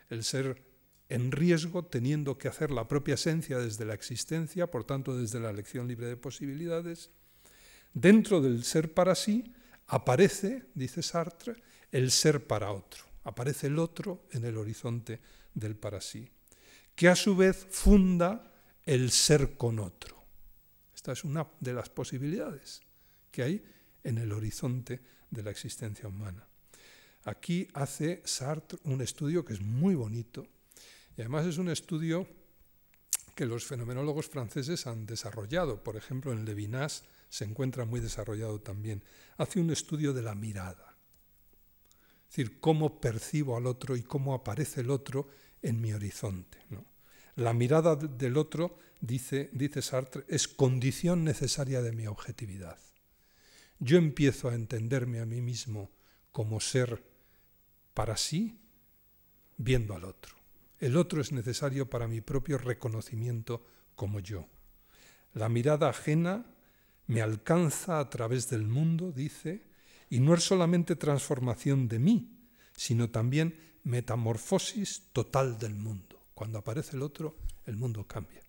el 0.10 0.24
ser 0.24 0.63
en 1.10 1.32
riesgo, 1.32 1.86
teniendo 1.86 2.38
que 2.38 2.48
hacer 2.48 2.72
la 2.72 2.88
propia 2.88 3.16
esencia 3.16 3.60
desde 3.60 3.86
la 3.86 3.94
existencia, 3.94 4.70
por 4.70 4.84
tanto 4.84 5.18
desde 5.18 5.39
la 5.39 5.50
elección 5.50 5.88
libre 5.88 6.08
de 6.08 6.18
posibilidades. 6.18 7.12
Dentro 7.94 8.42
del 8.42 8.63
ser 8.63 8.94
para 8.94 9.16
sí 9.16 9.54
aparece, 9.88 10.66
dice 10.74 11.04
Sartre, 11.04 11.56
el 11.92 12.12
ser 12.12 12.48
para 12.48 12.72
otro. 12.72 13.04
Aparece 13.24 13.68
el 13.68 13.80
otro 13.80 14.26
en 14.32 14.46
el 14.46 14.58
horizonte 14.58 15.22
del 15.54 15.76
para 15.76 16.02
sí, 16.02 16.30
que 16.96 17.08
a 17.08 17.16
su 17.16 17.36
vez 17.36 17.68
funda 17.70 18.52
el 18.84 19.12
ser 19.12 19.56
con 19.56 19.80
otro. 19.80 20.24
Esta 20.96 21.12
es 21.12 21.24
una 21.24 21.48
de 21.60 21.74
las 21.74 21.89
posibilidades 21.89 22.82
que 23.32 23.44
hay 23.44 23.63
en 24.04 24.18
el 24.18 24.32
horizonte 24.32 25.02
de 25.30 25.44
la 25.44 25.52
existencia 25.52 26.08
humana. 26.08 26.48
Aquí 27.26 27.68
hace 27.74 28.22
Sartre 28.26 28.80
un 28.84 29.02
estudio 29.02 29.46
que 29.46 29.54
es 29.54 29.62
muy 29.62 29.96
bonito 29.96 30.46
y 31.18 31.22
además 31.22 31.46
es 31.46 31.58
un 31.58 31.70
estudio 31.70 32.28
que 33.36 33.46
los 33.46 33.66
fenomenólogos 33.66 34.28
franceses 34.28 34.88
han 34.88 35.06
desarrollado. 35.06 35.84
Por 35.84 35.96
ejemplo, 35.96 36.32
en 36.32 36.46
Levinas 36.46 37.04
se 37.30 37.46
encuentra 37.46 37.86
muy 37.86 38.00
desarrollado 38.00 38.60
también. 38.60 39.04
Hace 39.38 39.60
un 39.60 39.72
estudio 39.72 40.13
de 40.13 40.22
la 40.22 40.36
mirada. 40.36 40.96
Es 42.30 42.38
decir, 42.38 42.60
cómo 42.60 43.00
percibo 43.00 43.58
al 43.58 43.68
otro 43.68 43.96
y 43.96 44.04
cómo 44.04 44.34
aparece 44.34 44.82
el 44.82 44.89
otro 44.89 45.30
en 45.62 45.82
mi 45.82 45.94
horizonte. 45.94 46.58
La 47.36 47.54
mirada 47.54 47.96
del 47.96 48.38
otro, 48.38 48.78
dice, 49.02 49.50
dice 49.54 49.82
Sartre, 49.82 50.24
es 50.28 50.48
condición 50.48 51.24
necesaria 51.24 51.82
de 51.82 51.92
mi 51.92 52.06
objetividad. 52.06 52.78
Yo 53.84 53.98
empiezo 53.98 54.48
a 54.48 54.56
entenderme 54.56 55.19
a 55.19 55.26
mí 55.26 55.41
mismo 55.41 55.91
como 56.32 56.62
ser 56.62 57.04
para 57.93 58.15
sí, 58.15 58.58
viendo 59.58 59.93
al 59.93 60.06
otro. 60.06 60.36
El 60.80 60.96
otro 60.96 61.19
es 61.19 61.34
necesario 61.34 61.89
para 61.89 62.08
mi 62.08 62.22
propio 62.22 62.58
reconocimiento 62.58 63.65
como 63.96 64.22
yo. 64.22 64.48
La 65.34 65.50
mirada 65.50 65.89
ajena 65.89 66.46
me 67.08 67.22
alcanza 67.22 68.00
a 68.00 68.10
través 68.10 68.50
del 68.50 68.63
mundo, 68.63 69.12
dice, 69.12 69.63
y 70.10 70.22
no 70.22 70.34
es 70.34 70.43
solamente 70.43 70.96
transformación 70.96 71.89
de 71.89 72.00
mí, 72.00 72.39
sino 72.78 73.10
también 73.10 73.60
metamorfosis 73.84 75.10
total 75.12 75.58
del 75.58 75.76
mundo. 75.76 76.24
Cuando 76.34 76.58
aparece 76.58 76.96
el 76.96 77.02
otro, 77.02 77.36
el 77.65 77.76
mundo 77.76 78.08
cambia. 78.08 78.43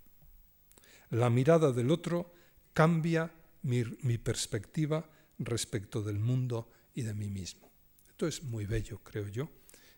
La 1.10 1.28
mirada 1.28 1.72
del 1.72 1.90
otro 1.90 2.32
cambia 2.72 3.32
mi, 3.62 4.18
perspectiva 4.18 5.10
respecto 5.38 6.02
del 6.02 6.18
mundo 6.18 6.70
y 6.94 7.02
de 7.02 7.14
mí 7.14 7.28
mismo. 7.28 7.70
Esto 8.08 8.26
es 8.26 8.42
muy 8.42 8.66
bello, 8.66 9.00
creo 9.02 9.28
yo, 9.28 9.50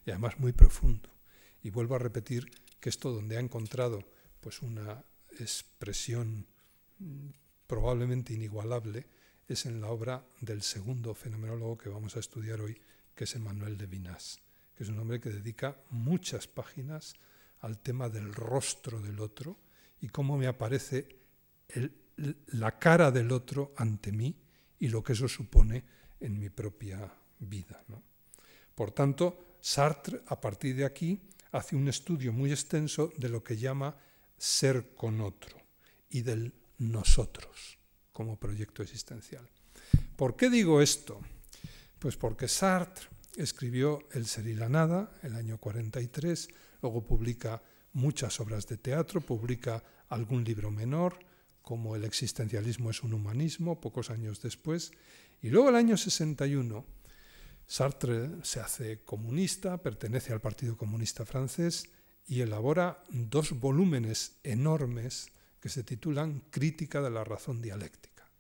y 0.04 0.10
además 0.10 0.38
muy 0.38 0.52
profundo. 0.52 1.10
Y 1.62 1.70
vuelvo 1.70 1.94
a 1.96 1.98
repetir 1.98 2.50
que 2.80 2.88
esto 2.88 3.12
donde 3.12 3.36
ha 3.36 3.40
encontrado 3.40 4.08
pues 4.40 4.62
una 4.62 5.04
expresión 5.38 6.46
mm, 6.98 7.28
probablemente 7.66 8.32
inigualable 8.32 9.06
es 9.48 9.66
en 9.66 9.80
la 9.80 9.88
obra 9.88 10.24
del 10.40 10.62
segundo 10.62 11.14
fenomenólogo 11.14 11.78
que 11.78 11.88
vamos 11.88 12.16
a 12.16 12.20
estudiar 12.20 12.60
hoy, 12.60 12.80
que 13.14 13.24
es 13.24 13.34
Emmanuel 13.34 13.76
de 13.76 13.86
Vinas, 13.86 14.40
que 14.74 14.84
es 14.84 14.88
un 14.88 14.98
hombre 14.98 15.20
que 15.20 15.30
dedica 15.30 15.80
muchas 15.90 16.46
páginas 16.46 17.14
al 17.60 17.78
tema 17.78 18.08
del 18.08 18.32
rostro 18.34 19.00
del 19.00 19.20
otro 19.20 19.58
y 20.00 20.08
cómo 20.08 20.36
me 20.36 20.46
aparece 20.46 21.08
la 22.46 22.78
cara 22.78 23.10
del 23.10 23.32
otro 23.32 23.72
ante 23.76 24.12
mí 24.12 24.36
y 24.78 24.88
lo 24.88 25.02
que 25.02 25.12
eso 25.12 25.28
supone 25.28 25.84
en 26.20 26.38
mi 26.38 26.48
propia 26.50 27.12
vida. 27.38 27.84
Por 28.74 28.90
tanto, 28.90 29.56
Sartre, 29.60 30.22
a 30.26 30.40
partir 30.40 30.76
de 30.76 30.84
aquí, 30.84 31.20
hace 31.52 31.76
un 31.76 31.88
estudio 31.88 32.32
muy 32.32 32.50
extenso 32.50 33.12
de 33.16 33.28
lo 33.28 33.42
que 33.42 33.56
llama 33.56 33.96
ser 34.36 34.94
con 34.94 35.20
otro 35.20 35.56
y 36.10 36.22
del 36.22 36.52
nosotros 36.78 37.78
como 38.12 38.38
proyecto 38.38 38.82
existencial. 38.82 39.48
¿Por 40.16 40.36
qué 40.36 40.50
digo 40.50 40.80
esto? 40.80 41.20
Pues 41.98 42.16
porque 42.16 42.48
Sartre 42.48 43.08
escribió 43.36 44.06
El 44.12 44.26
ser 44.26 44.46
y 44.46 44.54
la 44.54 44.68
nada, 44.68 45.12
el 45.22 45.34
año 45.34 45.58
43, 45.58 46.48
luego 46.82 47.04
publica 47.04 47.62
muchas 47.92 48.40
obras 48.40 48.66
de 48.66 48.78
teatro, 48.78 49.20
publica 49.20 49.82
algún 50.08 50.44
libro 50.44 50.70
menor, 50.70 51.18
como 51.66 51.96
El 51.96 52.04
existencialismo 52.04 52.90
es 52.90 53.02
un 53.02 53.12
humanismo, 53.12 53.80
pocos 53.80 54.10
años 54.10 54.40
después, 54.40 54.92
y 55.42 55.50
luego 55.50 55.70
el 55.70 55.74
año 55.74 55.96
61 55.96 56.86
Sartre 57.66 58.30
se 58.44 58.60
hace 58.60 59.00
comunista, 59.00 59.82
pertenece 59.82 60.32
al 60.32 60.40
Partido 60.40 60.76
Comunista 60.76 61.26
francés 61.26 61.90
y 62.24 62.40
elabora 62.40 63.02
dos 63.08 63.58
volúmenes 63.58 64.36
enormes 64.44 65.26
que 65.58 65.68
se 65.68 65.82
titulan 65.82 66.44
Crítica 66.52 67.02
de 67.02 67.10
la 67.10 67.24
razón 67.24 67.60
dialéctica. 67.60 68.30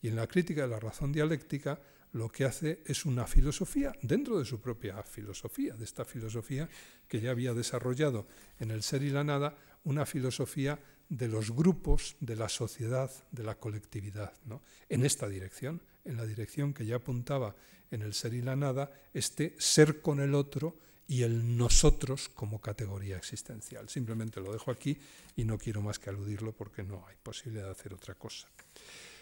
Y 0.00 0.06
en 0.06 0.14
la 0.14 0.28
crítica 0.28 0.62
de 0.62 0.68
la 0.68 0.78
razón 0.78 1.10
dialéctica 1.10 1.80
lo 2.12 2.28
que 2.28 2.44
hace 2.44 2.84
es 2.86 3.04
una 3.04 3.26
filosofía 3.26 3.90
dentro 4.00 4.38
de 4.38 4.44
su 4.44 4.60
propia 4.60 5.02
filosofía, 5.02 5.74
de 5.74 5.84
esta 5.84 6.04
filosofía 6.04 6.68
que 7.08 7.20
ya 7.20 7.32
había 7.32 7.52
desarrollado 7.52 8.28
en 8.60 8.70
el 8.70 8.84
ser 8.84 9.02
y 9.02 9.10
la 9.10 9.24
nada, 9.24 9.58
una 9.82 10.06
filosofía 10.06 10.78
de 11.08 11.28
los 11.28 11.50
grupos, 11.52 12.16
de 12.20 12.36
la 12.36 12.48
sociedad, 12.48 13.10
de 13.30 13.44
la 13.44 13.56
colectividad, 13.56 14.32
¿no? 14.44 14.62
en 14.88 15.04
esta 15.04 15.28
dirección, 15.28 15.80
en 16.04 16.16
la 16.16 16.26
dirección 16.26 16.74
que 16.74 16.86
ya 16.86 16.96
apuntaba 16.96 17.54
en 17.90 18.02
el 18.02 18.14
ser 18.14 18.34
y 18.34 18.42
la 18.42 18.56
nada, 18.56 18.90
este 19.14 19.54
ser 19.58 20.00
con 20.00 20.20
el 20.20 20.34
otro 20.34 20.76
y 21.08 21.22
el 21.22 21.56
nosotros 21.56 22.28
como 22.28 22.60
categoría 22.60 23.16
existencial. 23.16 23.88
Simplemente 23.88 24.40
lo 24.40 24.52
dejo 24.52 24.70
aquí 24.70 24.98
y 25.36 25.44
no 25.44 25.58
quiero 25.58 25.82
más 25.82 25.98
que 25.98 26.10
aludirlo 26.10 26.52
porque 26.52 26.82
no 26.82 27.04
hay 27.06 27.14
posibilidad 27.22 27.66
de 27.66 27.72
hacer 27.72 27.94
otra 27.94 28.14
cosa. 28.14 28.48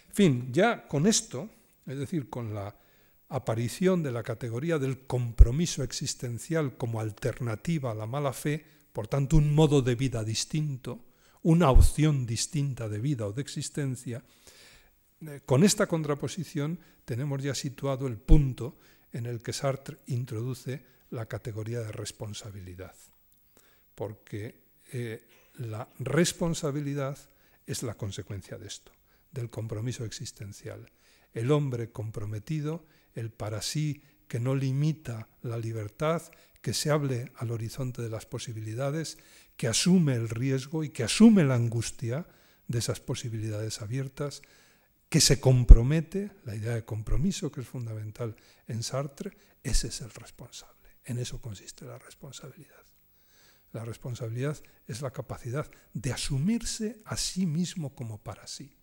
En 0.09 0.15
fin, 0.15 0.53
ya 0.53 0.87
con 0.89 1.07
esto, 1.07 1.51
es 1.87 1.99
decir, 1.99 2.31
con 2.31 2.55
la 2.55 2.75
aparición 3.29 4.03
de 4.03 4.13
la 4.13 4.23
categoría 4.23 4.79
del 4.79 5.07
compromiso 5.07 5.83
existencial 5.83 6.77
como 6.77 7.01
alternativa 7.01 7.91
a 7.91 7.95
la 7.95 8.07
mala 8.07 8.33
fe, 8.33 8.65
por 8.93 9.09
tanto 9.09 9.37
un 9.37 9.55
modo 9.55 9.83
de 9.83 9.95
vida 9.95 10.23
distinto, 10.23 11.01
una 11.45 11.71
opción 11.71 12.27
distinta 12.27 12.89
de 12.89 12.99
vida 12.99 13.27
o 13.27 13.33
de 13.33 13.43
existencia, 13.43 14.25
eh, 15.21 15.41
con 15.45 15.63
esta 15.63 15.87
contraposición 15.87 16.81
tenemos 17.05 17.43
ya 17.43 17.55
situado 17.55 18.07
el 18.07 18.17
punto 18.17 18.77
en 19.13 19.27
el 19.27 19.43
que 19.43 19.53
Sartre 19.53 19.99
introduce 20.07 20.83
la 21.11 21.27
categoría 21.27 21.81
de 21.81 21.93
responsabilidad, 21.93 22.95
porque 23.95 24.65
eh, 24.91 25.27
la 25.55 25.89
responsabilidad 25.99 27.19
es 27.67 27.83
la 27.83 27.95
consecuencia 27.95 28.59
de 28.59 28.67
esto, 28.67 28.93
del 29.31 29.51
compromiso 29.51 30.05
existencial. 30.05 30.91
El 31.33 31.53
hombre 31.53 31.91
comprometido, 31.91 32.87
el 33.15 33.31
para 33.31 33.61
sí 33.61 34.03
que 34.29 34.41
no 34.41 34.55
limita 34.55 35.29
la 35.43 35.59
libertad, 35.59 36.23
que 36.61 36.73
se 36.73 36.91
hable 36.91 37.31
al 37.37 37.51
horizonte 37.51 38.01
de 38.01 38.09
las 38.09 38.25
posibilidades, 38.25 39.19
que 39.57 39.69
asume 39.69 40.15
el 40.15 40.29
riesgo 40.29 40.85
y 40.85 40.91
que 40.91 41.05
asume 41.05 41.45
la 41.45 41.55
angustia 41.55 42.27
de 42.67 42.79
esas 42.79 43.01
posibilidades 43.01 43.83
abiertas, 43.83 44.43
que 45.09 45.21
se 45.21 45.39
compromete, 45.39 46.33
la 46.45 46.57
idea 46.57 46.75
de 46.75 46.85
compromiso 46.85 47.53
que 47.53 47.61
es 47.61 47.69
fundamental 47.69 48.35
en 48.67 48.83
Sartre, 48.83 49.37
ese 49.63 49.89
es 49.89 50.01
el 50.01 50.11
responsable. 50.11 50.75
En 51.05 51.19
eso 51.19 51.41
consiste 51.41 51.85
la 51.85 51.99
responsabilidad. 51.99 52.85
La 53.73 53.85
responsabilidad 53.85 54.57
es 54.87 55.03
la 55.03 55.13
capacidad 55.13 55.71
de 55.93 56.13
asumirse 56.13 57.01
a 57.05 57.17
sí 57.17 57.47
mismo 57.47 57.95
como 57.95 58.23
para 58.23 58.47
sí, 58.47 58.77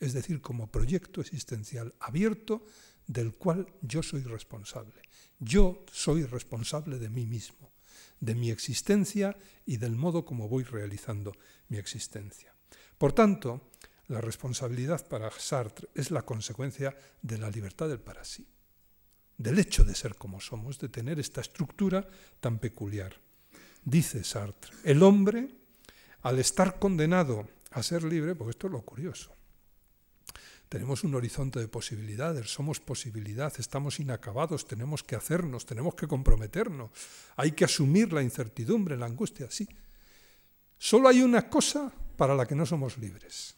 es 0.00 0.12
decir, 0.12 0.40
como 0.40 0.70
proyecto 0.70 1.20
existencial 1.20 1.94
abierto 1.98 2.64
del 3.06 3.34
cual 3.34 3.66
yo 3.82 4.02
soy 4.02 4.22
responsable. 4.22 5.02
Yo 5.38 5.84
soy 5.92 6.24
responsable 6.24 6.98
de 6.98 7.08
mí 7.08 7.26
mismo, 7.26 7.73
de 8.24 8.34
mi 8.34 8.50
existencia 8.50 9.36
y 9.66 9.76
del 9.76 9.96
modo 9.96 10.24
como 10.24 10.48
voy 10.48 10.64
realizando 10.64 11.32
mi 11.68 11.78
existencia. 11.78 12.54
Por 12.98 13.12
tanto, 13.12 13.70
la 14.08 14.20
responsabilidad 14.20 15.06
para 15.08 15.30
Sartre 15.30 15.88
es 15.94 16.10
la 16.10 16.22
consecuencia 16.22 16.96
de 17.22 17.38
la 17.38 17.50
libertad 17.50 17.88
del 17.88 18.00
para 18.00 18.24
sí 18.24 18.46
del 19.36 19.58
hecho 19.58 19.84
de 19.84 19.94
ser 19.94 20.16
como 20.16 20.40
somos, 20.40 20.78
de 20.78 20.88
tener 20.88 21.18
esta 21.18 21.40
estructura 21.40 22.06
tan 22.40 22.58
peculiar. 22.58 23.16
Dice 23.84 24.24
Sartre, 24.24 24.72
el 24.84 25.02
hombre, 25.02 25.48
al 26.22 26.38
estar 26.38 26.78
condenado 26.78 27.48
a 27.70 27.82
ser 27.82 28.04
libre, 28.04 28.34
porque 28.34 28.52
esto 28.52 28.68
es 28.68 28.72
lo 28.72 28.82
curioso, 28.82 29.34
tenemos 30.74 31.04
un 31.04 31.14
horizonte 31.14 31.60
de 31.60 31.68
posibilidades, 31.68 32.50
somos 32.50 32.80
posibilidad, 32.80 33.52
estamos 33.60 34.00
inacabados, 34.00 34.66
tenemos 34.66 35.04
que 35.04 35.14
hacernos, 35.14 35.66
tenemos 35.66 35.94
que 35.94 36.08
comprometernos, 36.08 36.90
hay 37.36 37.52
que 37.52 37.64
asumir 37.64 38.12
la 38.12 38.24
incertidumbre, 38.24 38.96
la 38.96 39.06
angustia, 39.06 39.48
sí. 39.52 39.68
Solo 40.76 41.08
hay 41.08 41.22
una 41.22 41.48
cosa 41.48 41.92
para 42.16 42.34
la 42.34 42.44
que 42.44 42.56
no 42.56 42.66
somos 42.66 42.98
libres, 42.98 43.54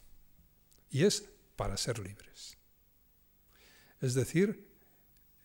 y 0.91 1.05
es 1.05 1.25
para 1.55 1.75
ser 1.75 1.97
libres. 1.97 2.55
Es 3.99 4.13
decir, 4.13 4.67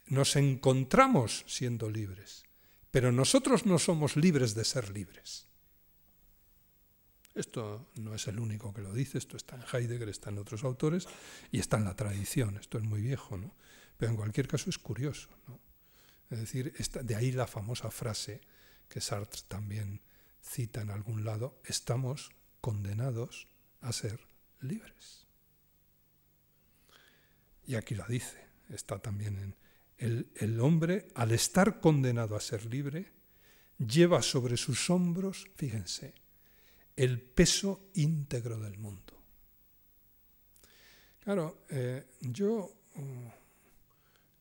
nos 0.08 0.36
encontramos 0.36 1.42
siendo 1.48 1.88
libres, 1.88 2.44
pero 2.90 3.12
nosotros 3.12 3.64
no 3.64 3.78
somos 3.78 4.14
libres 4.14 4.54
de 4.54 4.66
ser 4.66 4.90
libres. 4.90 5.46
Esto 7.34 7.90
no 7.96 8.14
es 8.14 8.28
el 8.28 8.38
único 8.38 8.74
que 8.74 8.82
lo 8.82 8.92
dice, 8.92 9.18
esto 9.18 9.36
está 9.36 9.56
en 9.56 9.62
Heidegger, 9.72 10.08
está 10.08 10.30
en 10.30 10.38
otros 10.38 10.64
autores 10.64 11.08
y 11.50 11.60
está 11.60 11.78
en 11.78 11.84
la 11.84 11.96
tradición, 11.96 12.56
esto 12.56 12.78
es 12.78 12.84
muy 12.84 13.00
viejo, 13.00 13.38
¿no? 13.38 13.54
pero 13.96 14.10
en 14.10 14.16
cualquier 14.16 14.48
caso 14.48 14.68
es 14.68 14.78
curioso. 14.78 15.28
Es 16.28 16.40
decir, 16.40 16.72
de 16.72 17.14
ahí 17.14 17.30
la 17.30 17.46
famosa 17.46 17.90
frase 17.90 18.40
que 18.88 19.00
Sartre 19.00 19.42
también 19.48 20.02
cita 20.42 20.80
en 20.80 20.90
algún 20.90 21.24
lado, 21.24 21.60
estamos 21.64 22.30
condenados 22.60 23.48
a 23.80 23.92
ser 23.92 24.20
libres. 24.60 25.26
Y 27.64 27.76
aquí 27.76 27.94
la 27.94 28.06
dice, 28.06 28.44
está 28.70 28.98
también 28.98 29.38
en 29.38 29.56
el, 29.98 30.32
el 30.34 30.60
hombre, 30.60 31.08
al 31.14 31.30
estar 31.30 31.80
condenado 31.80 32.34
a 32.34 32.40
ser 32.40 32.66
libre, 32.66 33.12
lleva 33.78 34.20
sobre 34.20 34.56
sus 34.56 34.90
hombros, 34.90 35.46
fíjense, 35.56 36.14
el 36.96 37.20
peso 37.20 37.90
íntegro 37.94 38.58
del 38.58 38.78
mundo. 38.78 39.12
Claro, 41.20 41.64
eh, 41.70 42.06
yo, 42.20 42.72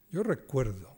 yo 0.09 0.23
recuerdo 0.23 0.97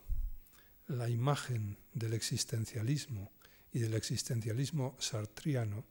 la 0.87 1.09
imagen 1.09 1.77
del 1.93 2.13
existencialismo 2.13 3.31
y 3.71 3.79
del 3.79 3.93
existencialismo 3.95 4.95
sartriano 4.99 5.83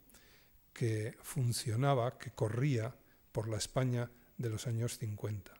que 0.72 1.16
funcionaba, 1.22 2.16
que 2.16 2.31
corría 2.31 2.94
por 3.31 3.48
la 3.48 3.59
España 3.59 4.11
de 4.37 4.51
los 4.51 4.66
años 4.66 4.98
50. 4.98 5.53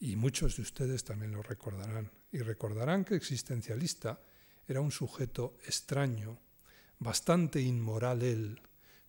Y 0.00 0.16
muchos 0.16 0.56
de 0.56 0.62
ustedes 0.62 1.04
también 1.04 1.32
lo 1.32 1.42
recordarán. 1.42 2.10
Y 2.32 2.38
recordarán 2.38 3.04
que 3.04 3.14
existencialista 3.14 4.20
era 4.66 4.80
un 4.80 4.90
sujeto 4.90 5.56
extraño, 5.66 6.38
bastante 6.98 7.60
inmoral 7.60 8.22
él, 8.22 8.60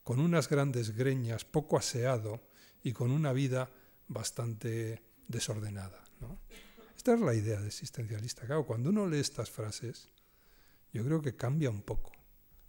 con 0.05 0.19
unas 0.19 0.47
grandes 0.47 0.95
greñas, 0.95 1.45
poco 1.45 1.77
aseado 1.77 2.47
y 2.83 2.93
con 2.93 3.09
una 3.09 3.33
vida 3.33 3.71
bastante 4.07 5.01
desordenada. 5.27 6.03
Esta 6.95 7.15
es 7.15 7.19
la 7.19 7.33
idea 7.33 7.59
de 7.59 7.67
existencialista. 7.67 8.45
Claro, 8.45 8.67
cuando 8.67 8.91
uno 8.91 9.07
lee 9.07 9.17
estas 9.17 9.49
frases, 9.49 10.09
yo 10.93 11.03
creo 11.03 11.23
que 11.23 11.35
cambia 11.35 11.71
un 11.71 11.81
poco 11.81 12.11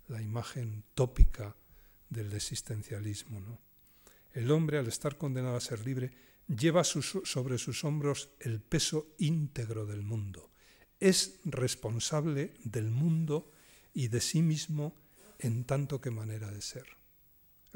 la 0.08 0.22
imagen 0.22 0.82
tópica 0.94 1.54
del 2.08 2.32
existencialismo. 2.32 3.38
¿no? 3.38 3.60
El 4.32 4.50
hombre, 4.50 4.78
al 4.78 4.88
estar 4.88 5.18
condenado 5.18 5.56
a 5.56 5.60
ser 5.60 5.84
libre, 5.84 6.12
lleva 6.48 6.84
sobre 6.84 7.58
sus 7.58 7.84
hombros 7.84 8.30
el 8.40 8.62
peso 8.62 9.14
íntegro 9.18 9.84
del 9.84 10.02
mundo. 10.02 10.50
Es 11.00 11.38
responsable 11.44 12.54
del 12.64 12.90
mundo 12.90 13.52
y 13.92 14.08
de 14.08 14.22
sí 14.22 14.40
mismo 14.40 14.96
en 15.38 15.64
tanto 15.64 16.00
que 16.00 16.10
manera 16.10 16.50
de 16.50 16.62
ser. 16.62 16.96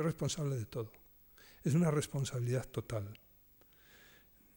Es 0.01 0.07
responsable 0.07 0.57
de 0.57 0.65
todo. 0.65 0.91
Es 1.63 1.75
una 1.75 1.91
responsabilidad 1.91 2.67
total. 2.67 3.21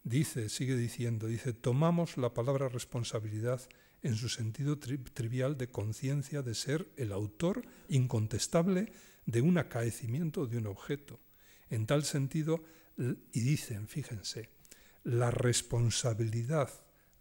Dice, 0.05 0.47
sigue 0.47 0.77
diciendo, 0.77 1.27
dice, 1.27 1.51
tomamos 1.51 2.15
la 2.15 2.33
palabra 2.33 2.69
responsabilidad 2.69 3.61
en 4.03 4.15
su 4.15 4.29
sentido 4.29 4.79
trivial 4.79 5.57
de 5.57 5.69
conciencia 5.69 6.43
de 6.43 6.55
ser 6.55 6.89
el 6.95 7.11
autor 7.11 7.61
incontestable 7.89 8.93
de 9.25 9.41
un 9.41 9.57
acaecimiento 9.57 10.47
de 10.47 10.59
un 10.59 10.67
objeto. 10.67 11.19
En 11.69 11.87
tal 11.87 12.05
sentido, 12.05 12.63
y 12.97 13.41
dicen, 13.41 13.89
fíjense, 13.89 14.49
la 15.03 15.29
responsabilidad 15.29 16.69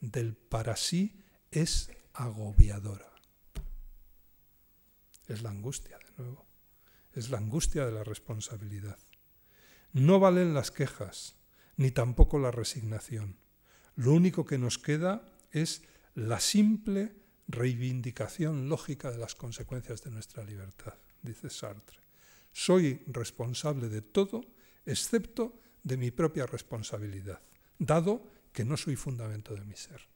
del 0.01 0.37
para 0.37 0.77
sí 0.77 1.25
es 1.51 1.91
agobiadora. 2.13 3.11
Es 5.27 5.43
la 5.43 5.51
angustia, 5.51 5.99
de 5.99 6.23
nuevo 6.23 6.52
es 7.15 7.31
la 7.31 7.39
angustia 7.39 7.87
de 7.87 7.93
la 7.93 8.05
responsabilidad. 8.05 8.99
No 9.93 10.21
valen 10.21 10.55
las 10.55 10.71
quejas, 10.71 11.37
ni 11.77 11.91
tampoco 11.91 12.39
la 12.39 12.51
resignación. 12.51 13.37
Lo 13.97 14.13
único 14.13 14.45
que 14.47 14.59
nos 14.59 14.79
queda 14.79 15.29
es 15.51 15.83
la 16.15 16.41
simple 16.41 17.15
reivindicación 17.49 18.69
lógica 18.69 19.11
de 19.11 19.19
las 19.19 19.35
consecuencias 19.35 20.03
de 20.03 20.11
nuestra 20.11 20.45
libertad, 20.45 20.95
dice 21.23 21.51
Sartre. 21.51 21.99
Soy 22.53 23.03
responsable 23.07 23.89
de 23.89 24.03
todo 24.03 24.43
excepto 24.87 25.61
de 25.83 25.97
mi 25.97 26.11
propia 26.11 26.47
responsabilidad, 26.47 27.41
dado 27.79 28.31
que 28.53 28.65
no 28.65 28.77
soy 28.77 28.97
fundamento 28.97 29.55
de 29.55 29.65
mi 29.65 29.77
ser. 29.77 30.12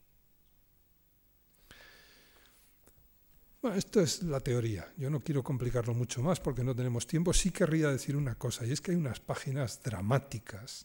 Bueno, 3.63 3.77
esto 3.77 4.01
es 4.01 4.23
la 4.23 4.41
teoría. 4.41 4.93
Yo 4.97 5.11
no 5.11 5.21
quiero 5.21 5.43
complicarlo 5.43 5.95
mucho 5.95 6.23
más 6.23 6.41
porque 6.41 6.63
no 6.63 6.75
tenemos 6.75 7.07
tiempo. 7.07 7.33
Sí 7.33 7.51
querría 7.51 7.89
decir 7.89 8.17
una 8.17 8.37
cosa, 8.37 8.65
y 8.67 8.73
es 8.73 8.81
que 8.81 8.93
hay 8.93 8.97
unas 8.97 9.21
páginas 9.21 9.83
dramáticas, 9.83 10.85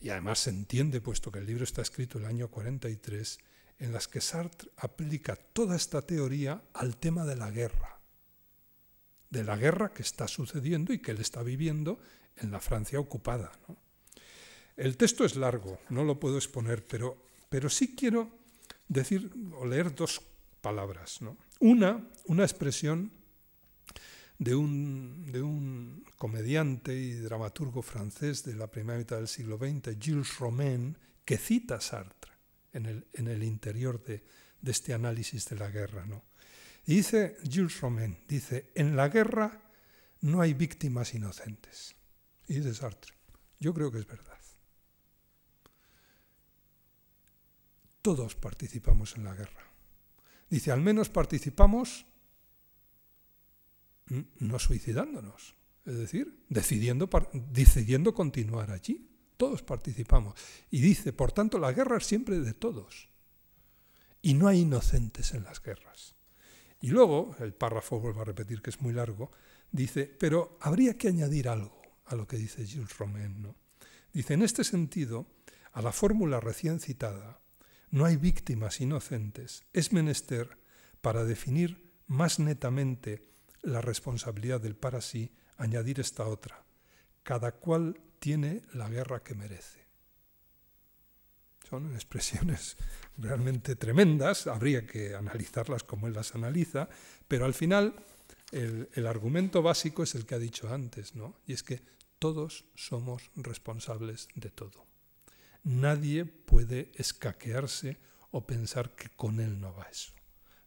y 0.00 0.08
además 0.08 0.38
se 0.40 0.50
entiende, 0.50 1.00
puesto 1.00 1.30
que 1.30 1.40
el 1.40 1.46
libro 1.46 1.64
está 1.64 1.82
escrito 1.82 2.18
el 2.18 2.24
año 2.24 2.48
43, 2.48 3.38
en 3.78 3.92
las 3.92 4.08
que 4.08 4.20
Sartre 4.20 4.70
aplica 4.78 5.36
toda 5.36 5.76
esta 5.76 6.02
teoría 6.02 6.62
al 6.72 6.96
tema 6.96 7.24
de 7.24 7.36
la 7.36 7.50
guerra, 7.50 8.00
de 9.28 9.44
la 9.44 9.56
guerra 9.56 9.92
que 9.92 10.02
está 10.02 10.26
sucediendo 10.26 10.92
y 10.92 11.00
que 11.00 11.10
él 11.10 11.20
está 11.20 11.42
viviendo 11.42 11.98
en 12.36 12.50
la 12.50 12.60
Francia 12.60 12.98
ocupada. 12.98 13.52
El 14.76 14.96
texto 14.96 15.24
es 15.24 15.36
largo, 15.36 15.78
no 15.90 16.04
lo 16.04 16.18
puedo 16.18 16.36
exponer, 16.36 16.86
pero, 16.86 17.22
pero 17.50 17.68
sí 17.68 17.94
quiero 17.94 18.30
decir 18.88 19.30
o 19.54 19.66
leer 19.66 19.94
dos 19.94 20.20
palabras. 20.60 21.22
¿no? 21.22 21.36
Una, 21.60 22.08
una 22.26 22.44
expresión 22.44 23.12
de 24.38 24.54
un, 24.54 25.30
de 25.30 25.42
un, 25.42 26.04
comediante 26.16 26.94
y 26.94 27.12
dramaturgo 27.14 27.82
francés 27.82 28.44
de 28.44 28.54
la 28.54 28.70
primera 28.70 28.98
mitad 28.98 29.16
del 29.16 29.28
siglo 29.28 29.58
XX, 29.58 29.96
Gilles 29.98 30.38
Romain, 30.38 30.96
que 31.24 31.36
cita 31.36 31.76
a 31.76 31.80
Sartre 31.80 32.32
en 32.72 32.86
el, 32.86 33.06
en 33.12 33.28
el 33.28 33.42
interior 33.42 34.02
de, 34.02 34.24
de, 34.60 34.70
este 34.70 34.94
análisis 34.94 35.48
de 35.48 35.56
la 35.56 35.70
guerra. 35.70 36.06
¿no? 36.06 36.24
Y 36.86 36.96
dice 36.96 37.36
Gilles 37.42 37.80
Romain, 37.80 38.18
dice, 38.26 38.70
en 38.74 38.96
la 38.96 39.08
guerra 39.08 39.62
no 40.22 40.40
hay 40.40 40.54
víctimas 40.54 41.14
inocentes. 41.14 41.94
Y 42.48 42.54
dice 42.54 42.74
Sartre, 42.74 43.12
yo 43.58 43.74
creo 43.74 43.90
que 43.92 43.98
es 43.98 44.06
verdad. 44.06 44.38
Todos 48.02 48.34
participamos 48.34 49.16
en 49.16 49.24
la 49.24 49.34
guerra. 49.34 49.69
Dice, 50.50 50.72
al 50.72 50.80
menos 50.80 51.08
participamos 51.08 52.06
no 54.38 54.58
suicidándonos, 54.58 55.54
es 55.86 55.96
decir, 55.96 56.44
decidiendo, 56.48 57.08
decidiendo 57.52 58.12
continuar 58.12 58.70
allí. 58.72 59.08
Todos 59.36 59.62
participamos. 59.62 60.34
Y 60.70 60.80
dice, 60.80 61.12
por 61.12 61.32
tanto, 61.32 61.58
la 61.58 61.72
guerra 61.72 61.96
es 61.96 62.06
siempre 62.06 62.40
de 62.40 62.52
todos. 62.52 63.08
Y 64.20 64.34
no 64.34 64.48
hay 64.48 64.60
inocentes 64.60 65.32
en 65.32 65.44
las 65.44 65.62
guerras. 65.62 66.14
Y 66.80 66.88
luego, 66.88 67.34
el 67.38 67.54
párrafo, 67.54 68.00
vuelvo 68.00 68.22
a 68.22 68.24
repetir 68.24 68.60
que 68.60 68.70
es 68.70 68.80
muy 68.80 68.92
largo, 68.92 69.30
dice, 69.70 70.06
pero 70.06 70.58
habría 70.60 70.98
que 70.98 71.08
añadir 71.08 71.48
algo 71.48 71.80
a 72.06 72.16
lo 72.16 72.26
que 72.26 72.36
dice 72.36 72.66
Gilles 72.66 72.98
Romain. 72.98 73.40
¿no? 73.40 73.54
Dice, 74.12 74.34
en 74.34 74.42
este 74.42 74.64
sentido, 74.64 75.26
a 75.72 75.80
la 75.80 75.92
fórmula 75.92 76.40
recién 76.40 76.80
citada, 76.80 77.40
no 77.90 78.04
hay 78.04 78.16
víctimas 78.16 78.80
inocentes, 78.80 79.64
es 79.72 79.92
menester, 79.92 80.58
para 81.00 81.24
definir 81.24 81.92
más 82.06 82.38
netamente 82.38 83.26
la 83.62 83.80
responsabilidad 83.80 84.60
del 84.60 84.76
para 84.76 85.00
sí, 85.00 85.32
añadir 85.56 86.00
esta 86.00 86.26
otra. 86.26 86.64
Cada 87.22 87.52
cual 87.52 88.00
tiene 88.18 88.62
la 88.72 88.88
guerra 88.88 89.22
que 89.22 89.34
merece. 89.34 89.86
Son 91.68 91.94
expresiones 91.94 92.76
realmente 93.16 93.76
tremendas, 93.76 94.46
habría 94.46 94.86
que 94.86 95.14
analizarlas 95.14 95.84
como 95.84 96.06
él 96.06 96.14
las 96.14 96.34
analiza, 96.34 96.88
pero 97.28 97.44
al 97.44 97.54
final 97.54 97.94
el, 98.52 99.06
argumento 99.06 99.62
básico 99.62 100.02
es 100.02 100.14
el 100.14 100.26
que 100.26 100.34
ha 100.34 100.38
dicho 100.38 100.72
antes, 100.72 101.14
¿no? 101.14 101.36
Y 101.46 101.52
es 101.52 101.62
que 101.62 101.82
todos 102.18 102.64
somos 102.74 103.30
responsables 103.36 104.28
de 104.34 104.50
todo. 104.50 104.89
Nadie 105.64 106.24
puede 106.24 106.90
escaquearse 106.94 107.98
o 108.30 108.46
pensar 108.46 108.94
que 108.94 109.08
con 109.10 109.40
él 109.40 109.60
no 109.60 109.74
va 109.74 109.84
eso. 109.90 110.12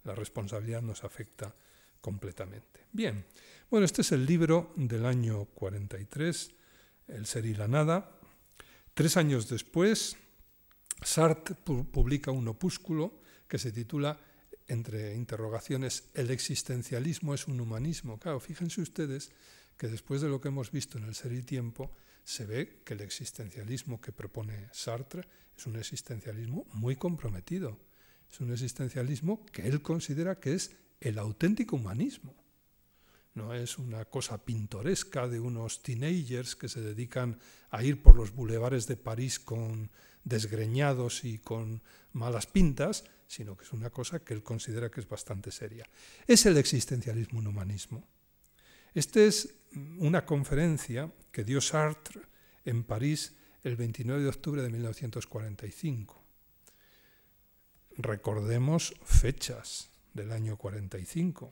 La 0.03 0.15
responsabilidad 0.15 0.81
nos 0.81 1.03
afecta 1.03 1.55
completamente. 2.01 2.87
Bien, 2.91 3.25
bueno, 3.69 3.85
este 3.85 4.01
es 4.01 4.11
el 4.11 4.25
libro 4.25 4.73
del 4.75 5.05
año 5.05 5.45
43, 5.45 6.51
El 7.07 7.25
ser 7.25 7.45
y 7.45 7.55
la 7.55 7.67
nada. 7.67 8.19
Tres 8.93 9.17
años 9.17 9.49
después, 9.49 10.17
Sartre 11.01 11.55
publica 11.55 12.31
un 12.31 12.47
opúsculo 12.47 13.21
que 13.47 13.57
se 13.57 13.71
titula, 13.71 14.19
entre 14.67 15.15
interrogaciones, 15.15 16.09
El 16.13 16.31
existencialismo 16.31 17.33
es 17.33 17.47
un 17.47 17.59
humanismo. 17.59 18.19
Claro, 18.19 18.39
fíjense 18.39 18.81
ustedes 18.81 19.31
que 19.77 19.87
después 19.87 20.21
de 20.21 20.29
lo 20.29 20.39
que 20.39 20.49
hemos 20.49 20.71
visto 20.71 20.97
en 20.97 21.05
el 21.05 21.15
ser 21.15 21.33
y 21.33 21.41
tiempo, 21.41 21.95
se 22.23 22.45
ve 22.45 22.81
que 22.85 22.93
el 22.93 23.01
existencialismo 23.01 23.99
que 23.99 24.11
propone 24.11 24.69
Sartre 24.71 25.27
es 25.57 25.65
un 25.67 25.75
existencialismo 25.75 26.65
muy 26.73 26.95
comprometido. 26.95 27.79
Es 28.31 28.39
un 28.39 28.51
existencialismo 28.51 29.45
que 29.47 29.67
él 29.67 29.81
considera 29.81 30.39
que 30.39 30.53
es 30.53 30.71
el 30.99 31.19
auténtico 31.19 31.75
humanismo. 31.75 32.33
No 33.35 33.53
es 33.53 33.77
una 33.77 34.05
cosa 34.05 34.43
pintoresca 34.43 35.27
de 35.27 35.39
unos 35.39 35.81
teenagers 35.81 36.55
que 36.55 36.69
se 36.69 36.81
dedican 36.81 37.39
a 37.71 37.83
ir 37.83 38.01
por 38.01 38.15
los 38.15 38.31
bulevares 38.31 38.87
de 38.87 38.95
París 38.95 39.39
con 39.39 39.91
desgreñados 40.23 41.25
y 41.25 41.39
con 41.39 41.81
malas 42.13 42.45
pintas, 42.45 43.03
sino 43.27 43.57
que 43.57 43.65
es 43.65 43.73
una 43.73 43.89
cosa 43.89 44.19
que 44.19 44.33
él 44.33 44.43
considera 44.43 44.89
que 44.89 45.01
es 45.01 45.07
bastante 45.07 45.51
seria. 45.51 45.85
Es 46.27 46.45
el 46.45 46.57
existencialismo 46.57 47.39
un 47.39 47.47
humanismo. 47.47 48.07
Esta 48.93 49.21
es 49.21 49.55
una 49.97 50.23
conferencia 50.25 51.11
que 51.33 51.43
dio 51.43 51.59
Sartre 51.59 52.21
en 52.63 52.85
París 52.85 53.35
el 53.63 53.75
29 53.75 54.21
de 54.21 54.29
octubre 54.29 54.61
de 54.61 54.69
1945. 54.69 56.23
Recordemos 57.97 58.93
fechas 59.03 59.89
del 60.13 60.31
año 60.31 60.57
45. 60.57 61.51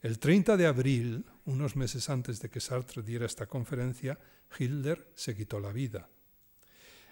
El 0.00 0.18
30 0.18 0.56
de 0.56 0.66
abril, 0.66 1.26
unos 1.44 1.76
meses 1.76 2.08
antes 2.08 2.40
de 2.40 2.48
que 2.48 2.60
Sartre 2.60 3.02
diera 3.02 3.26
esta 3.26 3.46
conferencia, 3.46 4.18
Hitler 4.58 5.06
se 5.14 5.36
quitó 5.36 5.60
la 5.60 5.72
vida. 5.72 6.08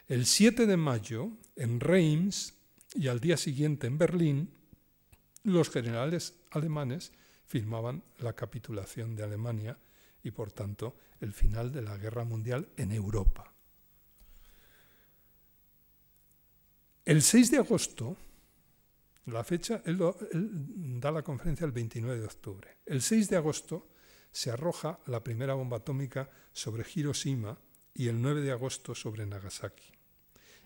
El 0.09 0.25
7 0.25 0.67
de 0.67 0.77
mayo, 0.79 1.31
en 1.57 1.81
Reims 1.81 2.55
y 2.95 3.09
al 3.09 3.21
día 3.21 3.37
siguiente 3.37 3.87
en 3.87 3.99
Berlín, 3.99 4.51
los 5.43 5.69
generales 5.69 6.35
alemanes 6.53 7.13
firmaban 7.45 8.03
la 8.19 8.33
capitulación 8.33 9.15
de 9.15 9.25
Alemania 9.25 9.79
y 10.23 10.31
por 10.31 10.53
tanto 10.53 10.97
el 11.21 11.33
final 11.33 11.73
de 11.73 11.83
la 11.83 11.97
guerra 11.97 12.25
mundial 12.25 12.69
en 12.77 12.93
Europa. 12.93 13.53
El 17.05 17.23
6 17.23 17.53
de 17.53 17.59
agosto, 17.59 18.17
la 19.27 19.45
fecha, 19.45 19.81
él, 19.85 19.99
da 21.01 21.13
la 21.13 21.23
conferencia 21.23 21.65
el 21.65 21.73
29 21.73 22.19
de 22.19 22.27
octubre. 22.27 22.79
El 22.85 23.01
6 23.01 23.31
de 23.31 23.37
agosto 23.37 23.89
se 24.33 24.51
arroja 24.51 24.99
la 25.07 25.23
primera 25.23 25.55
bomba 25.55 25.79
atómica 25.79 26.29
sobre 26.53 26.85
Hiroshima 26.95 27.59
y 27.95 28.09
el 28.09 28.21
9 28.21 28.41
de 28.41 28.53
agosto 28.53 28.95
sobre 28.95 29.25
Nagasaki. 29.25 29.93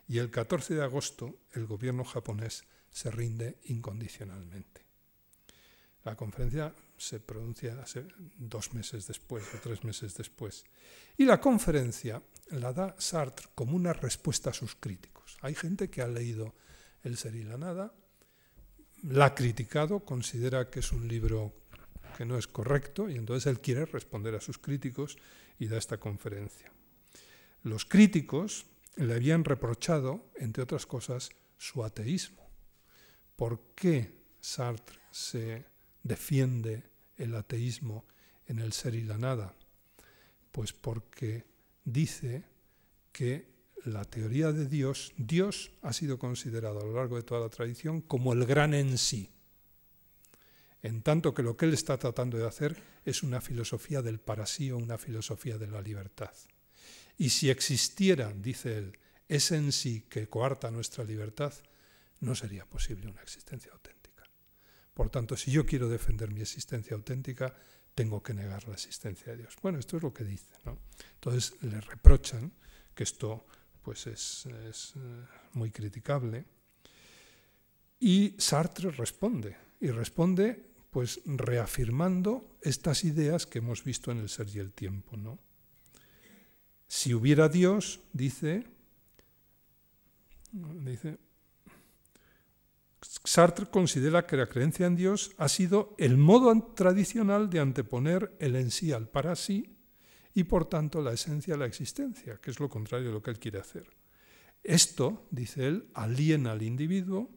Y 0.09 0.19
el 0.19 0.31
14 0.31 0.75
de 0.75 0.83
agosto 0.83 1.41
el 1.53 1.67
gobierno 1.67 2.05
japonés 2.05 2.65
se 2.91 3.11
rinde 3.11 3.59
incondicionalmente. 3.65 4.85
La 6.05 6.17
conferencia 6.17 6.75
se 7.01 7.19
pronuncia 7.19 7.81
hace 7.81 8.05
dos 8.37 8.75
meses 8.75 9.07
después 9.07 9.43
o 9.55 9.59
tres 9.59 9.83
meses 9.85 10.15
después. 10.15 10.65
Y 11.17 11.25
la 11.25 11.41
conferencia 11.41 12.23
la 12.51 12.75
da 12.75 12.95
Sartre 12.99 13.49
como 13.55 13.75
una 13.75 13.95
respuesta 13.95 14.51
a 14.51 14.53
sus 14.53 14.75
críticos. 14.75 15.39
Hay 15.41 15.55
gente 15.55 15.89
que 15.89 16.03
ha 16.03 16.09
leído 16.09 16.55
El 17.03 17.17
ser 17.17 17.35
y 17.35 17.45
la 17.45 17.57
nada, 17.57 17.95
la 19.03 19.25
ha 19.25 19.35
criticado, 19.35 20.05
considera 20.05 20.69
que 20.69 20.81
es 20.81 20.93
un 20.93 21.09
libro 21.09 21.55
que 22.19 22.27
no 22.27 22.37
es 22.37 22.47
correcto 22.47 23.09
y 23.09 23.17
entonces 23.17 23.47
él 23.47 23.61
quiere 23.61 23.87
responder 23.87 24.35
a 24.35 24.41
sus 24.43 24.59
críticos 24.59 25.17
y 25.59 25.69
da 25.69 25.79
esta 25.79 25.97
conferencia. 25.97 26.71
Los 27.63 27.87
críticos 27.87 28.67
le 28.97 29.15
habían 29.15 29.45
reprochado, 29.45 30.31
entre 30.37 30.65
otras 30.65 30.85
cosas, 30.85 31.31
su 31.57 31.83
ateísmo. 31.83 32.51
¿Por 33.37 33.73
qué 33.75 34.21
Sartre 34.39 34.99
se 35.11 35.65
defiende 36.03 36.90
el 37.21 37.35
ateísmo 37.35 38.05
en 38.47 38.59
el 38.59 38.73
ser 38.73 38.95
y 38.95 39.03
la 39.03 39.19
nada? 39.19 39.55
Pues 40.53 40.73
porque 40.73 41.45
dice 41.85 42.45
que 43.13 43.49
la 43.85 44.05
teoría 44.05 44.53
de 44.53 44.67
Dios, 44.67 45.13
Dios 45.17 45.73
ha 45.83 45.93
sido 45.93 46.19
considerado 46.19 46.81
a 46.81 46.85
lo 46.85 46.95
largo 46.95 47.17
de 47.17 47.23
toda 47.23 47.41
la 47.41 47.49
tradición 47.49 48.01
como 48.01 48.33
el 48.33 48.45
gran 48.45 48.75
en 48.75 48.99
sí, 48.99 49.31
en 50.83 51.03
tanto 51.03 51.35
que 51.35 51.43
lo 51.43 51.57
que 51.57 51.67
él 51.67 51.75
está 51.75 51.99
tratando 51.99 52.39
de 52.39 52.47
hacer 52.47 52.77
es 53.05 53.23
una 53.23 53.41
filosofía 53.41 54.03
del 54.03 54.19
para 54.19 54.47
sí 54.47 54.71
o 54.71 54.79
una 54.79 54.99
filosofía 54.99 55.59
de 55.59 55.67
la 55.67 55.81
libertad. 55.81 56.35
Y 57.19 57.31
si 57.31 57.51
existiera, 57.51 58.33
dice 58.33 58.79
él, 58.79 58.99
ese 59.29 59.57
en 59.57 59.73
sí 59.73 60.07
que 60.09 60.29
coarta 60.29 60.71
nuestra 60.71 61.05
libertad, 61.05 61.53
no 62.21 62.35
sería 62.35 62.65
posible 62.65 63.09
una 63.09 63.23
existencia 63.23 63.73
auténtica. 63.73 64.00
Por 65.01 65.09
tanto, 65.09 65.35
si 65.35 65.51
yo 65.51 65.65
quiero 65.65 65.89
defender 65.89 66.31
mi 66.31 66.43
existencia 66.43 66.95
auténtica, 66.95 67.55
tengo 67.95 68.23
que 68.23 68.35
negar 68.35 68.69
la 68.69 68.75
existencia 68.75 69.33
de 69.33 69.39
Dios. 69.39 69.57
Bueno, 69.63 69.79
esto 69.79 69.97
es 69.97 70.03
lo 70.03 70.13
que 70.13 70.25
dice. 70.25 70.53
Entonces 71.15 71.55
le 71.63 71.81
reprochan 71.81 72.53
que 72.95 73.05
esto 73.05 73.47
pues 73.81 74.07
es, 74.07 74.45
es 74.69 74.93
eh, 74.97 75.01
muy 75.55 75.71
criticable. 75.71 76.45
Y 77.99 78.35
Sartre 78.37 78.91
responde, 78.91 79.57
y 79.81 79.89
responde 79.89 80.71
pues 80.91 81.23
reafirmando 81.25 82.59
estas 82.61 83.03
ideas 83.05 83.47
que 83.47 83.61
hemos 83.61 83.83
visto 83.83 84.11
en 84.11 84.19
el 84.19 84.29
ser 84.29 84.51
y 84.51 84.59
el 84.59 84.75
tiempo. 84.75 85.17
¿no? 85.17 85.39
Si 86.89 87.15
hubiera 87.15 87.49
Dios, 87.49 88.01
dice, 88.13 88.65
dice, 90.53 91.17
Sartre 93.03 93.67
considera 93.67 94.27
que 94.27 94.37
la 94.37 94.49
creencia 94.49 94.87
en 94.87 94.97
Dios 94.97 95.33
ha 95.39 95.49
sido 95.49 95.95
el 95.99 96.17
modo 96.17 96.55
tradicional 96.75 97.49
de 97.49 97.61
anteponer 97.61 98.37
el 98.39 98.57
en 98.57 98.71
sí 98.71 98.93
al 98.93 99.09
para 99.09 99.37
sí 99.37 99.77
y 100.35 100.45
por 100.45 100.67
tanto 100.67 101.01
la 101.01 101.13
esencia 101.13 101.55
a 101.55 101.59
la 101.59 101.67
existencia, 101.67 102.37
que 102.37 102.51
es 102.51 102.61
lo 102.61 102.69
contrario 102.69 103.09
de 103.09 103.15
lo 103.15 103.23
que 103.23 103.31
él 103.31 103.39
quiere 103.39 103.59
hacer. 103.59 103.89
Esto, 104.63 105.27
dice 105.31 105.67
él, 105.67 105.89
aliena 105.95 106.53
al 106.53 106.63
individuo, 106.63 107.31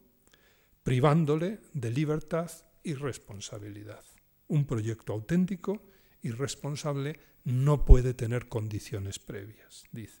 privándole 0.82 1.60
de 1.72 1.90
libertad 1.90 2.50
y 2.82 2.94
responsabilidad. 2.94 4.04
Un 4.48 4.66
proyecto 4.66 5.14
auténtico 5.14 5.82
y 6.22 6.30
responsable 6.30 7.18
no 7.44 7.84
puede 7.84 8.12
tener 8.12 8.48
condiciones 8.48 9.18
previas, 9.18 9.84
dice. 9.92 10.20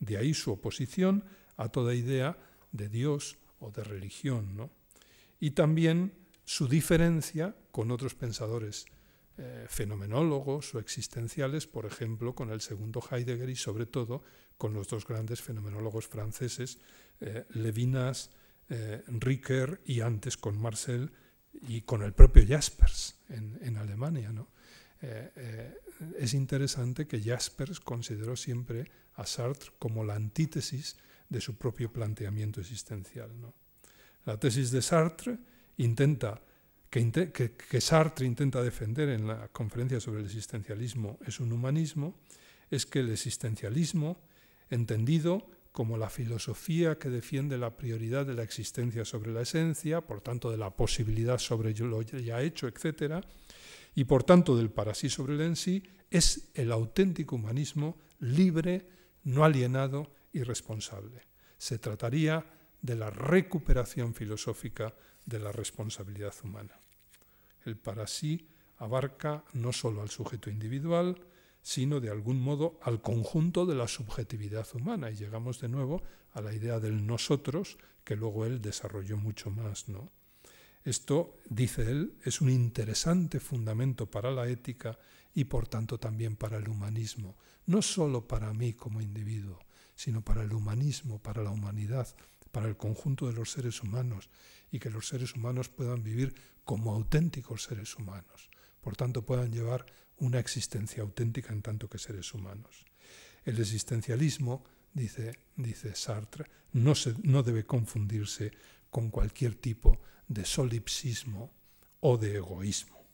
De 0.00 0.16
ahí 0.16 0.34
su 0.34 0.50
oposición 0.50 1.24
a 1.56 1.68
toda 1.68 1.94
idea 1.94 2.36
de 2.72 2.88
Dios 2.88 3.38
o 3.60 3.70
de 3.70 3.84
religión, 3.84 4.56
¿no? 4.56 4.79
Y 5.40 5.52
también 5.52 6.12
su 6.44 6.68
diferencia 6.68 7.56
con 7.72 7.90
otros 7.90 8.14
pensadores 8.14 8.86
eh, 9.38 9.66
fenomenólogos 9.68 10.74
o 10.74 10.78
existenciales, 10.78 11.66
por 11.66 11.86
ejemplo, 11.86 12.34
con 12.34 12.50
el 12.50 12.60
segundo 12.60 13.02
Heidegger 13.10 13.48
y 13.48 13.56
sobre 13.56 13.86
todo 13.86 14.22
con 14.58 14.74
los 14.74 14.88
dos 14.88 15.06
grandes 15.06 15.40
fenomenólogos 15.40 16.06
franceses, 16.06 16.78
eh, 17.20 17.46
Levinas, 17.50 18.30
eh, 18.68 19.02
y 19.86 20.00
antes 20.00 20.36
con 20.36 20.60
Marcel 20.60 21.10
y 21.52 21.80
con 21.80 22.02
el 22.02 22.12
propio 22.12 22.44
Jaspers 22.46 23.16
en, 23.28 23.58
en 23.62 23.78
Alemania. 23.78 24.32
¿no? 24.32 24.48
Eh, 25.02 25.74
es 26.18 26.34
interesante 26.34 27.06
que 27.06 27.22
Jaspers 27.22 27.80
consideró 27.80 28.36
siempre 28.36 28.90
a 29.14 29.26
Sartre 29.26 29.70
como 29.78 30.04
la 30.04 30.14
antítesis 30.14 30.96
de 31.28 31.40
su 31.40 31.56
propio 31.56 31.92
planteamiento 31.92 32.60
existencial. 32.60 33.30
La 34.26 34.38
tesis 34.38 34.70
de 34.70 34.82
Sartre 34.82 35.38
intenta 35.78 36.40
que, 36.90 37.80
Sartre 37.80 38.26
intenta 38.26 38.62
defender 38.62 39.08
en 39.10 39.26
la 39.26 39.48
conferencia 39.48 40.00
sobre 40.00 40.20
el 40.20 40.26
existencialismo 40.26 41.18
es 41.26 41.40
un 41.40 41.52
humanismo, 41.52 42.16
es 42.70 42.84
que 42.84 43.00
el 43.00 43.10
existencialismo, 43.10 44.20
entendido 44.70 45.48
como 45.72 45.96
la 45.96 46.10
filosofía 46.10 46.98
que 46.98 47.08
defiende 47.08 47.56
la 47.56 47.76
prioridad 47.76 48.26
de 48.26 48.34
la 48.34 48.42
existencia 48.42 49.04
sobre 49.04 49.32
la 49.32 49.42
esencia, 49.42 50.00
por 50.00 50.20
tanto 50.20 50.50
de 50.50 50.56
la 50.56 50.70
posibilidad 50.70 51.38
sobre 51.38 51.72
lo 51.74 52.02
ya 52.02 52.42
hecho, 52.42 52.66
etc., 52.66 53.24
y 53.94 54.04
por 54.04 54.24
tanto 54.24 54.56
del 54.56 54.70
para 54.70 54.94
sí 54.94 55.08
sobre 55.08 55.34
el 55.34 55.40
en 55.40 55.56
sí, 55.56 55.82
es 56.10 56.50
el 56.54 56.72
auténtico 56.72 57.36
humanismo 57.36 57.98
libre, 58.18 58.86
no 59.24 59.44
alienado 59.44 60.12
y 60.32 60.42
responsable. 60.42 61.22
Se 61.58 61.78
trataría 61.78 62.44
de 62.82 62.96
la 62.96 63.10
recuperación 63.10 64.14
filosófica 64.14 64.94
de 65.26 65.38
la 65.38 65.52
responsabilidad 65.52 66.34
humana. 66.42 66.80
El 67.64 67.76
para 67.76 68.06
sí 68.06 68.48
abarca 68.78 69.44
no 69.52 69.72
solo 69.72 70.02
al 70.02 70.10
sujeto 70.10 70.50
individual, 70.50 71.20
sino 71.62 72.00
de 72.00 72.10
algún 72.10 72.40
modo 72.40 72.78
al 72.82 73.02
conjunto 73.02 73.66
de 73.66 73.74
la 73.74 73.86
subjetividad 73.86 74.66
humana. 74.74 75.10
Y 75.10 75.16
llegamos 75.16 75.60
de 75.60 75.68
nuevo 75.68 76.02
a 76.32 76.40
la 76.40 76.54
idea 76.54 76.80
del 76.80 77.06
nosotros, 77.06 77.78
que 78.04 78.16
luego 78.16 78.46
él 78.46 78.62
desarrolló 78.62 79.18
mucho 79.18 79.50
más. 79.50 79.88
¿no? 79.88 80.10
Esto, 80.84 81.36
dice 81.48 81.90
él, 81.90 82.14
es 82.24 82.40
un 82.40 82.50
interesante 82.50 83.40
fundamento 83.40 84.10
para 84.10 84.30
la 84.30 84.48
ética 84.48 84.98
y 85.34 85.44
por 85.44 85.68
tanto 85.68 85.98
también 85.98 86.36
para 86.36 86.56
el 86.56 86.68
humanismo, 86.68 87.36
no 87.66 87.82
solo 87.82 88.26
para 88.26 88.52
mí 88.54 88.72
como 88.72 89.00
individuo, 89.00 89.58
sino 89.94 90.22
para 90.22 90.42
el 90.42 90.52
humanismo, 90.52 91.22
para 91.22 91.42
la 91.42 91.50
humanidad, 91.50 92.08
para 92.52 92.68
el 92.68 92.76
conjunto 92.76 93.26
de 93.26 93.32
los 93.32 93.52
seres 93.52 93.82
humanos 93.82 94.30
y 94.70 94.78
que 94.78 94.90
los 94.90 95.08
seres 95.08 95.34
humanos 95.34 95.68
puedan 95.68 96.02
vivir 96.02 96.34
como 96.64 96.92
auténticos 96.92 97.64
seres 97.64 97.96
humanos, 97.96 98.50
por 98.80 98.96
tanto 98.96 99.22
puedan 99.22 99.52
llevar 99.52 99.86
una 100.18 100.38
existencia 100.38 101.02
auténtica 101.02 101.52
en 101.52 101.62
tanto 101.62 101.88
que 101.88 101.98
seres 101.98 102.32
humanos. 102.34 102.84
El 103.44 103.58
existencialismo, 103.58 104.64
dice, 104.92 105.38
dice 105.56 105.94
Sartre, 105.94 106.46
no, 106.72 106.94
se, 106.94 107.14
no 107.22 107.42
debe 107.42 107.64
confundirse 107.64 108.52
con 108.90 109.10
cualquier 109.10 109.54
tipo 109.54 110.00
de 110.28 110.44
solipsismo 110.44 111.52
o 112.00 112.18
de 112.18 112.36
egoísmo. 112.36 113.04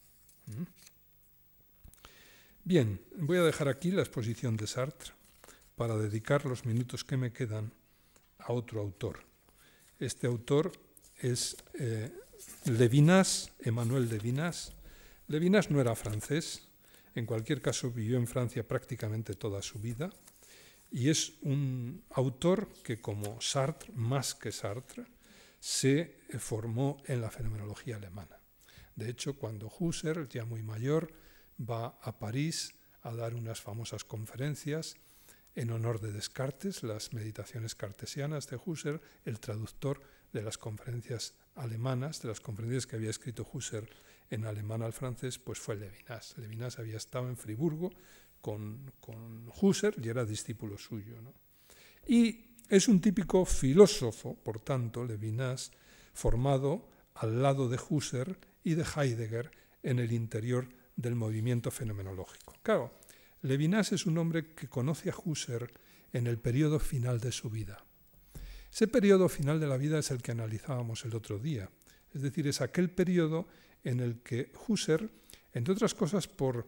¿Mm? 0.47 0.63
Bien, 2.65 3.01
voy 3.17 3.39
a 3.39 3.43
dejar 3.43 3.69
aquí 3.69 3.93
la 3.93 4.03
exposición 4.03 4.57
de 4.57 4.67
Sartre 4.67 5.13
para 5.77 5.97
dedicar 5.97 6.45
los 6.47 6.65
minutos 6.65 7.05
que 7.05 7.17
me 7.17 7.33
quedan 7.33 7.73
a 8.47 8.53
otro 8.53 8.81
autor. 8.81 9.25
Este 9.99 10.27
autor 10.27 10.73
es 11.19 11.57
eh, 11.75 12.13
Levinas, 12.65 13.51
Emmanuel 13.61 14.09
Levinas. 14.09 14.73
Levinas 15.29 15.71
no 15.71 15.81
era 15.81 15.95
francés, 15.97 16.63
en 17.15 17.27
cualquier 17.27 17.61
caso 17.61 17.91
vivió 17.91 18.19
en 18.19 18.27
Francia 18.27 18.67
prácticamente 18.67 19.35
toda 19.35 19.63
su 19.63 19.79
vida 19.79 20.11
y 20.91 21.09
es 21.11 21.33
un 21.43 22.05
autor 22.11 22.69
que 22.85 23.01
como 23.01 23.41
Sartre, 23.41 23.93
más 23.95 24.35
que 24.35 24.53
Sartre, 24.53 25.05
se 25.59 26.21
formó 26.39 27.03
en 27.07 27.21
la 27.21 27.31
fenomenología 27.31 27.97
alemana. 27.97 28.39
De 28.95 29.11
hecho, 29.11 29.37
cuando 29.37 29.73
Husserl, 29.79 30.29
ya 30.29 30.45
muy 30.45 30.63
mayor, 30.63 31.13
va 31.59 31.99
a 32.03 32.19
París 32.19 32.75
a 33.03 33.13
dar 33.15 33.35
unas 33.35 33.61
famosas 33.61 34.05
conferencias 34.05 34.97
en 35.57 35.71
honor 35.71 36.01
de 36.01 36.13
Descartes, 36.13 36.83
las 36.83 37.13
meditaciones 37.15 37.75
cartesianas 37.75 38.49
de 38.49 38.61
Husserl, 38.63 39.01
el 39.25 39.41
traductor 39.41 40.01
de 40.33 40.43
las 40.43 40.59
conferencias 40.59 41.35
alemanas, 41.55 42.21
de 42.21 42.29
las 42.29 42.41
conferencias 42.41 42.87
que 42.87 42.97
había 42.97 43.11
escrito 43.11 43.49
Husserl 43.51 43.89
en 44.31 44.45
alemán 44.45 44.83
al 44.83 44.93
francés, 44.93 45.39
pues 45.39 45.59
fue 45.59 45.77
Levinas. 45.77 46.37
Levinas 46.37 46.79
había 46.79 46.99
estado 46.99 47.29
en 47.29 47.39
Friburgo 47.39 47.91
con, 48.43 48.93
con 49.01 49.51
Husserl 49.61 50.05
y 50.05 50.11
era 50.11 50.27
discípulo 50.27 50.77
suyo. 50.77 51.17
Y 52.07 52.57
es 52.69 52.87
un 52.87 53.01
típico 53.01 53.45
filósofo, 53.47 54.35
por 54.35 54.61
tanto, 54.61 55.05
Levinas, 55.05 55.73
formado 56.13 56.87
al 57.15 57.43
lado 57.43 57.69
de 57.69 57.79
Husserl 57.89 58.37
y 58.63 58.75
de 58.75 58.85
Heidegger 58.85 59.51
en 59.83 60.01
el 60.01 60.13
interior 60.13 60.69
del 60.97 61.15
movimiento 61.15 61.71
fenomenológico. 61.71 62.55
Claro, 62.63 62.93
Levinas 63.47 63.93
es 63.93 64.07
un 64.07 64.19
hombre 64.19 64.55
que 64.55 64.69
conoce 64.69 65.11
a 65.11 65.15
Husserl 65.25 65.73
en 66.13 66.27
el 66.27 66.39
periodo 66.39 66.79
final 66.79 67.21
de 67.21 67.33
su 67.33 67.51
vida. 67.51 67.85
Ese 68.73 68.89
periodo 68.89 69.29
final 69.29 69.61
de 69.61 69.67
la 69.67 69.77
vida 69.77 69.99
es 69.99 70.11
el 70.11 70.21
que 70.21 70.33
analizábamos 70.33 71.05
el 71.05 71.15
otro 71.15 71.39
día, 71.39 71.71
es 72.13 72.23
decir, 72.23 72.47
es 72.47 72.61
aquel 72.61 72.91
periodo 72.91 73.47
en 73.85 74.01
el 74.01 74.21
que 74.23 74.53
Husserl, 74.67 75.11
entre 75.53 75.73
otras 75.73 75.95
cosas 75.95 76.27
por, 76.27 76.67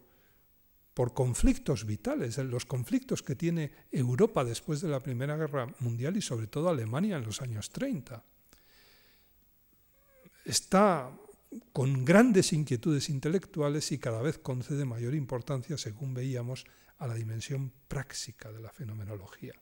por 0.94 1.12
conflictos 1.12 1.84
vitales, 1.84 2.38
los 2.38 2.64
conflictos 2.64 3.22
que 3.22 3.34
tiene 3.34 3.72
Europa 3.90 4.44
después 4.44 4.80
de 4.80 4.88
la 4.88 5.00
Primera 5.00 5.36
Guerra 5.36 5.66
Mundial 5.80 6.16
y 6.16 6.22
sobre 6.22 6.46
todo 6.46 6.68
Alemania 6.68 7.16
en 7.16 7.24
los 7.24 7.42
años 7.42 7.70
30, 7.70 8.22
está 10.44 11.10
con 11.72 12.04
grandes 12.04 12.52
inquietudes 12.52 13.08
intelectuales 13.08 13.92
y 13.92 13.98
cada 13.98 14.22
vez 14.22 14.38
concede 14.38 14.84
mayor 14.84 15.14
importancia, 15.14 15.78
según 15.78 16.14
veíamos, 16.14 16.66
a 16.98 17.06
la 17.06 17.14
dimensión 17.14 17.72
práctica 17.88 18.52
de 18.52 18.60
la 18.60 18.72
fenomenología. 18.72 19.54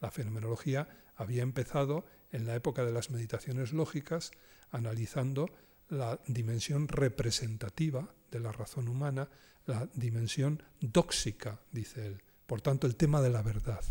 La 0.00 0.10
fenomenología 0.10 0.88
había 1.16 1.42
empezado 1.42 2.06
en 2.32 2.46
la 2.46 2.54
época 2.54 2.84
de 2.84 2.92
las 2.92 3.10
meditaciones 3.10 3.72
lógicas, 3.72 4.30
analizando 4.70 5.50
la 5.88 6.20
dimensión 6.26 6.88
representativa 6.88 8.14
de 8.30 8.40
la 8.40 8.52
razón 8.52 8.88
humana, 8.88 9.28
la 9.66 9.88
dimensión 9.94 10.62
dóxica, 10.80 11.60
dice 11.72 12.06
él, 12.06 12.22
por 12.46 12.60
tanto 12.60 12.86
el 12.86 12.96
tema 12.96 13.20
de 13.20 13.30
la 13.30 13.42
verdad. 13.42 13.84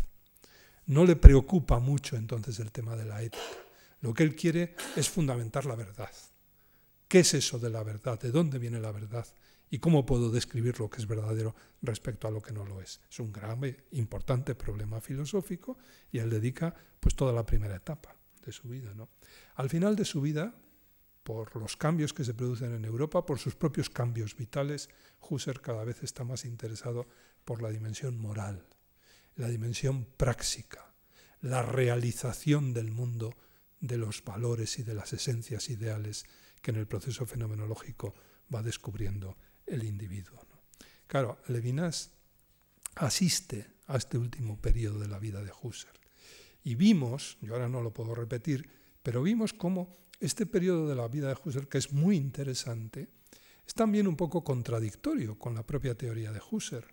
No 0.86 1.04
le 1.04 1.16
preocupa 1.16 1.78
mucho 1.78 2.16
entonces 2.16 2.58
el 2.58 2.72
tema 2.72 2.96
de 2.96 3.04
la 3.04 3.22
ética. 3.22 3.44
Lo 4.00 4.14
que 4.14 4.22
él 4.22 4.34
quiere 4.34 4.74
es 4.96 5.08
fundamentar 5.08 5.66
la 5.66 5.76
verdad. 5.76 6.10
¿Qué 7.10 7.18
es 7.18 7.34
eso 7.34 7.58
de 7.58 7.70
la 7.70 7.82
verdad? 7.82 8.20
¿De 8.20 8.30
dónde 8.30 8.60
viene 8.60 8.78
la 8.78 8.92
verdad? 8.92 9.26
¿Y 9.68 9.80
cómo 9.80 10.06
puedo 10.06 10.30
describir 10.30 10.78
lo 10.78 10.88
que 10.88 11.00
es 11.00 11.08
verdadero 11.08 11.56
respecto 11.82 12.28
a 12.28 12.30
lo 12.30 12.40
que 12.40 12.52
no 12.52 12.64
lo 12.64 12.80
es? 12.80 13.00
Es 13.10 13.18
un 13.18 13.32
grave, 13.32 13.86
importante 13.90 14.54
problema 14.54 15.00
filosófico 15.00 15.76
y 16.12 16.18
él 16.18 16.30
dedica 16.30 16.72
pues 17.00 17.16
toda 17.16 17.32
la 17.32 17.44
primera 17.44 17.74
etapa 17.74 18.14
de 18.46 18.52
su 18.52 18.68
vida. 18.68 18.94
¿no? 18.94 19.08
Al 19.56 19.68
final 19.68 19.96
de 19.96 20.04
su 20.04 20.20
vida, 20.20 20.54
por 21.24 21.56
los 21.56 21.76
cambios 21.76 22.14
que 22.14 22.22
se 22.22 22.32
producen 22.32 22.74
en 22.74 22.84
Europa, 22.84 23.26
por 23.26 23.40
sus 23.40 23.56
propios 23.56 23.90
cambios 23.90 24.36
vitales, 24.36 24.88
Husserl 25.18 25.60
cada 25.60 25.82
vez 25.82 26.04
está 26.04 26.22
más 26.22 26.44
interesado 26.44 27.08
por 27.44 27.60
la 27.60 27.70
dimensión 27.70 28.20
moral, 28.20 28.68
la 29.34 29.48
dimensión 29.48 30.04
práctica, 30.16 30.94
la 31.40 31.62
realización 31.62 32.72
del 32.72 32.92
mundo 32.92 33.34
de 33.80 33.96
los 33.96 34.22
valores 34.22 34.78
y 34.78 34.84
de 34.84 34.94
las 34.94 35.12
esencias 35.12 35.70
ideales 35.70 36.24
que 36.60 36.70
en 36.70 36.76
el 36.76 36.86
proceso 36.86 37.26
fenomenológico 37.26 38.14
va 38.54 38.62
descubriendo 38.62 39.36
el 39.66 39.84
individuo. 39.84 40.46
Claro, 41.06 41.38
Levinas 41.48 42.10
asiste 42.96 43.66
a 43.86 43.96
este 43.96 44.18
último 44.18 44.60
periodo 44.60 45.00
de 45.00 45.08
la 45.08 45.18
vida 45.18 45.42
de 45.42 45.52
Husserl. 45.62 45.98
Y 46.62 46.74
vimos, 46.74 47.38
yo 47.40 47.54
ahora 47.54 47.68
no 47.68 47.80
lo 47.82 47.92
puedo 47.92 48.14
repetir, 48.14 48.68
pero 49.02 49.22
vimos 49.22 49.52
cómo 49.52 49.98
este 50.20 50.46
periodo 50.46 50.88
de 50.88 50.94
la 50.94 51.08
vida 51.08 51.28
de 51.28 51.36
Husserl, 51.42 51.68
que 51.68 51.78
es 51.78 51.92
muy 51.92 52.16
interesante, 52.16 53.08
es 53.66 53.74
también 53.74 54.06
un 54.06 54.16
poco 54.16 54.44
contradictorio 54.44 55.38
con 55.38 55.54
la 55.54 55.66
propia 55.66 55.96
teoría 55.96 56.32
de 56.32 56.40
Husserl. 56.50 56.92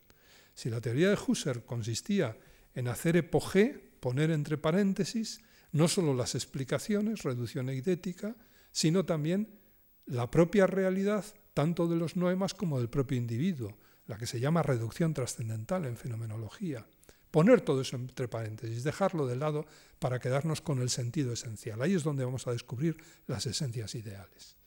Si 0.53 0.69
la 0.69 0.81
teoría 0.81 1.09
de 1.09 1.17
Husserl 1.17 1.63
consistía 1.65 2.37
en 2.73 2.87
hacer 2.87 3.17
epogé, 3.17 3.91
poner 3.99 4.31
entre 4.31 4.57
paréntesis, 4.57 5.41
no 5.71 5.87
solo 5.87 6.13
las 6.13 6.35
explicaciones, 6.35 7.23
reducción 7.23 7.69
eidética, 7.69 8.35
sino 8.77 9.05
también 9.05 9.59
la 10.05 10.29
propia 10.29 10.67
realidad 10.67 11.25
tanto 11.55 11.87
de 11.87 11.95
los 11.95 12.15
noemas 12.15 12.53
como 12.53 12.77
del 12.77 12.89
propio 12.89 13.17
individuo, 13.17 13.75
la 14.05 14.19
que 14.19 14.27
se 14.27 14.39
llama 14.39 14.61
reducción 14.61 15.15
trascendental 15.15 15.85
en 15.85 15.97
fenomenología. 15.97 16.85
Poner 17.31 17.61
todo 17.61 17.81
eso 17.81 17.95
entre 17.95 18.27
paréntesis, 18.27 18.83
dejarlo 18.83 19.25
de 19.25 19.35
lado 19.35 19.65
para 19.97 20.19
quedarnos 20.19 20.61
con 20.61 20.79
el 20.79 20.91
sentido 20.91 21.33
esencial. 21.33 21.81
Ahí 21.81 21.95
es 21.95 22.03
donde 22.03 22.23
vamos 22.23 22.45
a 22.45 22.51
descubrir 22.51 22.97
las 23.25 23.47
esencias 23.47 23.95
ideales. 23.95 24.57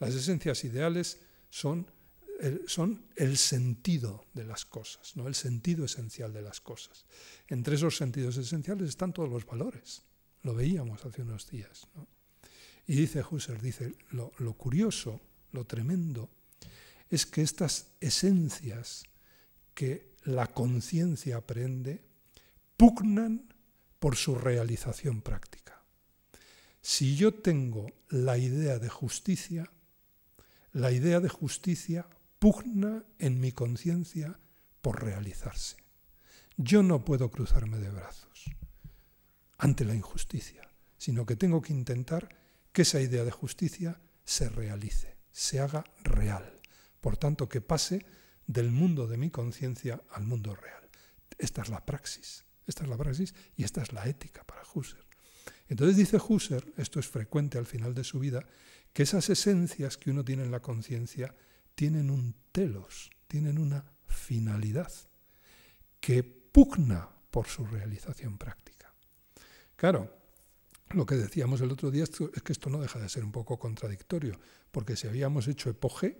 Las 0.00 0.14
esencias 0.14 0.62
ideales 0.64 1.18
son 1.48 1.90
el, 2.40 2.68
son 2.68 3.06
el 3.16 3.38
sentido 3.38 4.26
de 4.34 4.44
las 4.44 4.66
cosas, 4.66 5.16
¿no? 5.16 5.28
el 5.28 5.34
sentido 5.34 5.86
esencial 5.86 6.34
de 6.34 6.42
las 6.42 6.60
cosas. 6.60 7.06
Entre 7.48 7.76
esos 7.76 7.96
sentidos 7.96 8.36
esenciales 8.36 8.90
están 8.90 9.14
todos 9.14 9.30
los 9.30 9.46
valores. 9.46 10.02
Lo 10.42 10.52
veíamos 10.52 11.06
hace 11.06 11.22
unos 11.22 11.48
días. 11.48 11.88
Y 12.86 12.96
dice 12.96 13.24
Husserl, 13.28 13.60
dice, 13.60 13.94
lo, 14.10 14.32
lo 14.38 14.52
curioso, 14.54 15.20
lo 15.52 15.64
tremendo, 15.64 16.30
es 17.10 17.26
que 17.26 17.42
estas 17.42 17.88
esencias 18.00 19.04
que 19.74 20.14
la 20.24 20.46
conciencia 20.48 21.36
aprende 21.36 22.02
pugnan 22.76 23.52
por 23.98 24.16
su 24.16 24.34
realización 24.34 25.22
práctica. 25.22 25.82
Si 26.80 27.16
yo 27.16 27.34
tengo 27.34 27.86
la 28.08 28.38
idea 28.38 28.78
de 28.78 28.88
justicia, 28.88 29.70
la 30.72 30.92
idea 30.92 31.20
de 31.20 31.28
justicia 31.28 32.06
pugna 32.38 33.04
en 33.18 33.40
mi 33.40 33.52
conciencia 33.52 34.38
por 34.82 35.02
realizarse. 35.02 35.76
Yo 36.56 36.82
no 36.82 37.04
puedo 37.04 37.30
cruzarme 37.30 37.78
de 37.78 37.90
brazos 37.90 38.44
ante 39.58 39.84
la 39.84 39.94
injusticia, 39.94 40.70
sino 40.96 41.26
que 41.26 41.36
tengo 41.36 41.60
que 41.60 41.72
intentar 41.72 42.28
que 42.76 42.82
esa 42.82 43.00
idea 43.00 43.24
de 43.24 43.30
justicia 43.30 44.02
se 44.26 44.50
realice, 44.50 45.16
se 45.32 45.60
haga 45.60 45.82
real. 46.04 46.60
Por 47.00 47.16
tanto, 47.16 47.48
que 47.48 47.62
pase 47.62 48.04
del 48.46 48.70
mundo 48.70 49.06
de 49.06 49.16
mi 49.16 49.30
conciencia 49.30 50.02
al 50.10 50.24
mundo 50.24 50.54
real. 50.54 50.86
Esta 51.38 51.62
es 51.62 51.70
la 51.70 51.86
praxis, 51.86 52.44
esta 52.66 52.84
es 52.84 52.90
la 52.90 52.98
praxis 52.98 53.34
y 53.56 53.64
esta 53.64 53.80
es 53.80 53.94
la 53.94 54.06
ética 54.06 54.44
para 54.44 54.60
Husserl. 54.74 55.06
Entonces 55.68 55.96
dice 55.96 56.18
Husserl, 56.18 56.74
esto 56.76 57.00
es 57.00 57.08
frecuente 57.08 57.56
al 57.56 57.64
final 57.64 57.94
de 57.94 58.04
su 58.04 58.18
vida, 58.18 58.46
que 58.92 59.04
esas 59.04 59.30
esencias 59.30 59.96
que 59.96 60.10
uno 60.10 60.22
tiene 60.22 60.42
en 60.42 60.50
la 60.50 60.60
conciencia 60.60 61.34
tienen 61.74 62.10
un 62.10 62.36
telos, 62.52 63.08
tienen 63.26 63.56
una 63.56 63.86
finalidad 64.06 64.92
que 65.98 66.22
pugna 66.22 67.08
por 67.30 67.46
su 67.46 67.64
realización 67.64 68.36
práctica. 68.36 68.92
Claro, 69.76 70.25
lo 70.90 71.06
que 71.06 71.16
decíamos 71.16 71.60
el 71.60 71.72
otro 71.72 71.90
día 71.90 72.04
es 72.04 72.10
que 72.10 72.52
esto 72.52 72.70
no 72.70 72.80
deja 72.80 72.98
de 72.98 73.08
ser 73.08 73.24
un 73.24 73.32
poco 73.32 73.58
contradictorio, 73.58 74.38
porque 74.70 74.96
si 74.96 75.08
habíamos 75.08 75.48
hecho 75.48 75.70
epoge 75.70 76.16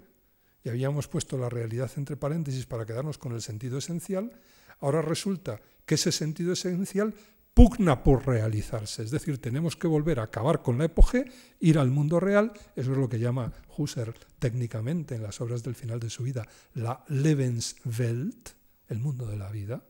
y 0.64 0.68
habíamos 0.68 1.08
puesto 1.08 1.38
la 1.38 1.48
realidad 1.48 1.90
entre 1.96 2.16
paréntesis 2.16 2.66
para 2.66 2.84
quedarnos 2.84 3.18
con 3.18 3.32
el 3.32 3.42
sentido 3.42 3.78
esencial, 3.78 4.32
ahora 4.80 5.02
resulta 5.02 5.60
que 5.84 5.94
ese 5.94 6.10
sentido 6.10 6.52
esencial 6.52 7.14
pugna 7.56 8.02
por 8.02 8.26
realizarse. 8.26 9.02
Es 9.02 9.10
decir, 9.10 9.40
tenemos 9.40 9.76
que 9.76 9.86
volver 9.86 10.20
a 10.20 10.24
acabar 10.24 10.60
con 10.60 10.76
la 10.76 10.84
epoge, 10.84 11.24
ir 11.58 11.78
al 11.78 11.90
mundo 11.90 12.20
real. 12.20 12.52
Eso 12.74 12.92
es 12.92 12.98
lo 12.98 13.08
que 13.08 13.18
llama 13.18 13.50
Husserl 13.78 14.14
técnicamente 14.38 15.14
en 15.14 15.22
las 15.22 15.40
obras 15.40 15.62
del 15.62 15.74
final 15.74 15.98
de 15.98 16.10
su 16.10 16.22
vida 16.22 16.46
la 16.74 17.02
Lebenswelt, 17.08 18.50
el 18.88 18.98
mundo 18.98 19.26
de 19.26 19.38
la 19.38 19.50
vida. 19.50 19.82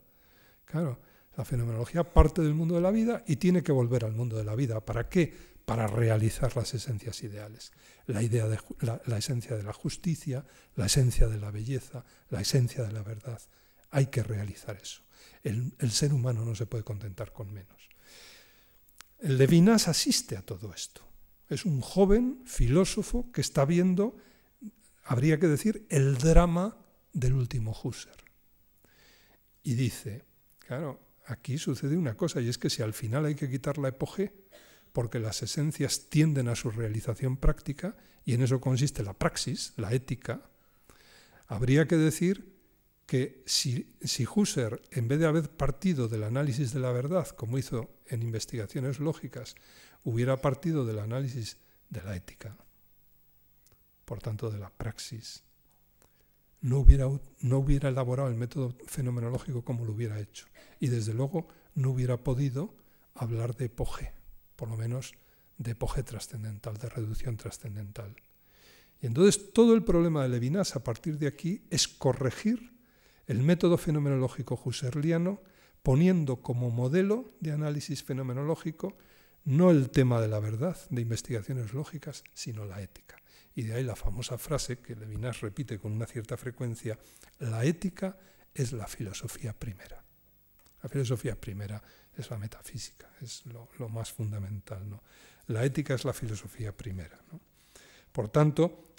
Claro, 0.64 1.00
la 1.36 1.44
fenomenología 1.44 2.04
parte 2.04 2.42
del 2.42 2.54
mundo 2.54 2.74
de 2.74 2.80
la 2.80 2.90
vida 2.90 3.22
y 3.26 3.36
tiene 3.36 3.62
que 3.62 3.72
volver 3.72 4.04
al 4.04 4.12
mundo 4.12 4.36
de 4.36 4.44
la 4.44 4.54
vida. 4.54 4.80
¿Para 4.80 5.08
qué? 5.08 5.34
Para 5.64 5.86
realizar 5.86 6.56
las 6.56 6.72
esencias 6.74 7.22
ideales. 7.22 7.72
La, 8.06 8.22
idea 8.22 8.46
de, 8.48 8.58
la 8.80 9.18
esencia 9.18 9.56
de 9.56 9.62
la 9.62 9.72
justicia, 9.72 10.46
la 10.76 10.86
esencia 10.86 11.28
de 11.28 11.38
la 11.38 11.50
belleza, 11.50 12.04
la 12.30 12.40
esencia 12.40 12.84
de 12.84 12.92
la 12.92 13.02
verdad. 13.02 13.40
Hay 13.90 14.06
que 14.06 14.22
realizar 14.22 14.78
eso. 14.80 15.02
El, 15.42 15.90
ser 15.92 16.12
humano 16.12 16.44
no 16.44 16.54
se 16.54 16.66
puede 16.66 16.84
contentar 16.84 17.32
con 17.32 17.52
menos. 17.52 17.88
El 19.18 19.38
Levinas 19.38 19.88
asiste 19.88 20.36
a 20.36 20.42
todo 20.42 20.74
esto. 20.74 21.02
Es 21.48 21.64
un 21.64 21.80
joven 21.80 22.42
filósofo 22.44 23.30
que 23.30 23.40
está 23.40 23.64
viendo, 23.64 24.16
habría 25.04 25.38
que 25.38 25.46
decir, 25.46 25.86
el 25.88 26.18
drama 26.18 26.76
del 27.12 27.34
último 27.34 27.76
Husserl. 27.80 28.16
Y 29.62 29.74
dice, 29.74 30.24
claro, 30.58 31.00
aquí 31.26 31.58
sucede 31.58 31.96
una 31.96 32.16
cosa, 32.16 32.40
y 32.40 32.48
es 32.48 32.58
que 32.58 32.70
si 32.70 32.82
al 32.82 32.94
final 32.94 33.24
hay 33.24 33.34
que 33.34 33.50
quitar 33.50 33.78
la 33.78 33.88
epoge, 33.88 34.32
porque 34.92 35.18
las 35.18 35.42
esencias 35.42 36.08
tienden 36.08 36.48
a 36.48 36.56
su 36.56 36.70
realización 36.70 37.36
práctica, 37.36 37.96
y 38.24 38.34
en 38.34 38.42
eso 38.42 38.60
consiste 38.60 39.02
la 39.02 39.12
praxis, 39.12 39.72
la 39.76 39.92
ética, 39.92 40.48
habría 41.48 41.86
que 41.86 41.96
decir 41.96 42.56
que 43.06 43.42
si, 43.46 43.94
si 44.02 44.26
en 44.90 45.08
vez 45.08 45.18
de 45.20 45.26
haber 45.26 45.50
partido 45.50 46.08
del 46.08 46.24
análisis 46.24 46.72
de 46.72 46.80
la 46.80 46.90
verdad, 46.92 47.28
como 47.28 47.58
hizo 47.58 47.90
en 48.06 48.22
investigaciones 48.22 48.98
lógicas, 48.98 49.54
hubiera 50.02 50.40
partido 50.40 50.84
del 50.84 50.98
análisis 50.98 51.58
de 51.88 52.02
la 52.02 52.16
ética, 52.16 52.56
por 54.04 54.20
tanto 54.20 54.50
de 54.50 54.58
la 54.58 54.70
praxis, 54.70 55.44
no 56.66 56.80
hubiera, 56.80 57.08
no 57.42 57.58
hubiera 57.58 57.90
elaborado 57.90 58.28
el 58.28 58.34
método 58.34 58.74
fenomenológico 58.86 59.62
como 59.62 59.84
lo 59.84 59.92
hubiera 59.92 60.18
hecho. 60.18 60.46
Y 60.80 60.88
desde 60.88 61.14
luego 61.14 61.46
no 61.76 61.90
hubiera 61.90 62.16
podido 62.16 62.74
hablar 63.14 63.54
de 63.54 63.66
epoge, 63.66 64.12
por 64.56 64.68
lo 64.68 64.76
menos 64.76 65.14
de 65.58 65.70
epoge 65.70 66.02
trascendental, 66.02 66.76
de 66.76 66.88
reducción 66.88 67.36
trascendental. 67.36 68.16
Y 69.00 69.06
entonces 69.06 69.52
todo 69.52 69.74
el 69.74 69.84
problema 69.84 70.24
de 70.24 70.28
Levinas 70.28 70.74
a 70.74 70.82
partir 70.82 71.18
de 71.18 71.28
aquí 71.28 71.62
es 71.70 71.86
corregir 71.86 72.72
el 73.28 73.44
método 73.44 73.78
fenomenológico 73.78 74.60
husserliano 74.64 75.40
poniendo 75.84 76.42
como 76.42 76.70
modelo 76.70 77.30
de 77.38 77.52
análisis 77.52 78.02
fenomenológico 78.02 78.96
no 79.44 79.70
el 79.70 79.90
tema 79.90 80.20
de 80.20 80.26
la 80.26 80.40
verdad, 80.40 80.76
de 80.90 81.02
investigaciones 81.02 81.72
lógicas, 81.72 82.24
sino 82.34 82.64
la 82.64 82.82
ética. 82.82 83.14
Y 83.56 83.62
de 83.62 83.74
ahí 83.74 83.82
la 83.82 83.96
famosa 83.96 84.36
frase 84.36 84.78
que 84.78 84.94
Levinas 84.94 85.40
repite 85.40 85.78
con 85.78 85.92
una 85.92 86.06
cierta 86.06 86.36
frecuencia, 86.36 86.98
la 87.38 87.64
ética 87.64 88.16
es 88.54 88.72
la 88.72 88.86
filosofía 88.86 89.54
primera. 89.54 90.04
La 90.82 90.88
filosofía 90.90 91.40
primera 91.40 91.82
es 92.16 92.30
la 92.30 92.36
metafísica, 92.36 93.10
es 93.20 93.44
lo, 93.46 93.88
más 93.88 94.12
fundamental. 94.12 94.88
¿no? 94.88 95.02
La 95.46 95.64
ética 95.64 95.94
es 95.94 96.04
la 96.04 96.12
filosofía 96.12 96.76
primera. 96.76 97.18
Por 98.12 98.28
tanto, 98.28 98.92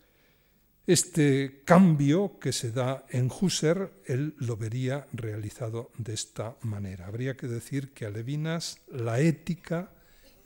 este 0.88 1.62
cambio 1.64 2.39
que 2.39 2.51
se 2.51 2.72
da 2.72 3.05
en 3.10 3.30
Husserl, 3.30 3.91
él 4.05 4.34
lo 4.39 4.58
vería 4.58 5.05
realizado 5.14 5.91
de 5.99 6.14
esta 6.14 6.58
manera. 6.62 7.05
Habría 7.05 7.38
que 7.38 7.47
decir 7.47 7.93
que 7.93 8.08
a 8.08 8.10
Levinas 8.10 8.80
la 8.88 9.20
ética 9.20 9.91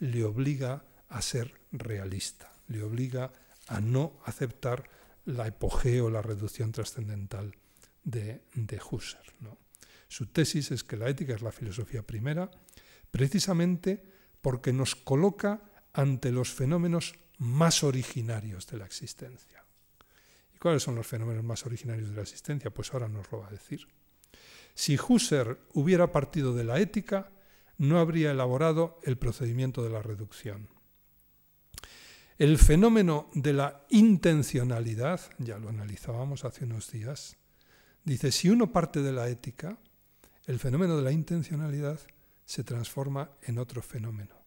le 0.00 0.24
obliga 0.24 0.84
a 1.08 1.22
ser 1.22 1.54
realista, 1.72 2.52
le 2.68 2.82
obliga 2.82 3.32
a 3.68 3.80
no 3.80 4.18
aceptar 4.24 4.88
la 5.24 5.46
epogeo, 5.46 6.10
la 6.10 6.22
reducción 6.22 6.72
trascendental 6.72 7.54
de, 8.04 8.42
de 8.54 8.80
Husserl. 8.90 9.32
Su 10.08 10.26
tesis 10.26 10.70
es 10.72 10.84
que 10.84 10.96
la 10.96 11.08
ética 11.08 11.34
es 11.34 11.42
la 11.42 11.52
filosofía 11.52 12.02
primera, 12.02 12.50
precisamente 13.10 14.04
porque 14.42 14.72
nos 14.72 14.94
coloca 14.94 15.62
ante 15.92 16.32
los 16.32 16.52
fenómenos 16.52 17.14
más 17.38 17.82
originarios 17.82 18.66
de 18.66 18.78
la 18.78 18.84
existencia. 18.84 19.64
¿Cuáles 20.60 20.82
son 20.82 20.94
los 20.94 21.06
fenómenos 21.06 21.42
más 21.42 21.64
originarios 21.66 22.10
de 22.10 22.16
la 22.16 22.22
existencia? 22.22 22.70
Pues 22.70 22.92
ahora 22.92 23.08
nos 23.08 23.30
lo 23.32 23.40
va 23.40 23.48
a 23.48 23.50
decir. 23.50 23.88
Si 24.74 24.96
Husserl 24.96 25.58
hubiera 25.74 26.12
partido 26.12 26.54
de 26.54 26.64
la 26.64 26.78
ética, 26.78 27.30
no 27.78 27.98
habría 27.98 28.30
elaborado 28.30 29.00
el 29.02 29.18
procedimiento 29.18 29.82
de 29.82 29.90
la 29.90 30.02
reducción. 30.02 30.68
El 32.38 32.58
fenómeno 32.58 33.30
de 33.34 33.52
la 33.52 33.86
intencionalidad, 33.90 35.20
ya 35.38 35.58
lo 35.58 35.68
analizábamos 35.68 36.44
hace 36.44 36.64
unos 36.64 36.90
días, 36.90 37.36
dice, 38.04 38.32
si 38.32 38.48
uno 38.48 38.72
parte 38.72 39.02
de 39.02 39.12
la 39.12 39.28
ética, 39.28 39.78
el 40.46 40.58
fenómeno 40.58 40.96
de 40.96 41.02
la 41.02 41.12
intencionalidad 41.12 42.00
se 42.44 42.64
transforma 42.64 43.30
en 43.42 43.58
otro 43.58 43.82
fenómeno 43.82 44.42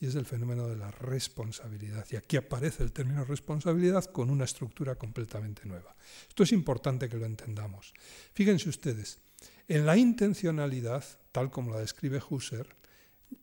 y 0.00 0.06
es 0.06 0.14
el 0.14 0.24
fenómeno 0.24 0.66
de 0.66 0.76
la 0.76 0.90
responsabilidad. 0.90 2.06
Y 2.10 2.16
aquí 2.16 2.36
aparece 2.36 2.82
el 2.82 2.92
término 2.92 3.24
responsabilidad 3.24 4.06
con 4.06 4.30
una 4.30 4.44
estructura 4.44 4.94
completamente 4.94 5.66
nueva. 5.66 5.94
Esto 6.26 6.42
es 6.42 6.52
importante 6.52 7.08
que 7.08 7.18
lo 7.18 7.26
entendamos. 7.26 7.92
Fíjense 8.32 8.70
ustedes, 8.70 9.20
en 9.68 9.84
la 9.84 9.96
intencionalidad, 9.96 11.04
tal 11.32 11.50
como 11.50 11.72
la 11.72 11.80
describe 11.80 12.20
Husserl, 12.28 12.74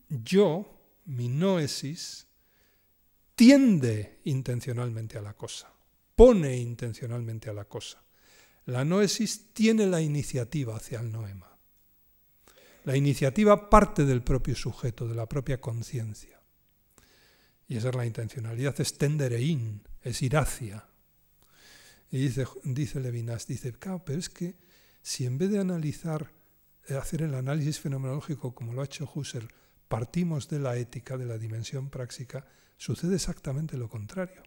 yo, 0.10 0.82
mi 1.06 1.30
noesis, 1.30 2.27
tiende 3.38 4.18
intencionalmente 4.24 5.20
a 5.20 5.22
la 5.22 5.36
cosa, 5.36 5.72
pone 6.16 6.58
intencionalmente 6.58 7.52
a 7.52 7.54
la 7.54 7.66
cosa. 7.66 8.04
La 8.66 8.84
noesis 8.84 9.54
tiene 9.54 9.86
la 9.86 10.02
iniciativa 10.02 10.76
hacia 10.76 11.00
el 11.02 11.12
noema. 11.12 11.56
La 12.84 12.98
iniciativa 12.98 13.70
parte 13.70 14.06
del 14.06 14.24
propio 14.24 14.56
sujeto, 14.56 15.08
de 15.08 15.14
la 15.14 15.30
propia 15.30 15.62
conciencia. 15.62 16.42
Y 17.68 17.78
esa 17.78 17.90
es 17.90 17.96
la 17.96 18.08
intencionalidad, 18.08 18.82
es 18.82 18.98
tendereín, 18.98 19.84
es 20.02 20.24
iracia. 20.24 20.88
Y 22.10 22.18
dice, 22.18 22.48
dice 22.64 23.00
Levinas, 23.00 23.46
dice, 23.46 23.72
pero 23.72 24.18
es 24.18 24.30
que 24.30 24.56
si 25.04 25.28
en 25.28 25.38
vez 25.38 25.52
de 25.52 25.60
analizar, 25.60 26.32
eh, 26.88 26.96
hacer 26.96 27.22
el 27.22 27.36
análisis 27.36 27.80
fenomenológico 27.80 28.56
como 28.56 28.74
lo 28.74 28.82
ha 28.82 28.86
hecho 28.86 29.08
Husserl, 29.14 29.48
partimos 29.88 30.50
de 30.50 30.60
la 30.60 30.76
ética, 30.76 31.18
de 31.18 31.26
la 31.26 31.38
dimensión 31.38 31.92
práctica, 31.92 32.48
sucede 32.78 33.16
exactamente 33.16 33.78
lo 33.78 33.90
contrario. 33.90 34.44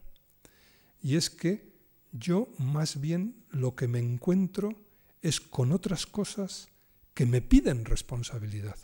Y 1.02 1.16
es 1.16 1.30
que 1.30 1.70
yo 2.12 2.48
más 2.58 3.00
bien 3.00 3.44
lo 3.50 3.74
que 3.74 3.88
me 3.88 3.98
encuentro 3.98 4.74
es 5.22 5.40
con 5.40 5.72
otras 5.72 6.06
cosas 6.06 6.68
que 7.14 7.26
me 7.26 7.42
piden 7.42 7.84
responsabilidad. 7.84 8.76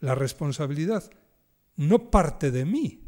La 0.00 0.14
responsabilidad 0.14 1.10
no 1.76 2.10
parte 2.10 2.50
de 2.50 2.64
mí, 2.64 3.00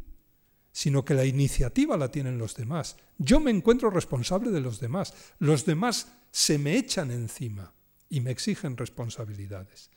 sino 0.71 1.03
que 1.03 1.13
la 1.13 1.25
iniciativa 1.25 1.97
la 1.97 2.11
tienen 2.11 2.37
los 2.37 2.55
demás. 2.55 2.97
Yo 3.17 3.39
me 3.39 3.51
encuentro 3.51 3.89
responsable 3.89 4.51
de 4.51 4.61
los 4.61 4.79
demás. 4.79 5.13
Los 5.39 5.65
demás 5.65 6.11
se 6.31 6.59
me 6.59 6.77
echan 6.77 7.11
encima 7.11 7.73
y 8.09 8.21
me 8.21 8.31
exigen 8.31 8.77
responsabilidades. 8.77 9.89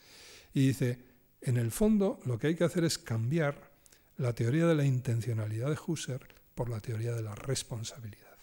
Y 0.54 0.68
dice, 0.68 1.04
en 1.42 1.56
el 1.56 1.70
fondo 1.70 2.18
lo 2.24 2.38
que 2.38 2.48
hay 2.48 2.54
que 2.54 2.64
hacer 2.64 2.84
es 2.84 2.98
cambiar 2.98 3.69
la 4.20 4.34
teoría 4.34 4.66
de 4.66 4.74
la 4.74 4.84
intencionalidad 4.84 5.70
de 5.70 5.78
Husserl 5.86 6.26
por 6.54 6.68
la 6.68 6.80
teoría 6.80 7.14
de 7.14 7.22
la 7.22 7.34
responsabilidad. 7.34 8.36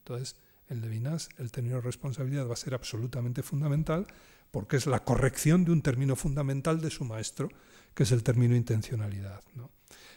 Entonces, 0.00 0.36
en 0.68 0.82
Levinas 0.82 1.30
el 1.38 1.50
término 1.50 1.80
responsabilidad 1.80 2.46
va 2.46 2.52
a 2.52 2.56
ser 2.56 2.74
absolutamente 2.74 3.42
fundamental 3.42 4.06
porque 4.50 4.76
es 4.76 4.86
la 4.86 5.04
corrección 5.04 5.64
de 5.64 5.72
un 5.72 5.80
término 5.80 6.14
fundamental 6.14 6.82
de 6.82 6.90
su 6.90 7.04
maestro, 7.04 7.48
que 7.94 8.02
es 8.02 8.12
el 8.12 8.22
término 8.22 8.54
intencionalidad. 8.54 9.42
¿no? 9.54 9.70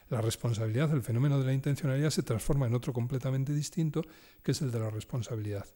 La 0.10 0.20
responsabilidad, 0.20 0.92
el 0.92 1.04
fenómeno 1.04 1.40
de 1.40 1.46
la 1.46 1.54
intencionalidad 1.54 2.10
se 2.10 2.24
transforma 2.24 2.68
en 2.68 2.76
otro 2.76 2.92
completamente 2.92 3.54
distinto, 3.54 4.06
que 4.44 4.52
es 4.52 4.62
el 4.62 4.72
de 4.72 4.80
la 4.80 4.90
responsabilidad. 4.90 5.68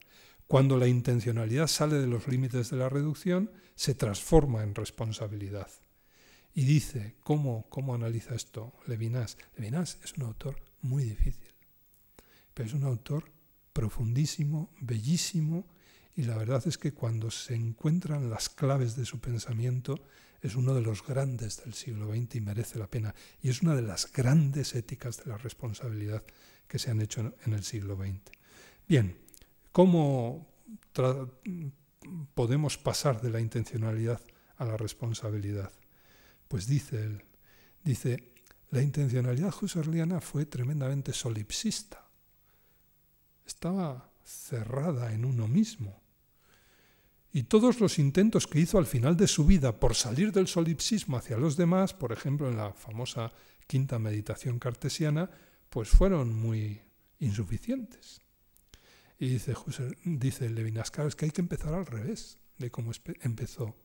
Cuando 0.45 0.75
la 0.75 0.87
intencionalidad 0.87 1.67
sale 1.67 1.95
de 1.95 2.07
los 2.07 2.27
límites 2.27 2.69
de 2.69 2.77
la 2.77 2.89
reducción, 2.89 3.49
se 3.75 3.95
transforma 3.95 4.61
en 4.63 4.75
responsabilidad. 4.75 5.69
Y 6.57 6.63
dice, 6.63 7.17
¿cómo, 7.19 7.67
cómo 7.69 7.93
analiza 7.93 8.33
esto 8.33 8.73
Levinas? 8.87 9.37
Levinas 9.57 9.99
es 10.03 10.13
un 10.13 10.23
autor 10.23 10.55
muy 10.81 11.03
difícil, 11.03 11.53
pero 12.53 12.67
es 12.67 12.73
un 12.73 12.85
autor 12.85 13.29
profundísimo, 13.73 14.73
bellísimo, 14.79 15.67
y 16.15 16.23
la 16.23 16.37
verdad 16.37 16.65
es 16.65 16.77
que 16.77 16.93
cuando 16.93 17.29
se 17.29 17.55
encuentran 17.55 18.29
las 18.29 18.47
claves 18.47 18.95
de 18.95 19.05
su 19.05 19.19
pensamiento, 19.19 19.99
es 20.41 20.55
uno 20.55 20.73
de 20.73 20.81
los 20.81 21.05
grandes 21.05 21.61
del 21.61 21.73
siglo 21.73 22.15
XX 22.15 22.35
y 22.35 22.41
merece 22.41 22.79
la 22.79 22.87
pena. 22.87 23.13
Y 23.41 23.49
es 23.49 23.61
una 23.61 23.75
de 23.75 23.81
las 23.81 24.09
grandes 24.13 24.75
éticas 24.75 25.17
de 25.17 25.31
la 25.31 25.37
responsabilidad 25.37 26.23
que 26.69 26.79
se 26.79 26.89
han 26.89 27.01
hecho 27.01 27.33
en 27.45 27.53
el 27.53 27.63
siglo 27.63 27.97
XX. 27.97 28.31
Bien, 28.87 29.17
¿cómo 29.73 30.47
podemos 32.33 32.77
pasar 32.77 33.21
de 33.21 33.29
la 33.29 33.41
intencionalidad 33.41 34.21
a 34.55 34.63
la 34.63 34.77
responsabilidad? 34.77 35.71
Pues 36.47 36.67
dice 36.67 37.03
él, 37.03 37.23
Dice, 37.85 38.33
la 38.71 38.81
intencionalidad 38.81 39.53
husserliana 39.61 40.19
fue 40.19 40.47
tremendamente 40.47 41.13
solipsista. 41.13 42.03
Estaba 43.45 44.11
cerrada 44.23 45.13
en 45.13 45.23
uno 45.23 45.47
mismo. 45.47 46.01
Y 47.31 47.43
todos 47.43 47.79
los 47.79 47.99
intentos 47.99 48.47
que 48.47 48.59
hizo 48.59 48.79
al 48.79 48.87
final 48.87 49.15
de 49.15 49.27
su 49.27 49.45
vida 49.45 49.79
por 49.79 49.93
salir 49.93 50.31
del 50.31 50.47
solipsismo 50.47 51.17
hacia 51.17 51.37
los 51.37 51.57
demás, 51.57 51.93
por 51.93 52.11
ejemplo 52.11 52.49
en 52.49 52.57
la 52.57 52.73
famosa 52.73 53.31
quinta 53.67 53.99
meditación 53.99 54.57
cartesiana, 54.57 55.29
pues 55.69 55.89
fueron 55.89 56.33
muy 56.33 56.81
insuficientes. 57.19 58.19
Y 59.19 59.27
dice, 59.27 59.53
dice 60.05 60.49
Levinas, 60.49 60.91
es 61.05 61.15
que 61.15 61.25
hay 61.25 61.31
que 61.31 61.41
empezar 61.41 61.75
al 61.75 61.85
revés 61.85 62.39
de 62.57 62.71
cómo 62.71 62.91
empezó 63.21 63.75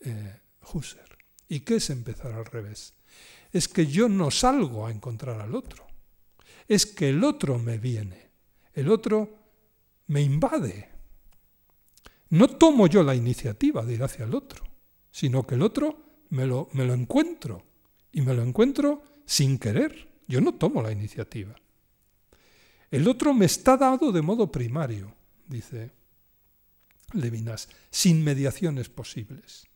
eh, 0.00 0.40
Husserl. 0.74 1.15
¿Y 1.48 1.60
qué 1.60 1.76
es 1.76 1.90
empezar 1.90 2.32
al 2.32 2.46
revés? 2.46 2.94
Es 3.52 3.68
que 3.68 3.86
yo 3.86 4.08
no 4.08 4.30
salgo 4.30 4.86
a 4.86 4.90
encontrar 4.90 5.40
al 5.40 5.54
otro. 5.54 5.86
Es 6.68 6.86
que 6.86 7.10
el 7.10 7.22
otro 7.24 7.58
me 7.58 7.78
viene. 7.78 8.30
El 8.74 8.90
otro 8.90 9.30
me 10.08 10.22
invade. 10.22 10.90
No 12.30 12.48
tomo 12.48 12.86
yo 12.86 13.02
la 13.02 13.14
iniciativa 13.14 13.84
de 13.84 13.94
ir 13.94 14.02
hacia 14.02 14.24
el 14.24 14.34
otro, 14.34 14.64
sino 15.10 15.46
que 15.46 15.54
el 15.54 15.62
otro 15.62 16.24
me 16.30 16.46
lo, 16.46 16.68
me 16.72 16.84
lo 16.84 16.94
encuentro. 16.94 17.64
Y 18.12 18.22
me 18.22 18.34
lo 18.34 18.42
encuentro 18.42 19.02
sin 19.24 19.58
querer. 19.58 20.08
Yo 20.26 20.40
no 20.40 20.54
tomo 20.54 20.82
la 20.82 20.90
iniciativa. 20.90 21.54
El 22.90 23.06
otro 23.08 23.34
me 23.34 23.46
está 23.46 23.76
dado 23.76 24.12
de 24.12 24.22
modo 24.22 24.50
primario, 24.50 25.14
dice 25.46 25.92
Levinas, 27.12 27.68
sin 27.90 28.22
mediaciones 28.24 28.88
posibles. 28.88 29.66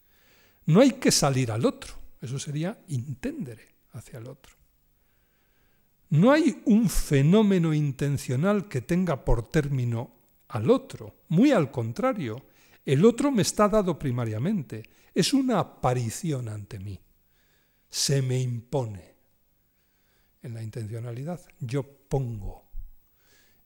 No 0.71 0.83
hay 0.83 0.93
que 0.93 1.11
salir 1.11 1.51
al 1.51 1.67
otro, 1.67 1.95
eso 2.21 2.39
sería 2.39 2.79
intendere 2.87 3.75
hacia 3.91 4.21
el 4.21 4.29
otro. 4.29 4.55
No 6.11 6.31
hay 6.31 6.63
un 6.67 6.89
fenómeno 6.89 7.75
intencional 7.75 8.69
que 8.69 8.81
tenga 8.81 9.25
por 9.25 9.51
término 9.51 10.15
al 10.47 10.71
otro, 10.71 11.23
muy 11.27 11.51
al 11.51 11.73
contrario, 11.73 12.45
el 12.87 13.05
otro 13.05 13.33
me 13.33 13.43
está 13.43 13.69
dado 13.69 13.99
primariamente, 13.99 14.89
es 15.13 15.35
una 15.35 15.59
aparición 15.59 16.49
ante 16.49 16.79
mí, 16.79 17.01
se 17.89 18.23
me 18.23 18.41
impone. 18.41 19.17
En 20.41 20.55
la 20.55 20.63
intencionalidad 20.63 21.41
yo 21.59 21.83
pongo, 21.83 22.71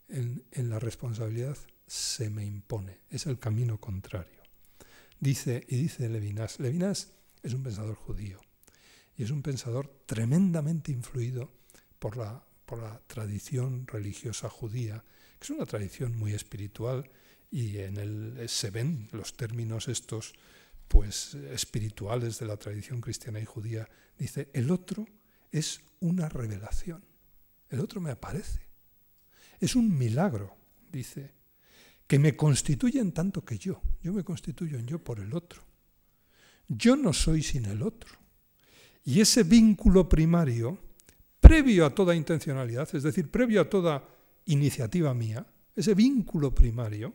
en, 0.09 0.42
en 0.52 0.70
la 0.70 0.78
responsabilidad 0.78 1.59
se 1.86 2.30
me 2.30 2.46
impone, 2.46 3.00
es 3.11 3.26
el 3.26 3.38
camino 3.38 3.78
contrario. 3.78 4.43
Dice, 5.20 5.64
y 5.68 5.76
dice 5.76 6.08
Levinas, 6.08 6.60
Levinas 6.60 7.12
es 7.42 7.54
un 7.54 7.62
pensador 7.62 7.94
judío 7.94 8.40
y 9.16 9.22
es 9.22 9.30
un 9.30 9.42
pensador 9.42 10.02
tremendamente 10.06 10.92
influido 10.92 11.52
por 11.98 12.16
la, 12.16 12.44
por 12.66 12.82
la 12.82 13.00
tradición 13.06 13.86
religiosa 13.86 14.48
judía, 14.48 15.04
que 15.38 15.44
es 15.44 15.50
una 15.50 15.66
tradición 15.66 16.16
muy 16.16 16.32
espiritual 16.32 17.10
y 17.50 17.78
en 17.78 17.96
él 17.96 18.44
se 18.48 18.70
ven 18.70 19.08
los 19.12 19.36
términos 19.36 19.88
estos 19.88 20.34
pues 20.88 21.34
espirituales 21.34 22.38
de 22.38 22.46
la 22.46 22.56
tradición 22.56 23.00
cristiana 23.00 23.40
y 23.40 23.44
judía. 23.44 23.88
Dice, 24.18 24.50
el 24.52 24.70
otro 24.70 25.06
es 25.52 25.80
una 26.00 26.28
revelación, 26.28 27.04
el 27.70 27.80
otro 27.80 28.00
me 28.00 28.10
aparece. 28.10 28.60
Es 29.60 29.76
un 29.76 29.96
milagro, 29.96 30.56
dice 30.90 31.32
que 32.14 32.18
me 32.20 32.36
constituyen 32.36 33.10
tanto 33.10 33.44
que 33.44 33.58
yo. 33.58 33.82
Yo 34.00 34.12
me 34.12 34.22
constituyo 34.22 34.78
en 34.78 34.86
yo 34.86 35.02
por 35.02 35.18
el 35.18 35.34
otro. 35.34 35.64
Yo 36.68 36.94
no 36.94 37.12
soy 37.12 37.42
sin 37.42 37.64
el 37.64 37.82
otro. 37.82 38.16
Y 39.04 39.20
ese 39.20 39.42
vínculo 39.42 40.08
primario, 40.08 40.78
previo 41.40 41.84
a 41.84 41.92
toda 41.92 42.14
intencionalidad, 42.14 42.88
es 42.94 43.02
decir, 43.02 43.32
previo 43.32 43.62
a 43.62 43.68
toda 43.68 44.08
iniciativa 44.44 45.12
mía, 45.12 45.44
ese 45.74 45.94
vínculo 45.94 46.54
primario, 46.54 47.12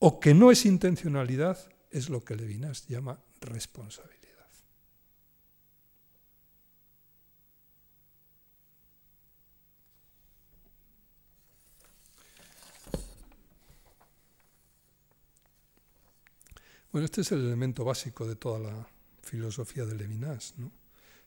o 0.00 0.20
que 0.20 0.34
no 0.34 0.50
es 0.50 0.66
intencionalidad, 0.66 1.56
es 1.90 2.10
lo 2.10 2.22
que 2.22 2.36
Levinas 2.36 2.88
llama 2.88 3.20
responsabilidad. 3.40 4.19
Bueno, 16.92 17.04
este 17.04 17.20
es 17.20 17.30
el 17.30 17.46
elemento 17.46 17.84
básico 17.84 18.26
de 18.26 18.34
toda 18.34 18.58
la 18.58 18.88
filosofía 19.22 19.84
de 19.84 19.94
Levinas. 19.94 20.54
¿no? 20.56 20.72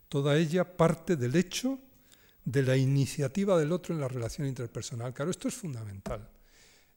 Toda 0.09 0.37
ella 0.37 0.75
parte 0.75 1.15
del 1.15 1.35
hecho 1.37 1.79
de 2.43 2.63
la 2.63 2.75
iniciativa 2.75 3.57
del 3.57 3.71
otro 3.71 3.95
en 3.95 4.01
la 4.01 4.09
relación 4.09 4.45
interpersonal. 4.45 5.13
Claro, 5.13 5.31
esto 5.31 5.47
es 5.47 5.53
fundamental. 5.53 6.29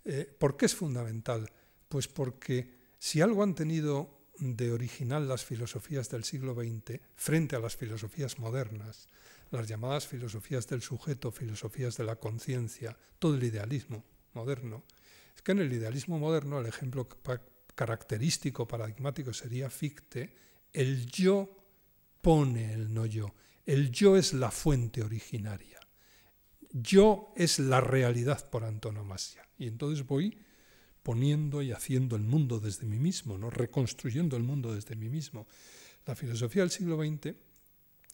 Eh, 0.04 0.34
¿Por 0.38 0.56
qué 0.56 0.66
es 0.66 0.74
fundamental? 0.74 1.48
Pues 1.88 2.08
porque 2.08 2.74
si 2.98 3.20
algo 3.20 3.44
han 3.44 3.54
tenido 3.54 4.10
de 4.38 4.72
original 4.72 5.28
las 5.28 5.44
filosofías 5.44 6.10
del 6.10 6.24
siglo 6.24 6.54
XX 6.54 7.00
frente 7.14 7.54
a 7.54 7.60
las 7.60 7.76
filosofías 7.76 8.40
modernas, 8.40 9.06
las 9.52 9.68
llamadas 9.68 10.08
filosofías 10.08 10.66
del 10.66 10.82
sujeto, 10.82 11.30
filosofías 11.30 11.96
de 11.96 12.04
la 12.04 12.16
conciencia, 12.16 12.96
todo 13.20 13.36
el 13.36 13.44
idealismo 13.44 14.04
moderno, 14.34 14.82
es 15.36 15.42
que 15.42 15.52
en 15.52 15.60
el 15.60 15.72
idealismo 15.72 16.18
moderno 16.18 16.58
el 16.58 16.66
ejemplo 16.66 17.08
característico, 17.76 18.66
paradigmático 18.66 19.32
sería 19.32 19.70
Fichte, 19.70 20.34
el 20.72 21.06
yo 21.06 21.48
pone 22.20 22.72
el 22.72 22.92
no 22.92 23.06
yo. 23.06 23.32
El 23.64 23.92
yo 23.92 24.16
es 24.16 24.32
la 24.32 24.50
fuente 24.50 25.02
originaria. 25.02 25.78
Yo 26.72 27.32
es 27.36 27.60
la 27.60 27.80
realidad 27.80 28.50
por 28.50 28.64
antonomasia. 28.64 29.48
Y 29.58 29.68
entonces 29.68 30.04
voy 30.04 30.36
poniendo 31.02 31.62
y 31.62 31.70
haciendo 31.70 32.16
el 32.16 32.22
mundo 32.22 32.58
desde 32.58 32.84
mí 32.84 32.98
mismo, 32.98 33.38
¿no? 33.38 33.48
reconstruyendo 33.48 34.36
el 34.36 34.42
mundo 34.42 34.74
desde 34.74 34.96
mí 34.96 35.08
mismo. 35.08 35.46
La 36.04 36.16
filosofía 36.16 36.62
del 36.62 36.72
siglo 36.72 36.96
XX, 36.96 37.36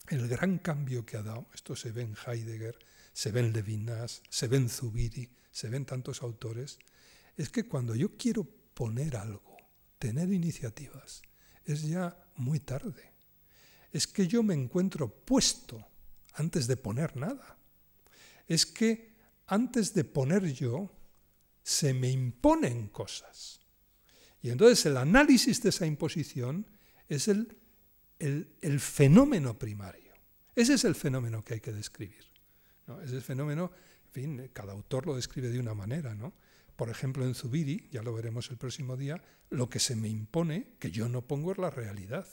el 0.09 0.27
gran 0.27 0.59
cambio 0.59 1.05
que 1.05 1.17
ha 1.17 1.23
dado, 1.23 1.47
esto 1.55 1.75
se 1.75 1.91
ve 1.91 2.03
en 2.03 2.15
Heidegger, 2.15 2.77
se 3.11 3.31
ve 3.31 3.39
en 3.39 3.53
Levinas, 3.53 4.21
se 4.29 4.47
ve 4.47 4.57
en 4.57 4.69
Zubiri, 4.69 5.29
se 5.51 5.69
ven 5.69 5.85
tantos 5.85 6.21
autores, 6.21 6.77
es 7.35 7.49
que 7.49 7.67
cuando 7.67 7.95
yo 7.95 8.15
quiero 8.17 8.47
poner 8.73 9.15
algo, 9.15 9.52
tener 10.03 10.33
iniciativas 10.33 11.21
es 11.63 11.83
ya 11.83 12.13
muy 12.35 12.59
tarde. 12.59 13.13
Es 13.89 14.05
que 14.05 14.27
yo 14.27 14.43
me 14.43 14.53
encuentro 14.53 15.07
puesto 15.07 15.87
antes 16.33 16.67
de 16.67 16.75
poner 16.75 17.15
nada. 17.15 17.57
Es 18.45 18.65
que 18.65 19.15
antes 19.47 19.93
de 19.93 20.03
poner 20.03 20.51
yo, 20.51 20.91
se 21.63 21.93
me 21.93 22.11
imponen 22.11 22.89
cosas. 22.89 23.61
Y 24.41 24.49
entonces 24.49 24.85
el 24.87 24.97
análisis 24.97 25.63
de 25.63 25.69
esa 25.69 25.85
imposición 25.85 26.67
es 27.07 27.29
el, 27.29 27.55
el, 28.19 28.79
fenómeno 28.81 29.57
primario. 29.57 30.11
Ese 30.53 30.73
es 30.73 30.83
el 30.83 30.95
fenómeno 30.95 31.45
que 31.45 31.53
hay 31.53 31.59
que 31.61 31.71
describir. 31.71 32.25
¿no? 32.87 32.99
Ese 32.99 33.21
fenómeno, 33.21 33.71
en 34.07 34.11
fin, 34.11 34.49
cada 34.51 34.73
autor 34.73 35.07
lo 35.07 35.15
describe 35.15 35.47
de 35.47 35.59
una 35.59 35.73
manera, 35.73 36.13
¿no? 36.13 36.33
Por 36.75 36.89
ejemplo, 36.89 37.25
en 37.25 37.35
Zubiri, 37.35 37.87
ya 37.91 38.01
lo 38.01 38.13
veremos 38.13 38.49
el 38.49 38.57
próximo 38.57 38.97
día, 38.97 39.21
lo 39.49 39.69
que 39.69 39.79
se 39.79 39.95
me 39.95 40.09
impone, 40.09 40.67
que 40.79 40.91
yo 40.91 41.07
no 41.09 41.21
pongo 41.21 41.51
es 41.51 41.57
la 41.57 41.69
realidad. 41.69 42.27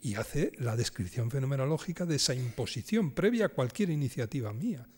y 0.00 0.14
hace 0.14 0.52
la 0.58 0.74
descripción 0.74 1.30
fenomenológica 1.30 2.06
de 2.06 2.16
esa 2.16 2.34
imposición 2.34 3.12
previa 3.12 3.46
a 3.46 3.50
cualquier 3.50 3.90
iniciativa 3.90 4.52
mía. 4.52 4.88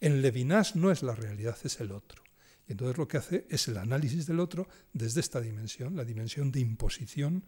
En 0.00 0.22
Levinas 0.22 0.76
no 0.76 0.92
es 0.92 1.02
la 1.02 1.14
realidad, 1.14 1.58
es 1.64 1.80
el 1.80 1.90
otro. 1.90 2.22
Y 2.68 2.72
entonces 2.72 2.96
lo 2.98 3.08
que 3.08 3.16
hace 3.16 3.46
es 3.50 3.66
el 3.66 3.78
análisis 3.78 4.26
del 4.26 4.40
otro 4.40 4.68
desde 4.92 5.20
esta 5.20 5.40
dimensión, 5.40 5.96
la 5.96 6.04
dimensión 6.04 6.52
de 6.52 6.60
imposición 6.60 7.44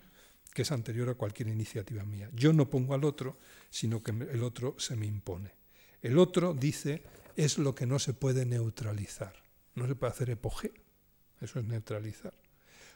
que 0.52 0.62
es 0.62 0.72
anterior 0.72 1.08
a 1.08 1.14
cualquier 1.14 1.48
iniciativa 1.48 2.04
mía. 2.04 2.28
Yo 2.32 2.52
no 2.52 2.68
pongo 2.68 2.94
al 2.94 3.04
otro, 3.04 3.38
sino 3.70 4.02
que 4.02 4.10
el 4.10 4.42
otro 4.42 4.74
se 4.78 4.96
me 4.96 5.06
impone. 5.06 5.54
El 6.02 6.18
otro, 6.18 6.54
dice, 6.54 7.04
es 7.36 7.58
lo 7.58 7.74
que 7.74 7.86
no 7.86 7.98
se 7.98 8.14
puede 8.14 8.44
neutralizar. 8.46 9.34
No 9.74 9.86
se 9.86 9.94
puede 9.94 10.12
hacer 10.12 10.30
epoge, 10.30 10.72
eso 11.40 11.58
es 11.58 11.64
neutralizar. 11.64 12.34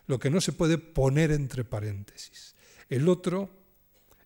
Lo 0.07 0.19
que 0.19 0.31
no 0.31 0.41
se 0.41 0.53
puede 0.53 0.79
poner 0.79 1.31
entre 1.31 1.65
paréntesis. 1.65 2.55
El 2.89 3.09
otro 3.09 3.51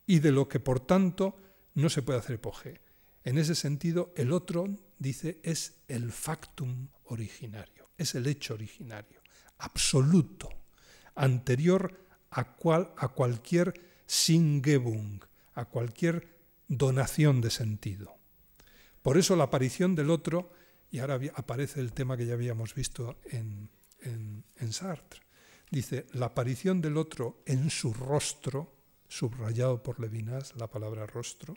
y 0.07 0.19
de 0.19 0.33
lo 0.33 0.49
que 0.49 0.61
por 0.61 0.81
tanto 0.81 1.37
no 1.75 1.89
se 1.89 2.03
puede 2.03 2.19
hacer 2.19 2.37
epoge. 2.37 2.81
En 3.25 3.39
ese 3.39 3.55
sentido, 3.55 4.13
el 4.17 4.33
otro, 4.33 4.69
dice, 4.99 5.39
es 5.43 5.75
el 5.87 6.13
factum 6.13 6.89
originario, 7.05 7.91
es 7.97 8.15
el 8.15 8.27
hecho 8.27 8.55
originario, 8.55 9.21
absoluto, 9.59 10.49
anterior 11.15 12.01
a, 12.31 12.57
cual, 12.57 12.93
a 12.97 13.09
cualquier 13.09 13.75
Singebung, 14.07 15.23
a 15.55 15.67
cualquier 15.67 16.39
donación 16.69 17.41
de 17.41 17.51
sentido. 17.51 18.17
Por 19.03 19.19
eso 19.19 19.37
la 19.37 19.45
aparición 19.45 19.95
del 19.95 20.11
otro 20.11 20.51
y 20.91 20.99
ahora 20.99 21.21
aparece 21.35 21.81
el 21.81 21.93
tema 21.93 22.17
que 22.17 22.27
ya 22.27 22.35
habíamos 22.35 22.75
visto 22.75 23.19
en, 23.31 23.71
Sartre. 24.71 25.21
Dice, 25.71 26.07
la 26.13 26.27
aparición 26.27 26.81
del 26.81 26.97
otro 26.97 27.43
en 27.45 27.69
su 27.71 27.93
rostro, 27.93 28.75
subrayado 29.07 29.83
por 29.83 30.01
Levinas 30.01 30.55
la 30.57 30.71
palabra 30.71 31.07
rostro, 31.07 31.57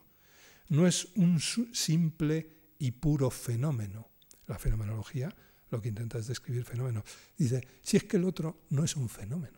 no 0.70 0.88
es 0.88 1.08
un 1.16 1.40
simple 1.40 2.74
y 2.80 2.92
puro 2.92 3.30
fenómeno. 3.30 4.10
La 4.48 4.60
fenomenología 4.60 5.34
lo 5.70 5.82
que 5.82 5.90
intenta 5.90 6.18
es 6.18 6.28
describir 6.28 6.66
fenómeno. 6.66 7.04
Dice, 7.38 7.66
si 7.82 7.98
es 7.98 8.04
que 8.04 8.18
el 8.18 8.26
otro 8.26 8.64
no 8.70 8.84
es 8.84 8.96
un 8.98 9.08
fenómeno. 9.08 9.58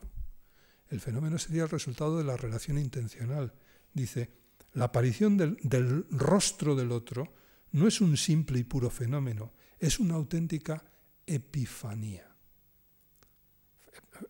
El 0.90 1.00
fenómeno 1.00 1.40
sería 1.40 1.64
el 1.64 1.70
resultado 1.70 2.20
de 2.20 2.24
la 2.24 2.38
relación 2.38 2.78
intencional. 2.78 3.54
Dice, 3.94 4.30
la 4.74 4.86
aparición 4.86 5.38
del, 5.38 5.58
del 5.64 6.06
rostro 6.12 6.76
del 6.76 6.92
otro 6.92 7.34
no 7.72 7.88
es 7.88 8.02
un 8.02 8.16
simple 8.18 8.60
y 8.60 8.64
puro 8.64 8.92
fenómeno, 8.92 9.52
es 9.84 10.00
una 10.00 10.16
auténtica 10.16 10.82
epifanía. 11.28 12.26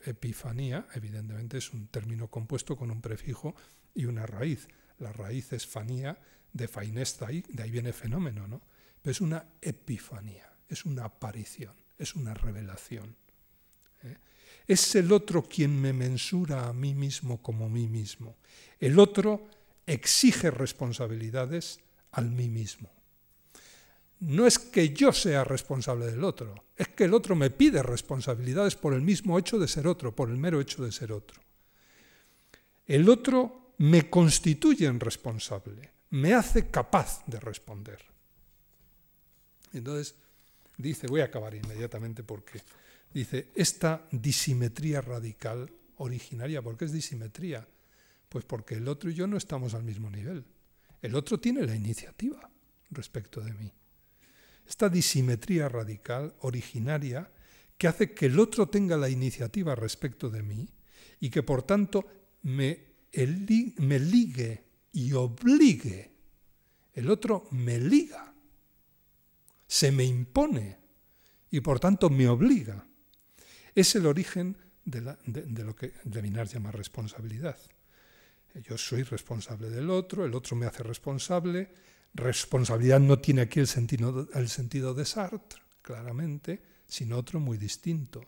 Epifanía, 0.03 0.87
evidentemente, 0.95 1.59
es 1.59 1.71
un 1.73 1.89
término 1.89 2.27
compuesto 2.27 2.75
con 2.75 2.89
un 2.89 3.01
prefijo 3.01 3.53
y 3.93 4.05
una 4.05 4.25
raíz. 4.25 4.67
La 4.97 5.13
raíz 5.13 5.53
es 5.53 5.67
fanía, 5.67 6.17
de 6.51 6.67
fainesta, 6.67 7.27
de 7.27 7.63
ahí 7.63 7.69
viene 7.69 7.93
fenómeno, 7.93 8.47
¿no? 8.47 8.63
Pero 8.99 9.11
es 9.11 9.21
una 9.21 9.45
epifanía, 9.61 10.51
es 10.67 10.85
una 10.85 11.05
aparición, 11.05 11.75
es 11.99 12.15
una 12.15 12.33
revelación. 12.33 13.15
¿eh? 14.01 14.17
Es 14.65 14.95
el 14.95 15.11
otro 15.11 15.43
quien 15.43 15.79
me 15.79 15.93
mensura 15.93 16.67
a 16.67 16.73
mí 16.73 16.95
mismo 16.95 17.43
como 17.43 17.69
mí 17.69 17.87
mismo. 17.87 18.37
El 18.79 18.97
otro 18.97 19.47
exige 19.85 20.49
responsabilidades 20.49 21.79
al 22.11 22.31
mí 22.31 22.49
mismo 22.49 23.02
no 24.23 24.47
es 24.47 24.57
que 24.57 24.93
yo 24.93 25.11
sea 25.11 25.43
responsable 25.43 26.05
del 26.05 26.23
otro, 26.23 26.55
es 26.77 26.87
que 26.87 27.03
el 27.03 27.13
otro 27.13 27.35
me 27.35 27.49
pide 27.49 27.83
responsabilidades 27.83 28.75
por 28.75 28.93
el 28.93 29.01
mismo 29.01 29.37
hecho 29.37 29.59
de 29.59 29.67
ser 29.67 29.85
otro, 29.85 30.15
por 30.15 30.29
el 30.29 30.37
mero 30.37 30.61
hecho 30.61 30.83
de 30.83 30.93
ser 30.93 31.11
otro. 31.11 31.41
El 32.85 33.09
otro 33.09 33.73
me 33.79 34.09
constituye 34.09 34.85
en 34.85 34.99
responsable, 34.99 35.91
me 36.11 36.33
hace 36.33 36.69
capaz 36.69 37.23
de 37.27 37.39
responder. 37.39 37.99
Entonces, 39.73 40.15
dice, 40.77 41.07
voy 41.07 41.19
a 41.19 41.25
acabar 41.25 41.53
inmediatamente 41.55 42.23
porque 42.23 42.61
dice, 43.13 43.49
esta 43.55 44.07
disimetría 44.11 45.01
radical 45.01 45.69
originaria, 45.97 46.61
¿por 46.61 46.77
qué 46.77 46.85
es 46.85 46.93
disimetría? 46.93 47.67
Pues 48.29 48.45
porque 48.45 48.75
el 48.75 48.87
otro 48.87 49.09
y 49.09 49.15
yo 49.15 49.27
no 49.27 49.35
estamos 49.35 49.73
al 49.73 49.83
mismo 49.83 50.09
nivel. 50.09 50.45
El 51.01 51.15
otro 51.15 51.39
tiene 51.41 51.65
la 51.65 51.75
iniciativa 51.75 52.49
respecto 52.89 53.41
de 53.41 53.53
mí 53.53 53.73
esta 54.67 54.89
disimetría 54.89 55.69
radical 55.69 56.35
originaria 56.41 57.29
que 57.77 57.87
hace 57.87 58.13
que 58.13 58.27
el 58.27 58.39
otro 58.39 58.69
tenga 58.69 58.97
la 58.97 59.09
iniciativa 59.09 59.75
respecto 59.75 60.29
de 60.29 60.43
mí 60.43 60.69
y 61.19 61.29
que 61.29 61.43
por 61.43 61.63
tanto 61.63 62.05
me, 62.43 62.79
me 63.77 63.99
ligue 63.99 64.63
y 64.93 65.13
obligue. 65.13 66.11
El 66.93 67.09
otro 67.09 67.47
me 67.51 67.79
liga, 67.79 68.33
se 69.67 69.91
me 69.91 70.03
impone 70.03 70.77
y 71.49 71.61
por 71.61 71.79
tanto 71.79 72.09
me 72.09 72.27
obliga. 72.27 72.85
Es 73.75 73.95
el 73.95 74.05
origen 74.05 74.57
de, 74.85 75.01
lo 75.63 75.75
que 75.75 75.93
Levinas 76.11 76.53
llama 76.53 76.71
responsabilidad. 76.71 77.57
Yo 78.63 78.77
soy 78.77 79.03
responsable 79.03 79.69
del 79.69 79.89
otro, 79.89 80.25
el 80.25 80.35
otro 80.35 80.55
me 80.55 80.67
hace 80.67 80.83
responsable, 80.83 81.73
Responsabilidad 82.13 82.99
no 82.99 83.19
tiene 83.19 83.41
aquí 83.41 83.59
el 83.59 83.67
sentido, 83.67 84.27
el 84.33 84.49
sentido 84.49 84.93
de 84.93 85.05
Sartre, 85.05 85.61
claramente, 85.81 86.61
sino 86.85 87.17
otro 87.17 87.39
muy 87.39 87.57
distinto. 87.57 88.21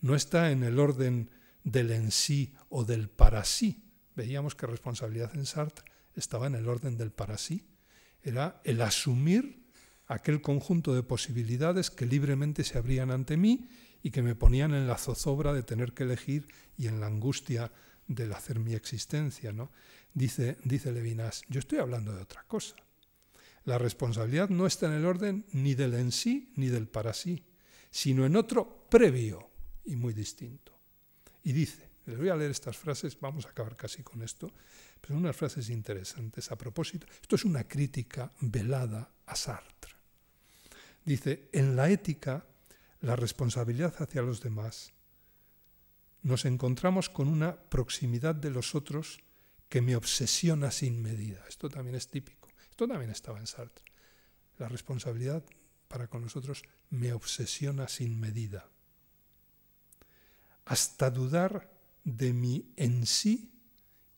No 0.00 0.14
está 0.14 0.50
en 0.50 0.62
el 0.62 0.78
orden 0.78 1.30
del 1.64 1.90
en 1.90 2.10
sí 2.10 2.54
o 2.68 2.84
del 2.84 3.08
para 3.08 3.44
sí. 3.44 3.82
Veíamos 4.14 4.54
que 4.54 4.66
responsabilidad 4.66 5.34
en 5.34 5.46
Sartre 5.46 5.84
estaba 6.14 6.46
en 6.46 6.54
el 6.54 6.68
orden 6.68 6.96
del 6.96 7.10
para 7.10 7.38
sí. 7.38 7.66
Era 8.22 8.60
el 8.64 8.80
asumir 8.80 9.62
aquel 10.06 10.40
conjunto 10.40 10.94
de 10.94 11.02
posibilidades 11.02 11.90
que 11.90 12.06
libremente 12.06 12.64
se 12.64 12.78
abrían 12.78 13.10
ante 13.10 13.36
mí 13.36 13.68
y 14.02 14.10
que 14.10 14.22
me 14.22 14.34
ponían 14.34 14.74
en 14.74 14.86
la 14.86 14.98
zozobra 14.98 15.52
de 15.52 15.62
tener 15.62 15.92
que 15.92 16.04
elegir 16.04 16.48
y 16.76 16.86
en 16.86 17.00
la 17.00 17.06
angustia 17.06 17.72
del 18.06 18.32
hacer 18.32 18.58
mi 18.58 18.74
existencia. 18.74 19.52
¿no? 19.52 19.70
Dice, 20.12 20.58
dice 20.64 20.92
Levinas, 20.92 21.42
yo 21.48 21.60
estoy 21.60 21.78
hablando 21.78 22.14
de 22.14 22.22
otra 22.22 22.44
cosa. 22.44 22.76
La 23.64 23.78
responsabilidad 23.78 24.48
no 24.48 24.66
está 24.66 24.86
en 24.86 24.92
el 24.92 25.04
orden 25.04 25.46
ni 25.52 25.74
del 25.74 25.94
en 25.94 26.10
sí 26.10 26.52
ni 26.56 26.66
del 26.66 26.88
para 26.88 27.12
sí, 27.12 27.44
sino 27.90 28.26
en 28.26 28.36
otro 28.36 28.86
previo 28.88 29.50
y 29.84 29.94
muy 29.94 30.12
distinto. 30.12 30.72
Y 31.44 31.52
dice, 31.52 31.90
les 32.06 32.18
voy 32.18 32.28
a 32.28 32.36
leer 32.36 32.50
estas 32.50 32.76
frases, 32.76 33.18
vamos 33.20 33.46
a 33.46 33.50
acabar 33.50 33.76
casi 33.76 34.02
con 34.02 34.22
esto, 34.22 34.52
pero 35.00 35.14
son 35.14 35.24
unas 35.24 35.36
frases 35.36 35.70
interesantes 35.70 36.50
a 36.50 36.56
propósito. 36.56 37.06
Esto 37.20 37.36
es 37.36 37.44
una 37.44 37.64
crítica 37.64 38.30
velada 38.40 39.10
a 39.26 39.36
Sartre. 39.36 39.92
Dice, 41.04 41.48
en 41.52 41.76
la 41.76 41.90
ética, 41.90 42.44
la 43.00 43.16
responsabilidad 43.16 43.94
hacia 43.98 44.22
los 44.22 44.40
demás, 44.40 44.92
nos 46.22 46.44
encontramos 46.44 47.10
con 47.10 47.28
una 47.28 47.56
proximidad 47.56 48.34
de 48.34 48.50
los 48.50 48.74
otros 48.74 49.20
que 49.68 49.80
me 49.80 49.96
obsesiona 49.96 50.70
sin 50.70 51.02
medida. 51.02 51.44
Esto 51.48 51.68
también 51.68 51.96
es 51.96 52.08
típico 52.08 52.41
también 52.86 53.10
estaba 53.10 53.38
en 53.38 53.46
Sartre. 53.46 53.84
La 54.58 54.68
responsabilidad 54.68 55.42
para 55.88 56.08
con 56.08 56.22
nosotros 56.22 56.62
me 56.90 57.12
obsesiona 57.12 57.88
sin 57.88 58.18
medida. 58.18 58.68
Hasta 60.64 61.10
dudar 61.10 61.70
de 62.04 62.32
mi 62.32 62.72
en 62.76 63.06
sí 63.06 63.52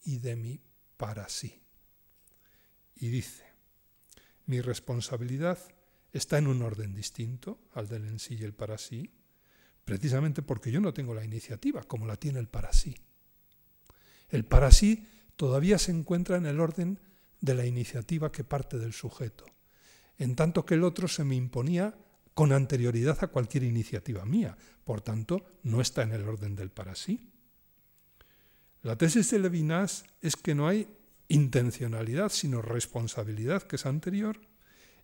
y 0.05 0.19
de 0.19 0.37
mi 0.37 0.61
para 0.97 1.29
sí. 1.29 1.63
Y 2.97 3.09
dice, 3.09 3.45
mi 4.47 4.61
responsabilidad 4.61 5.59
está 6.13 6.39
en 6.39 6.47
un 6.47 6.63
orden 6.63 6.95
distinto 6.95 7.59
al 7.75 7.89
del 7.89 8.07
en 8.07 8.19
sí 8.19 8.37
y 8.39 8.45
el 8.45 8.55
para 8.55 8.79
sí, 8.79 9.11
precisamente 9.85 10.43
porque 10.43 10.71
yo 10.71 10.81
no 10.81 10.95
tengo 10.95 11.15
la 11.15 11.25
iniciativa 11.25 11.83
como 11.83 12.07
la 12.07 12.17
tiene 12.17 12.39
el 12.39 12.49
para 12.49 12.73
sí. 12.73 12.95
El 14.29 14.45
para 14.45 14.71
sí 14.71 15.09
todavía 15.37 15.79
se 15.79 15.91
encuentra 15.91 16.37
en 16.37 16.47
el 16.47 16.61
orden 16.61 17.01
de 17.45 17.55
la 17.55 17.67
iniciativa 17.67 18.33
que 18.33 18.43
parte 18.43 18.79
del 18.79 18.95
sujeto, 18.95 19.45
en 20.17 20.35
tanto 20.35 20.65
que 20.65 20.75
el 20.75 20.85
otro 20.85 21.09
se 21.09 21.25
me 21.25 21.37
imponía 21.37 21.95
con 22.33 22.53
anterioridad 22.53 23.19
a 23.21 23.29
cualquier 23.29 23.65
iniciativa 23.65 24.25
mía, 24.25 24.57
por 24.85 25.03
tanto, 25.03 25.59
no 25.63 25.81
está 25.81 26.03
en 26.03 26.13
el 26.13 26.27
orden 26.27 26.57
del 26.57 26.71
para 26.71 26.95
sí. 26.95 27.31
La 28.83 28.97
tesis 28.97 29.31
de 29.31 29.39
Levinas 29.39 30.05
es 30.21 30.37
que 30.37 30.55
no 30.55 30.69
hay 30.69 30.89
intencionalidad, 31.29 32.31
sino 32.31 32.63
responsabilidad 32.63 33.63
que 33.63 33.77
es 33.77 33.87
anterior 33.87 34.41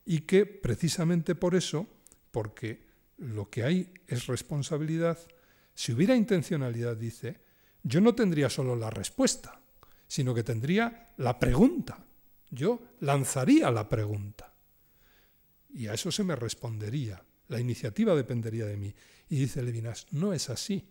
y 0.05 0.21
que 0.21 0.47
precisamente 0.47 1.35
por 1.35 1.55
eso, 1.55 1.87
porque 2.31 2.87
lo 3.19 3.51
que 3.51 3.65
hay 3.65 3.93
es 4.07 4.27
responsabilidad, 4.27 5.19
si 5.75 5.93
hubiera 5.93 6.17
intencionalidad, 6.17 6.97
dice, 6.97 7.41
yo 7.83 8.01
no 8.01 8.15
tendría 8.15 8.51
solo 8.51 8.77
la 8.77 8.91
respuesta, 8.91 9.61
sino 10.09 10.35
que 10.35 10.43
tendría 10.43 11.13
la 11.19 11.39
pregunta. 11.39 12.05
Yo 12.51 12.81
lanzaría 13.01 13.71
la 13.71 13.89
pregunta 13.89 14.53
y 15.73 15.87
a 15.87 15.95
eso 15.95 16.11
se 16.11 16.25
me 16.25 16.37
respondería. 16.37 17.23
La 17.49 17.61
iniciativa 17.61 18.15
dependería 18.15 18.67
de 18.67 18.77
mí. 18.77 18.95
Y 19.29 19.37
dice 19.37 19.63
Levinas, 19.63 20.07
no 20.11 20.33
es 20.33 20.51
así. 20.51 20.85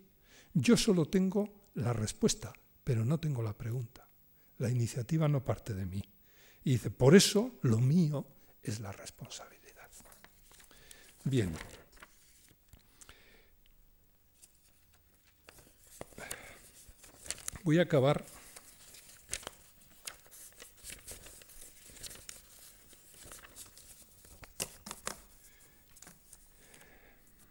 Yo 0.53 0.78
solo 0.78 1.05
tengo 1.05 1.68
la 1.76 1.93
respuesta, 1.93 2.53
pero 2.84 3.05
no 3.05 3.20
tengo 3.20 3.41
la 3.41 3.57
pregunta. 3.57 4.07
La 4.57 4.70
iniciativa 4.70 5.28
no 5.28 5.43
parte 5.43 5.74
de 5.74 5.86
mí. 5.86 6.03
Y 6.64 6.72
dice, 6.72 6.91
por 6.91 7.16
eso 7.16 7.60
lo 7.62 7.80
mío 7.80 8.26
es 8.62 8.80
la 8.80 8.91
responsabilidad. 8.91 9.89
Bien. 11.24 11.53
Voy 17.64 17.80
a 17.80 17.84
acabar 17.84 18.26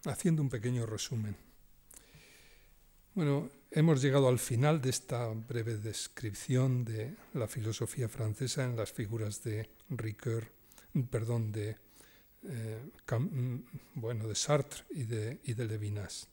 haciendo 0.08 0.42
un 0.42 0.48
pequeño 0.48 0.86
resumen. 0.86 1.36
Bueno, 3.14 3.50
hemos 3.70 4.00
llegado 4.00 4.28
al 4.28 4.38
final 4.38 4.80
de 4.80 4.90
esta 4.90 5.26
breve 5.28 5.76
descripción 5.78 6.84
de 6.84 7.16
la 7.34 7.48
filosofía 7.48 8.08
francesa 8.08 8.64
en 8.64 8.76
las 8.76 8.92
figuras 8.92 9.42
de 9.42 9.68
Ricoeur, 9.88 10.52
perdón, 11.10 11.50
de, 11.50 11.76
eh, 12.44 12.78
bueno, 13.94 14.28
de 14.28 14.34
Sartre 14.34 14.84
y 14.90 15.02
de, 15.04 15.40
y 15.44 15.54
de 15.54 15.64
Levinas. 15.64 16.28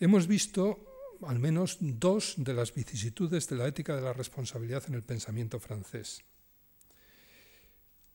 Hemos 0.00 0.26
visto 0.26 0.78
al 1.26 1.38
menos 1.38 1.78
dos 1.80 2.34
de 2.36 2.54
las 2.54 2.74
vicisitudes 2.74 3.48
de 3.48 3.56
la 3.56 3.66
ética 3.66 3.96
de 3.96 4.02
la 4.02 4.12
responsabilidad 4.12 4.84
en 4.86 4.94
el 4.94 5.02
pensamiento 5.02 5.58
francés. 5.58 6.22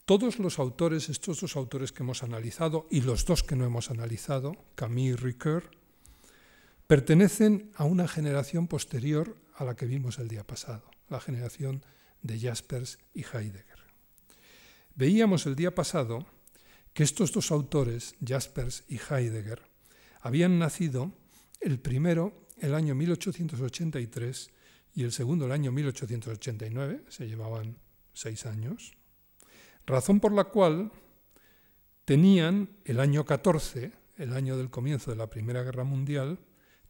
Todos 0.05 0.37
los 0.37 0.59
autores, 0.59 1.07
estos 1.07 1.39
dos 1.39 1.55
autores 1.55 1.93
que 1.93 2.03
hemos 2.03 2.23
analizado 2.23 2.87
y 2.91 3.01
los 3.01 3.23
dos 3.23 3.41
que 3.41 3.55
no 3.55 3.63
hemos 3.63 3.89
analizado, 3.89 4.53
Camus 4.75 4.99
y 4.99 5.15
Ricoeur, 5.15 5.71
pertenecen 6.87 7.71
a 7.75 7.85
una 7.85 8.09
generación 8.09 8.67
posterior 8.67 9.37
a 9.55 9.63
la 9.63 9.75
que 9.75 9.85
vimos 9.85 10.19
el 10.19 10.27
día 10.27 10.43
pasado. 10.43 10.91
la 11.09 11.21
generación 11.21 11.85
de 12.23 12.39
Jaspers 12.39 12.97
y 13.13 13.21
Heidegger. 13.21 13.79
Veíamos 14.95 15.45
el 15.45 15.55
día 15.55 15.75
pasado 15.75 16.25
que 16.93 17.03
estos 17.03 17.31
dos 17.31 17.51
autores, 17.51 18.15
Jaspers 18.25 18.83
y 18.87 18.97
Heidegger, 18.97 19.61
habían 20.21 20.57
nacido 20.57 21.11
el 21.61 21.79
primero 21.79 22.47
el 22.59 22.73
año 22.73 22.95
1883 22.95 24.49
y 24.95 25.03
el 25.03 25.11
segundo 25.11 25.45
el 25.45 25.51
año 25.51 25.71
1889, 25.71 27.03
se 27.09 27.27
llevaban 27.27 27.77
seis 28.13 28.45
años, 28.45 28.93
razón 29.85 30.19
por 30.19 30.31
la 30.31 30.45
cual 30.45 30.91
tenían 32.05 32.69
el 32.85 32.99
año 32.99 33.25
14, 33.25 33.91
el 34.17 34.33
año 34.33 34.57
del 34.57 34.69
comienzo 34.69 35.11
de 35.11 35.17
la 35.17 35.29
Primera 35.29 35.63
Guerra 35.63 35.83
Mundial, 35.83 36.39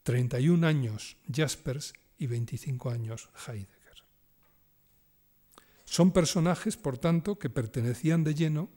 31 0.04 0.66
años 0.68 1.18
Jaspers 1.32 1.94
y 2.18 2.28
25 2.28 2.90
años 2.90 3.30
Heidegger. 3.48 4.04
Son 5.86 6.12
personajes, 6.12 6.78
por 6.78 6.98
tanto, 6.98 7.38
que 7.38 7.50
pertenecían 7.50 8.24
de 8.24 8.36
lleno 8.36 8.70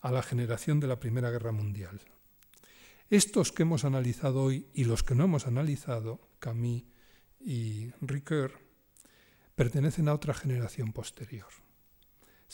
a 0.00 0.10
la 0.10 0.22
generación 0.22 0.80
de 0.80 0.88
la 0.88 0.98
Primera 0.98 1.30
Guerra 1.30 1.52
Mundial. 1.52 2.00
Estos 3.10 3.52
que 3.52 3.62
hemos 3.62 3.84
analizado 3.84 4.42
hoy 4.42 4.66
y 4.72 4.84
los 4.84 5.02
que 5.02 5.14
no 5.14 5.24
hemos 5.24 5.46
analizado, 5.46 6.20
Camille 6.38 6.86
y 7.38 7.90
Ricoeur, 8.00 8.58
pertenecen 9.54 10.08
a 10.08 10.14
otra 10.14 10.34
generación 10.34 10.92
posterior. 10.92 11.48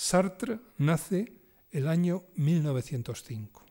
Sartre 0.01 0.61
nace 0.76 1.32
el 1.72 1.88
año 1.88 2.22
1905. 2.36 3.66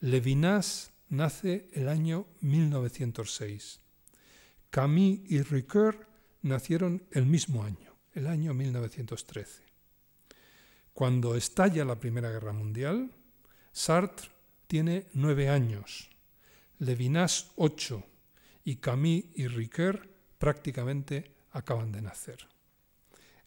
Levinas 0.00 0.90
nace 1.10 1.70
el 1.74 1.88
año 1.88 2.26
1906. 2.40 3.78
Camille 4.68 5.22
y 5.28 5.40
Ricoeur 5.42 6.08
nacieron 6.42 7.04
el 7.12 7.26
mismo 7.26 7.62
año, 7.62 7.94
el 8.14 8.26
año 8.26 8.52
1913. 8.52 9.62
Cuando 10.92 11.36
estalla 11.36 11.84
la 11.84 12.00
Primera 12.00 12.32
Guerra 12.32 12.52
Mundial, 12.52 13.12
Sartre 13.70 14.30
tiene 14.66 15.06
nueve 15.12 15.50
años, 15.50 16.10
Levinas 16.80 17.52
ocho 17.54 18.02
y 18.64 18.74
Camille 18.78 19.30
y 19.36 19.46
Ricoeur 19.46 20.10
prácticamente 20.36 21.36
acaban 21.52 21.92
de 21.92 22.02
nacer. 22.02 22.57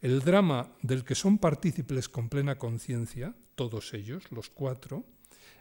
El 0.01 0.21
drama 0.21 0.75
del 0.81 1.03
que 1.03 1.13
son 1.13 1.37
partícipes 1.37 2.09
con 2.09 2.27
plena 2.27 2.57
conciencia, 2.57 3.35
todos 3.53 3.93
ellos, 3.93 4.31
los 4.31 4.49
cuatro, 4.49 5.05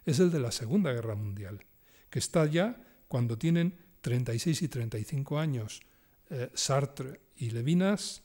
es 0.07 0.18
el 0.18 0.30
de 0.30 0.41
la 0.41 0.51
Segunda 0.51 0.93
Guerra 0.93 1.14
Mundial, 1.14 1.64
que 2.09 2.18
está 2.18 2.47
ya 2.47 2.82
cuando 3.07 3.36
tienen 3.36 3.78
36 4.01 4.62
y 4.62 4.68
35 4.68 5.38
años 5.38 5.82
eh, 6.30 6.51
Sartre 6.55 7.20
y 7.36 7.51
Levinas 7.51 8.22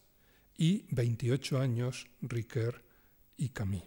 y 0.58 0.86
28 0.96 1.60
años 1.60 2.08
Ricoeur 2.22 2.82
y 3.36 3.50
Camus. 3.50 3.84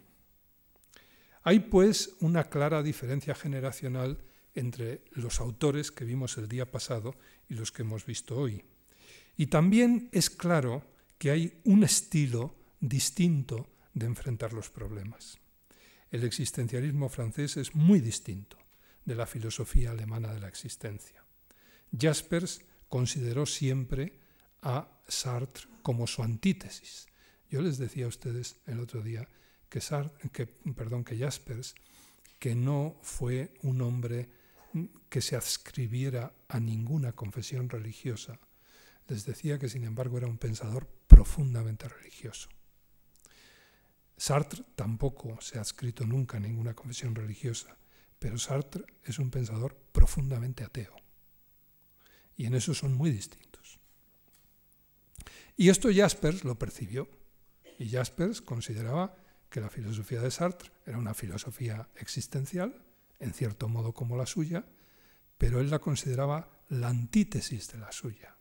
Hay 1.41 1.61
pues 1.61 2.15
una 2.19 2.43
clara 2.43 2.83
diferencia 2.83 3.33
generacional 3.33 4.19
entre 4.53 5.03
los 5.13 5.39
autores 5.39 5.91
que 5.91 6.05
vimos 6.05 6.37
el 6.37 6.47
día 6.47 6.69
pasado 6.69 7.15
y 7.47 7.55
los 7.55 7.71
que 7.71 7.81
hemos 7.81 8.05
visto 8.05 8.37
hoy. 8.37 8.63
Y 9.35 9.47
también 9.47 10.09
es 10.11 10.29
claro 10.29 10.83
que 11.19 11.29
hay 11.29 11.61
un 11.65 11.83
estilo 11.83 12.55
distinto 12.79 13.69
de 13.93 14.07
enfrentar 14.07 14.53
los 14.53 14.69
problemas. 14.69 15.37
El 16.09 16.23
existencialismo 16.23 17.09
francés 17.09 17.57
es 17.57 17.75
muy 17.75 17.99
distinto 17.99 18.57
de 19.05 19.15
la 19.15 19.27
filosofía 19.27 19.91
alemana 19.91 20.33
de 20.33 20.39
la 20.39 20.47
existencia. 20.47 21.23
Jaspers 21.95 22.61
consideró 22.87 23.45
siempre 23.45 24.19
a 24.61 25.01
Sartre 25.07 25.67
como 25.83 26.07
su 26.07 26.23
antítesis. 26.23 27.07
Yo 27.49 27.61
les 27.61 27.77
decía 27.77 28.05
a 28.05 28.09
ustedes 28.09 28.57
el 28.65 28.79
otro 28.79 29.01
día 29.01 29.27
que, 29.67 29.81
que, 30.31 30.47
perdón, 30.47 31.03
que 31.03 31.17
Jaspers, 31.17 31.75
que 32.39 32.55
no 32.55 32.97
fue 33.01 33.53
un 33.61 33.81
hombre 33.81 34.29
que 35.09 35.21
se 35.21 35.35
adscribiera 35.35 36.33
a 36.47 36.59
ninguna 36.59 37.11
confesión 37.11 37.69
religiosa, 37.69 38.39
les 39.07 39.25
decía 39.25 39.59
que 39.59 39.67
sin 39.67 39.83
embargo 39.83 40.17
era 40.17 40.27
un 40.27 40.37
pensador 40.37 40.87
profundamente 41.19 41.89
religioso. 41.89 42.47
Sartre 44.15 44.63
tampoco 44.75 45.41
se 45.41 45.59
ha 45.59 45.61
escrito 45.61 46.05
nunca 46.05 46.37
a 46.37 46.39
ninguna 46.39 46.73
confesión 46.73 47.13
religiosa, 47.13 47.75
pero 48.19 48.37
Sartre 48.37 48.85
es 49.03 49.19
un 49.19 49.29
pensador 49.29 49.75
profundamente 49.91 50.63
ateo. 50.63 50.95
Y 52.37 52.45
en 52.45 52.55
eso 52.55 52.73
son 52.73 52.93
muy 52.93 53.11
distintos. 53.11 53.81
Y 55.57 55.67
esto 55.67 55.89
Jaspers 55.93 56.45
lo 56.45 56.57
percibió. 56.57 57.09
Y 57.77 57.89
Jaspers 57.89 58.41
consideraba 58.41 59.13
que 59.49 59.59
la 59.59 59.69
filosofía 59.69 60.21
de 60.21 60.31
Sartre 60.31 60.71
era 60.85 60.97
una 60.97 61.13
filosofía 61.13 61.89
existencial, 61.95 62.81
en 63.19 63.33
cierto 63.33 63.67
modo 63.67 63.93
como 63.93 64.15
la 64.15 64.25
suya, 64.25 64.63
pero 65.37 65.59
él 65.59 65.69
la 65.69 65.79
consideraba 65.79 66.63
la 66.69 66.87
antítesis 66.87 67.67
de 67.73 67.79
la 67.79 67.91
suya 67.91 68.39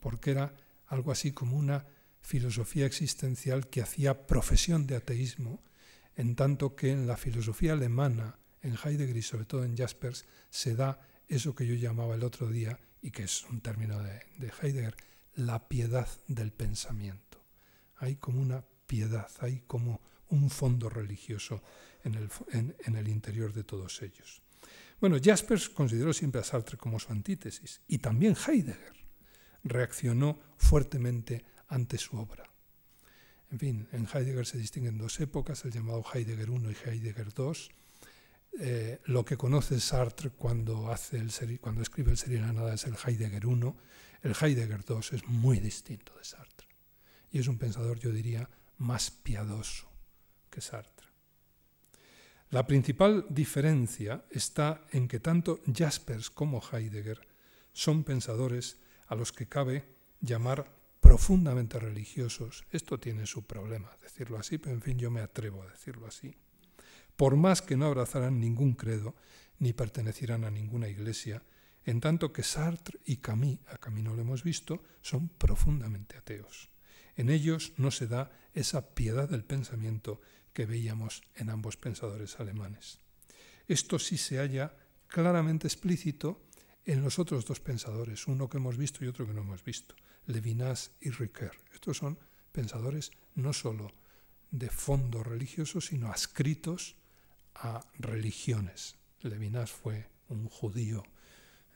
porque 0.00 0.32
era 0.32 0.54
algo 0.88 1.12
así 1.12 1.32
como 1.32 1.56
una 1.56 1.86
filosofía 2.20 2.86
existencial 2.86 3.68
que 3.68 3.82
hacía 3.82 4.26
profesión 4.26 4.86
de 4.86 4.96
ateísmo, 4.96 5.62
en 6.16 6.36
tanto 6.36 6.76
que 6.76 6.90
en 6.90 7.06
la 7.06 7.16
filosofía 7.16 7.72
alemana, 7.72 8.38
en 8.62 8.76
Heidegger 8.76 9.16
y 9.16 9.22
sobre 9.22 9.46
todo 9.46 9.64
en 9.64 9.76
Jaspers, 9.76 10.26
se 10.50 10.74
da 10.74 11.00
eso 11.28 11.54
que 11.54 11.66
yo 11.66 11.74
llamaba 11.74 12.14
el 12.14 12.24
otro 12.24 12.48
día, 12.48 12.78
y 13.02 13.10
que 13.10 13.22
es 13.22 13.44
un 13.44 13.60
término 13.60 14.02
de, 14.02 14.52
Heidegger, 14.60 14.94
la 15.34 15.68
piedad 15.68 16.08
del 16.26 16.52
pensamiento. 16.52 17.42
Hay 17.96 18.16
como 18.16 18.40
una 18.40 18.64
piedad, 18.86 19.30
hay 19.40 19.62
como 19.66 20.00
un 20.28 20.50
fondo 20.50 20.90
religioso 20.90 21.62
en 22.04 22.14
el, 22.14 22.28
en 22.52 22.96
el 22.96 23.08
interior 23.08 23.52
de 23.52 23.64
todos 23.64 24.02
ellos. 24.02 24.42
Bueno, 25.00 25.16
Jaspers 25.22 25.70
consideró 25.70 26.12
siempre 26.12 26.42
a 26.42 26.44
Sartre 26.44 26.76
como 26.76 26.98
su 26.98 27.10
antítesis, 27.10 27.80
y 27.88 27.98
también 27.98 28.36
Heidegger 28.36 28.92
reaccionó 29.64 30.38
fuertemente 30.56 31.44
ante 31.70 31.96
su 31.98 32.18
obra. 32.18 32.44
En 33.50 33.58
fin, 33.58 33.88
en 33.92 34.06
Heidegger 34.06 34.46
se 34.46 34.58
distinguen 34.58 34.98
dos 34.98 35.18
épocas, 35.20 35.64
el 35.64 35.72
llamado 35.72 36.04
Heidegger 36.12 36.48
I 36.48 36.70
y 36.70 36.88
Heidegger 36.88 37.28
II. 37.36 37.52
Eh, 38.60 39.00
lo 39.04 39.24
que 39.24 39.36
conoce 39.36 39.80
Sartre 39.80 40.30
cuando, 40.30 40.92
hace 40.92 41.18
el 41.18 41.60
cuando 41.60 41.82
escribe 41.82 42.12
el 42.12 42.40
la 42.40 42.52
Nada 42.52 42.74
es 42.74 42.84
el 42.84 42.94
Heidegger 42.94 43.44
I. 43.44 43.74
El 44.22 44.36
Heidegger 44.40 44.84
II 44.88 44.96
es 45.12 45.26
muy 45.26 45.58
distinto 45.58 46.16
de 46.16 46.24
Sartre. 46.24 46.68
Y 47.32 47.38
es 47.38 47.48
un 47.48 47.58
pensador, 47.58 47.98
yo 47.98 48.12
diría, 48.12 48.48
más 48.78 49.10
piadoso 49.10 49.88
que 50.48 50.60
Sartre. 50.60 51.06
La 52.50 52.66
principal 52.66 53.26
diferencia 53.30 54.24
está 54.30 54.84
en 54.90 55.06
que 55.06 55.20
tanto 55.20 55.60
Jaspers 55.72 56.30
como 56.30 56.60
Heidegger 56.60 57.20
son 57.72 58.02
pensadores 58.02 58.78
a 59.06 59.14
los 59.14 59.32
que 59.32 59.46
cabe 59.46 59.84
llamar 60.20 60.79
profundamente 61.10 61.80
religiosos. 61.80 62.62
Esto 62.70 63.00
tiene 63.00 63.26
su 63.26 63.44
problema, 63.44 63.90
decirlo 64.00 64.38
así, 64.38 64.58
pero 64.58 64.76
en 64.76 64.80
fin 64.80 64.96
yo 64.96 65.10
me 65.10 65.20
atrevo 65.20 65.64
a 65.64 65.66
decirlo 65.66 66.06
así. 66.06 66.36
Por 67.16 67.34
más 67.34 67.62
que 67.62 67.76
no 67.76 67.86
abrazaran 67.86 68.38
ningún 68.38 68.74
credo 68.74 69.16
ni 69.58 69.72
pertenecieran 69.72 70.44
a 70.44 70.52
ninguna 70.52 70.86
iglesia, 70.86 71.42
en 71.84 72.00
tanto 72.00 72.32
que 72.32 72.44
Sartre 72.44 73.00
y 73.04 73.16
Camus, 73.16 73.58
a 73.66 73.78
Camus 73.78 74.04
no 74.04 74.14
lo 74.14 74.22
hemos 74.22 74.44
visto, 74.44 74.84
son 75.02 75.28
profundamente 75.30 76.16
ateos. 76.16 76.70
En 77.16 77.28
ellos 77.28 77.72
no 77.76 77.90
se 77.90 78.06
da 78.06 78.30
esa 78.54 78.94
piedad 78.94 79.28
del 79.28 79.42
pensamiento 79.42 80.20
que 80.52 80.64
veíamos 80.64 81.22
en 81.34 81.50
ambos 81.50 81.76
pensadores 81.76 82.38
alemanes. 82.38 83.00
Esto 83.66 83.98
sí 83.98 84.16
se 84.16 84.38
halla 84.38 84.76
claramente 85.08 85.66
explícito 85.66 86.46
en 86.84 87.02
los 87.02 87.18
otros 87.18 87.46
dos 87.46 87.58
pensadores, 87.58 88.28
uno 88.28 88.48
que 88.48 88.58
hemos 88.58 88.76
visto 88.76 89.04
y 89.04 89.08
otro 89.08 89.26
que 89.26 89.34
no 89.34 89.40
hemos 89.40 89.64
visto, 89.64 89.96
Levinas 90.26 90.92
y 91.00 91.10
Ricoeur. 91.10 91.56
Estos 91.72 91.98
son 91.98 92.18
pensadores 92.52 93.10
no 93.34 93.52
solo 93.52 93.92
de 94.50 94.68
fondo 94.68 95.22
religioso, 95.22 95.80
sino 95.80 96.10
adscritos 96.10 96.96
a 97.54 97.84
religiones. 97.98 98.96
Levinas 99.22 99.70
fue 99.70 100.08
un 100.28 100.48
judío 100.48 101.02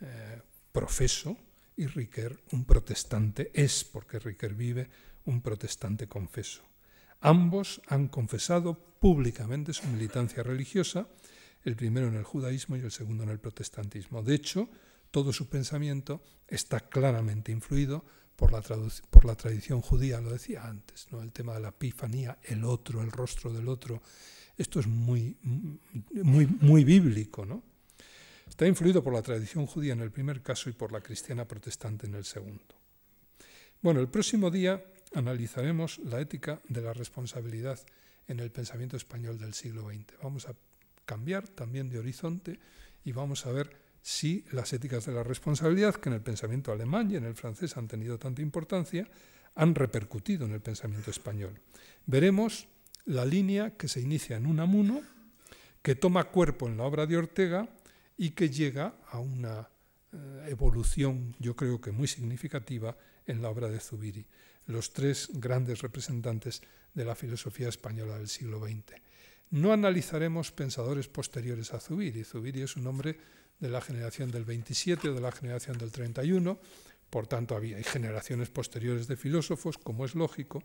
eh, 0.00 0.40
profeso 0.72 1.36
y 1.76 1.86
Ricoeur 1.86 2.40
un 2.52 2.64
protestante, 2.64 3.50
es 3.54 3.84
porque 3.84 4.18
Ricoeur 4.18 4.54
vive 4.54 4.90
un 5.26 5.40
protestante 5.40 6.08
confeso. 6.08 6.62
Ambos 7.20 7.80
han 7.88 8.08
confesado 8.08 8.74
públicamente 8.74 9.72
su 9.72 9.86
militancia 9.88 10.42
religiosa, 10.42 11.08
el 11.62 11.76
primero 11.76 12.08
en 12.08 12.16
el 12.16 12.24
judaísmo 12.24 12.76
y 12.76 12.80
el 12.80 12.90
segundo 12.90 13.22
en 13.22 13.30
el 13.30 13.40
protestantismo. 13.40 14.22
De 14.22 14.34
hecho, 14.34 14.68
todo 15.10 15.32
su 15.32 15.48
pensamiento 15.48 16.22
está 16.46 16.80
claramente 16.80 17.50
influido 17.50 18.04
por 18.36 18.52
la, 18.52 18.62
por 19.10 19.24
la 19.24 19.34
tradición 19.34 19.80
judía, 19.80 20.20
lo 20.20 20.30
decía 20.30 20.66
antes, 20.66 21.06
¿no? 21.10 21.22
el 21.22 21.32
tema 21.32 21.54
de 21.54 21.60
la 21.60 21.68
epifanía, 21.68 22.38
el 22.42 22.64
otro, 22.64 23.02
el 23.02 23.10
rostro 23.10 23.52
del 23.52 23.68
otro. 23.68 24.02
Esto 24.56 24.80
es 24.80 24.86
muy, 24.86 25.36
muy, 25.42 26.46
muy 26.46 26.84
bíblico. 26.84 27.44
¿no? 27.46 27.62
Está 28.48 28.66
influido 28.66 29.02
por 29.02 29.12
la 29.12 29.22
tradición 29.22 29.66
judía 29.66 29.92
en 29.92 30.00
el 30.00 30.10
primer 30.10 30.42
caso 30.42 30.68
y 30.68 30.72
por 30.72 30.92
la 30.92 31.00
cristiana 31.00 31.46
protestante 31.46 32.06
en 32.06 32.14
el 32.14 32.24
segundo. 32.24 32.74
Bueno, 33.82 34.00
el 34.00 34.08
próximo 34.08 34.50
día 34.50 34.84
analizaremos 35.14 35.98
la 35.98 36.20
ética 36.20 36.60
de 36.68 36.82
la 36.82 36.92
responsabilidad 36.92 37.78
en 38.26 38.40
el 38.40 38.50
pensamiento 38.50 38.96
español 38.96 39.38
del 39.38 39.54
siglo 39.54 39.88
XX. 39.88 40.14
Vamos 40.22 40.48
a 40.48 40.54
cambiar 41.04 41.48
también 41.48 41.90
de 41.90 41.98
horizonte 41.98 42.58
y 43.04 43.12
vamos 43.12 43.46
a 43.46 43.52
ver 43.52 43.83
si 44.04 44.44
las 44.52 44.70
éticas 44.74 45.06
de 45.06 45.14
la 45.14 45.22
responsabilidad, 45.22 45.94
que 45.94 46.10
en 46.10 46.16
el 46.16 46.20
pensamiento 46.20 46.70
alemán 46.70 47.10
y 47.10 47.16
en 47.16 47.24
el 47.24 47.34
francés 47.34 47.78
han 47.78 47.88
tenido 47.88 48.18
tanta 48.18 48.42
importancia, 48.42 49.08
han 49.54 49.74
repercutido 49.74 50.44
en 50.44 50.52
el 50.52 50.60
pensamiento 50.60 51.10
español. 51.10 51.58
Veremos 52.04 52.68
la 53.06 53.24
línea 53.24 53.78
que 53.78 53.88
se 53.88 54.02
inicia 54.02 54.36
en 54.36 54.44
Unamuno, 54.44 55.00
que 55.80 55.94
toma 55.94 56.24
cuerpo 56.24 56.68
en 56.68 56.76
la 56.76 56.84
obra 56.84 57.06
de 57.06 57.16
Ortega 57.16 57.66
y 58.18 58.32
que 58.32 58.50
llega 58.50 58.94
a 59.10 59.20
una 59.20 59.70
eh, 60.12 60.48
evolución, 60.50 61.34
yo 61.38 61.56
creo 61.56 61.80
que 61.80 61.90
muy 61.90 62.06
significativa, 62.06 62.98
en 63.26 63.40
la 63.40 63.48
obra 63.48 63.70
de 63.70 63.80
Zubiri, 63.80 64.26
los 64.66 64.92
tres 64.92 65.30
grandes 65.32 65.80
representantes 65.80 66.60
de 66.92 67.06
la 67.06 67.14
filosofía 67.14 67.70
española 67.70 68.18
del 68.18 68.28
siglo 68.28 68.60
XX. 68.60 69.00
No 69.48 69.72
analizaremos 69.72 70.52
pensadores 70.52 71.08
posteriores 71.08 71.72
a 71.72 71.80
Zubiri. 71.80 72.22
Zubiri 72.22 72.60
es 72.60 72.76
un 72.76 72.86
hombre 72.86 73.16
de 73.60 73.68
la 73.68 73.80
generación 73.80 74.30
del 74.30 74.44
27 74.44 75.08
o 75.08 75.14
de 75.14 75.20
la 75.20 75.32
generación 75.32 75.78
del 75.78 75.92
31, 75.92 76.58
por 77.10 77.26
tanto 77.26 77.54
había 77.54 77.76
hay 77.76 77.84
generaciones 77.84 78.50
posteriores 78.50 79.06
de 79.06 79.16
filósofos, 79.16 79.78
como 79.78 80.04
es 80.04 80.14
lógico, 80.14 80.62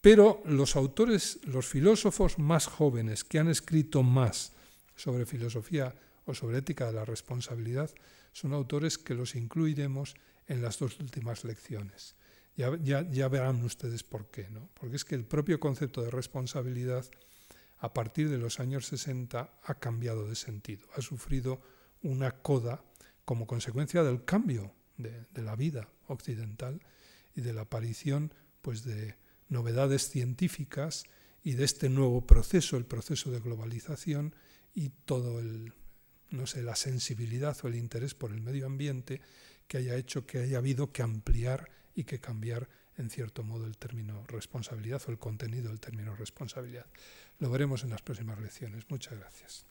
pero 0.00 0.42
los 0.44 0.76
autores, 0.76 1.40
los 1.44 1.66
filósofos 1.66 2.38
más 2.38 2.66
jóvenes 2.66 3.24
que 3.24 3.38
han 3.38 3.48
escrito 3.48 4.02
más 4.02 4.52
sobre 4.94 5.26
filosofía 5.26 5.94
o 6.24 6.34
sobre 6.34 6.58
ética 6.58 6.86
de 6.86 6.92
la 6.92 7.04
responsabilidad 7.04 7.90
son 8.32 8.52
autores 8.52 8.98
que 8.98 9.14
los 9.14 9.34
incluiremos 9.34 10.14
en 10.46 10.62
las 10.62 10.78
dos 10.78 11.00
últimas 11.00 11.44
lecciones. 11.44 12.14
Ya, 12.56 12.76
ya, 13.08 13.28
verán 13.28 13.62
ustedes 13.62 14.02
por 14.02 14.30
qué, 14.30 14.50
¿no? 14.50 14.68
Porque 14.74 14.96
es 14.96 15.04
que 15.04 15.14
el 15.14 15.24
propio 15.24 15.60
concepto 15.60 16.02
de 16.02 16.10
responsabilidad 16.10 17.08
a 17.78 17.94
partir 17.94 18.28
de 18.28 18.38
los 18.38 18.58
años 18.58 18.86
60 18.86 19.60
ha 19.62 19.74
cambiado 19.78 20.28
de 20.28 20.34
sentido, 20.34 20.88
ha 20.96 21.00
sufrido 21.00 21.62
una 22.02 22.30
coda 22.30 22.82
como 23.24 23.46
consecuencia 23.46 24.02
del 24.02 24.24
cambio 24.24 24.74
de, 24.96 25.26
la 25.34 25.56
vida 25.56 25.88
occidental 26.06 26.80
y 27.34 27.40
de 27.40 27.52
la 27.52 27.62
aparición 27.62 28.32
pues, 28.62 28.84
de 28.84 29.16
novedades 29.48 30.10
científicas 30.10 31.04
y 31.42 31.52
de 31.52 31.64
este 31.64 31.88
nuevo 31.88 32.26
proceso, 32.26 32.76
el 32.76 32.84
proceso 32.84 33.30
de 33.30 33.40
globalización 33.40 34.34
y 34.74 34.90
todo 34.90 35.38
el, 35.40 35.72
no 36.30 36.46
sé, 36.46 36.62
la 36.62 36.76
sensibilidad 36.76 37.56
o 37.62 37.68
el 37.68 37.76
interés 37.76 38.14
por 38.14 38.32
el 38.32 38.40
medio 38.40 38.66
ambiente 38.66 39.20
que 39.66 39.78
haya 39.78 39.96
hecho 39.96 40.26
que 40.26 40.38
haya 40.38 40.58
habido 40.58 40.92
que 40.92 41.02
ampliar 41.02 41.70
y 41.94 42.04
que 42.04 42.20
cambiar 42.20 42.68
en 42.96 43.10
cierto 43.10 43.44
modo 43.44 43.66
el 43.66 43.76
término 43.76 44.24
responsabilidad 44.26 45.02
o 45.06 45.10
el 45.10 45.18
contenido 45.18 45.68
del 45.68 45.80
término 45.80 46.16
responsabilidad. 46.16 46.86
Lo 47.38 47.50
veremos 47.50 47.84
en 47.84 47.90
las 47.90 48.02
próximas 48.02 48.40
lecciones. 48.40 48.84
Muchas 48.88 49.18
gracias. 49.18 49.66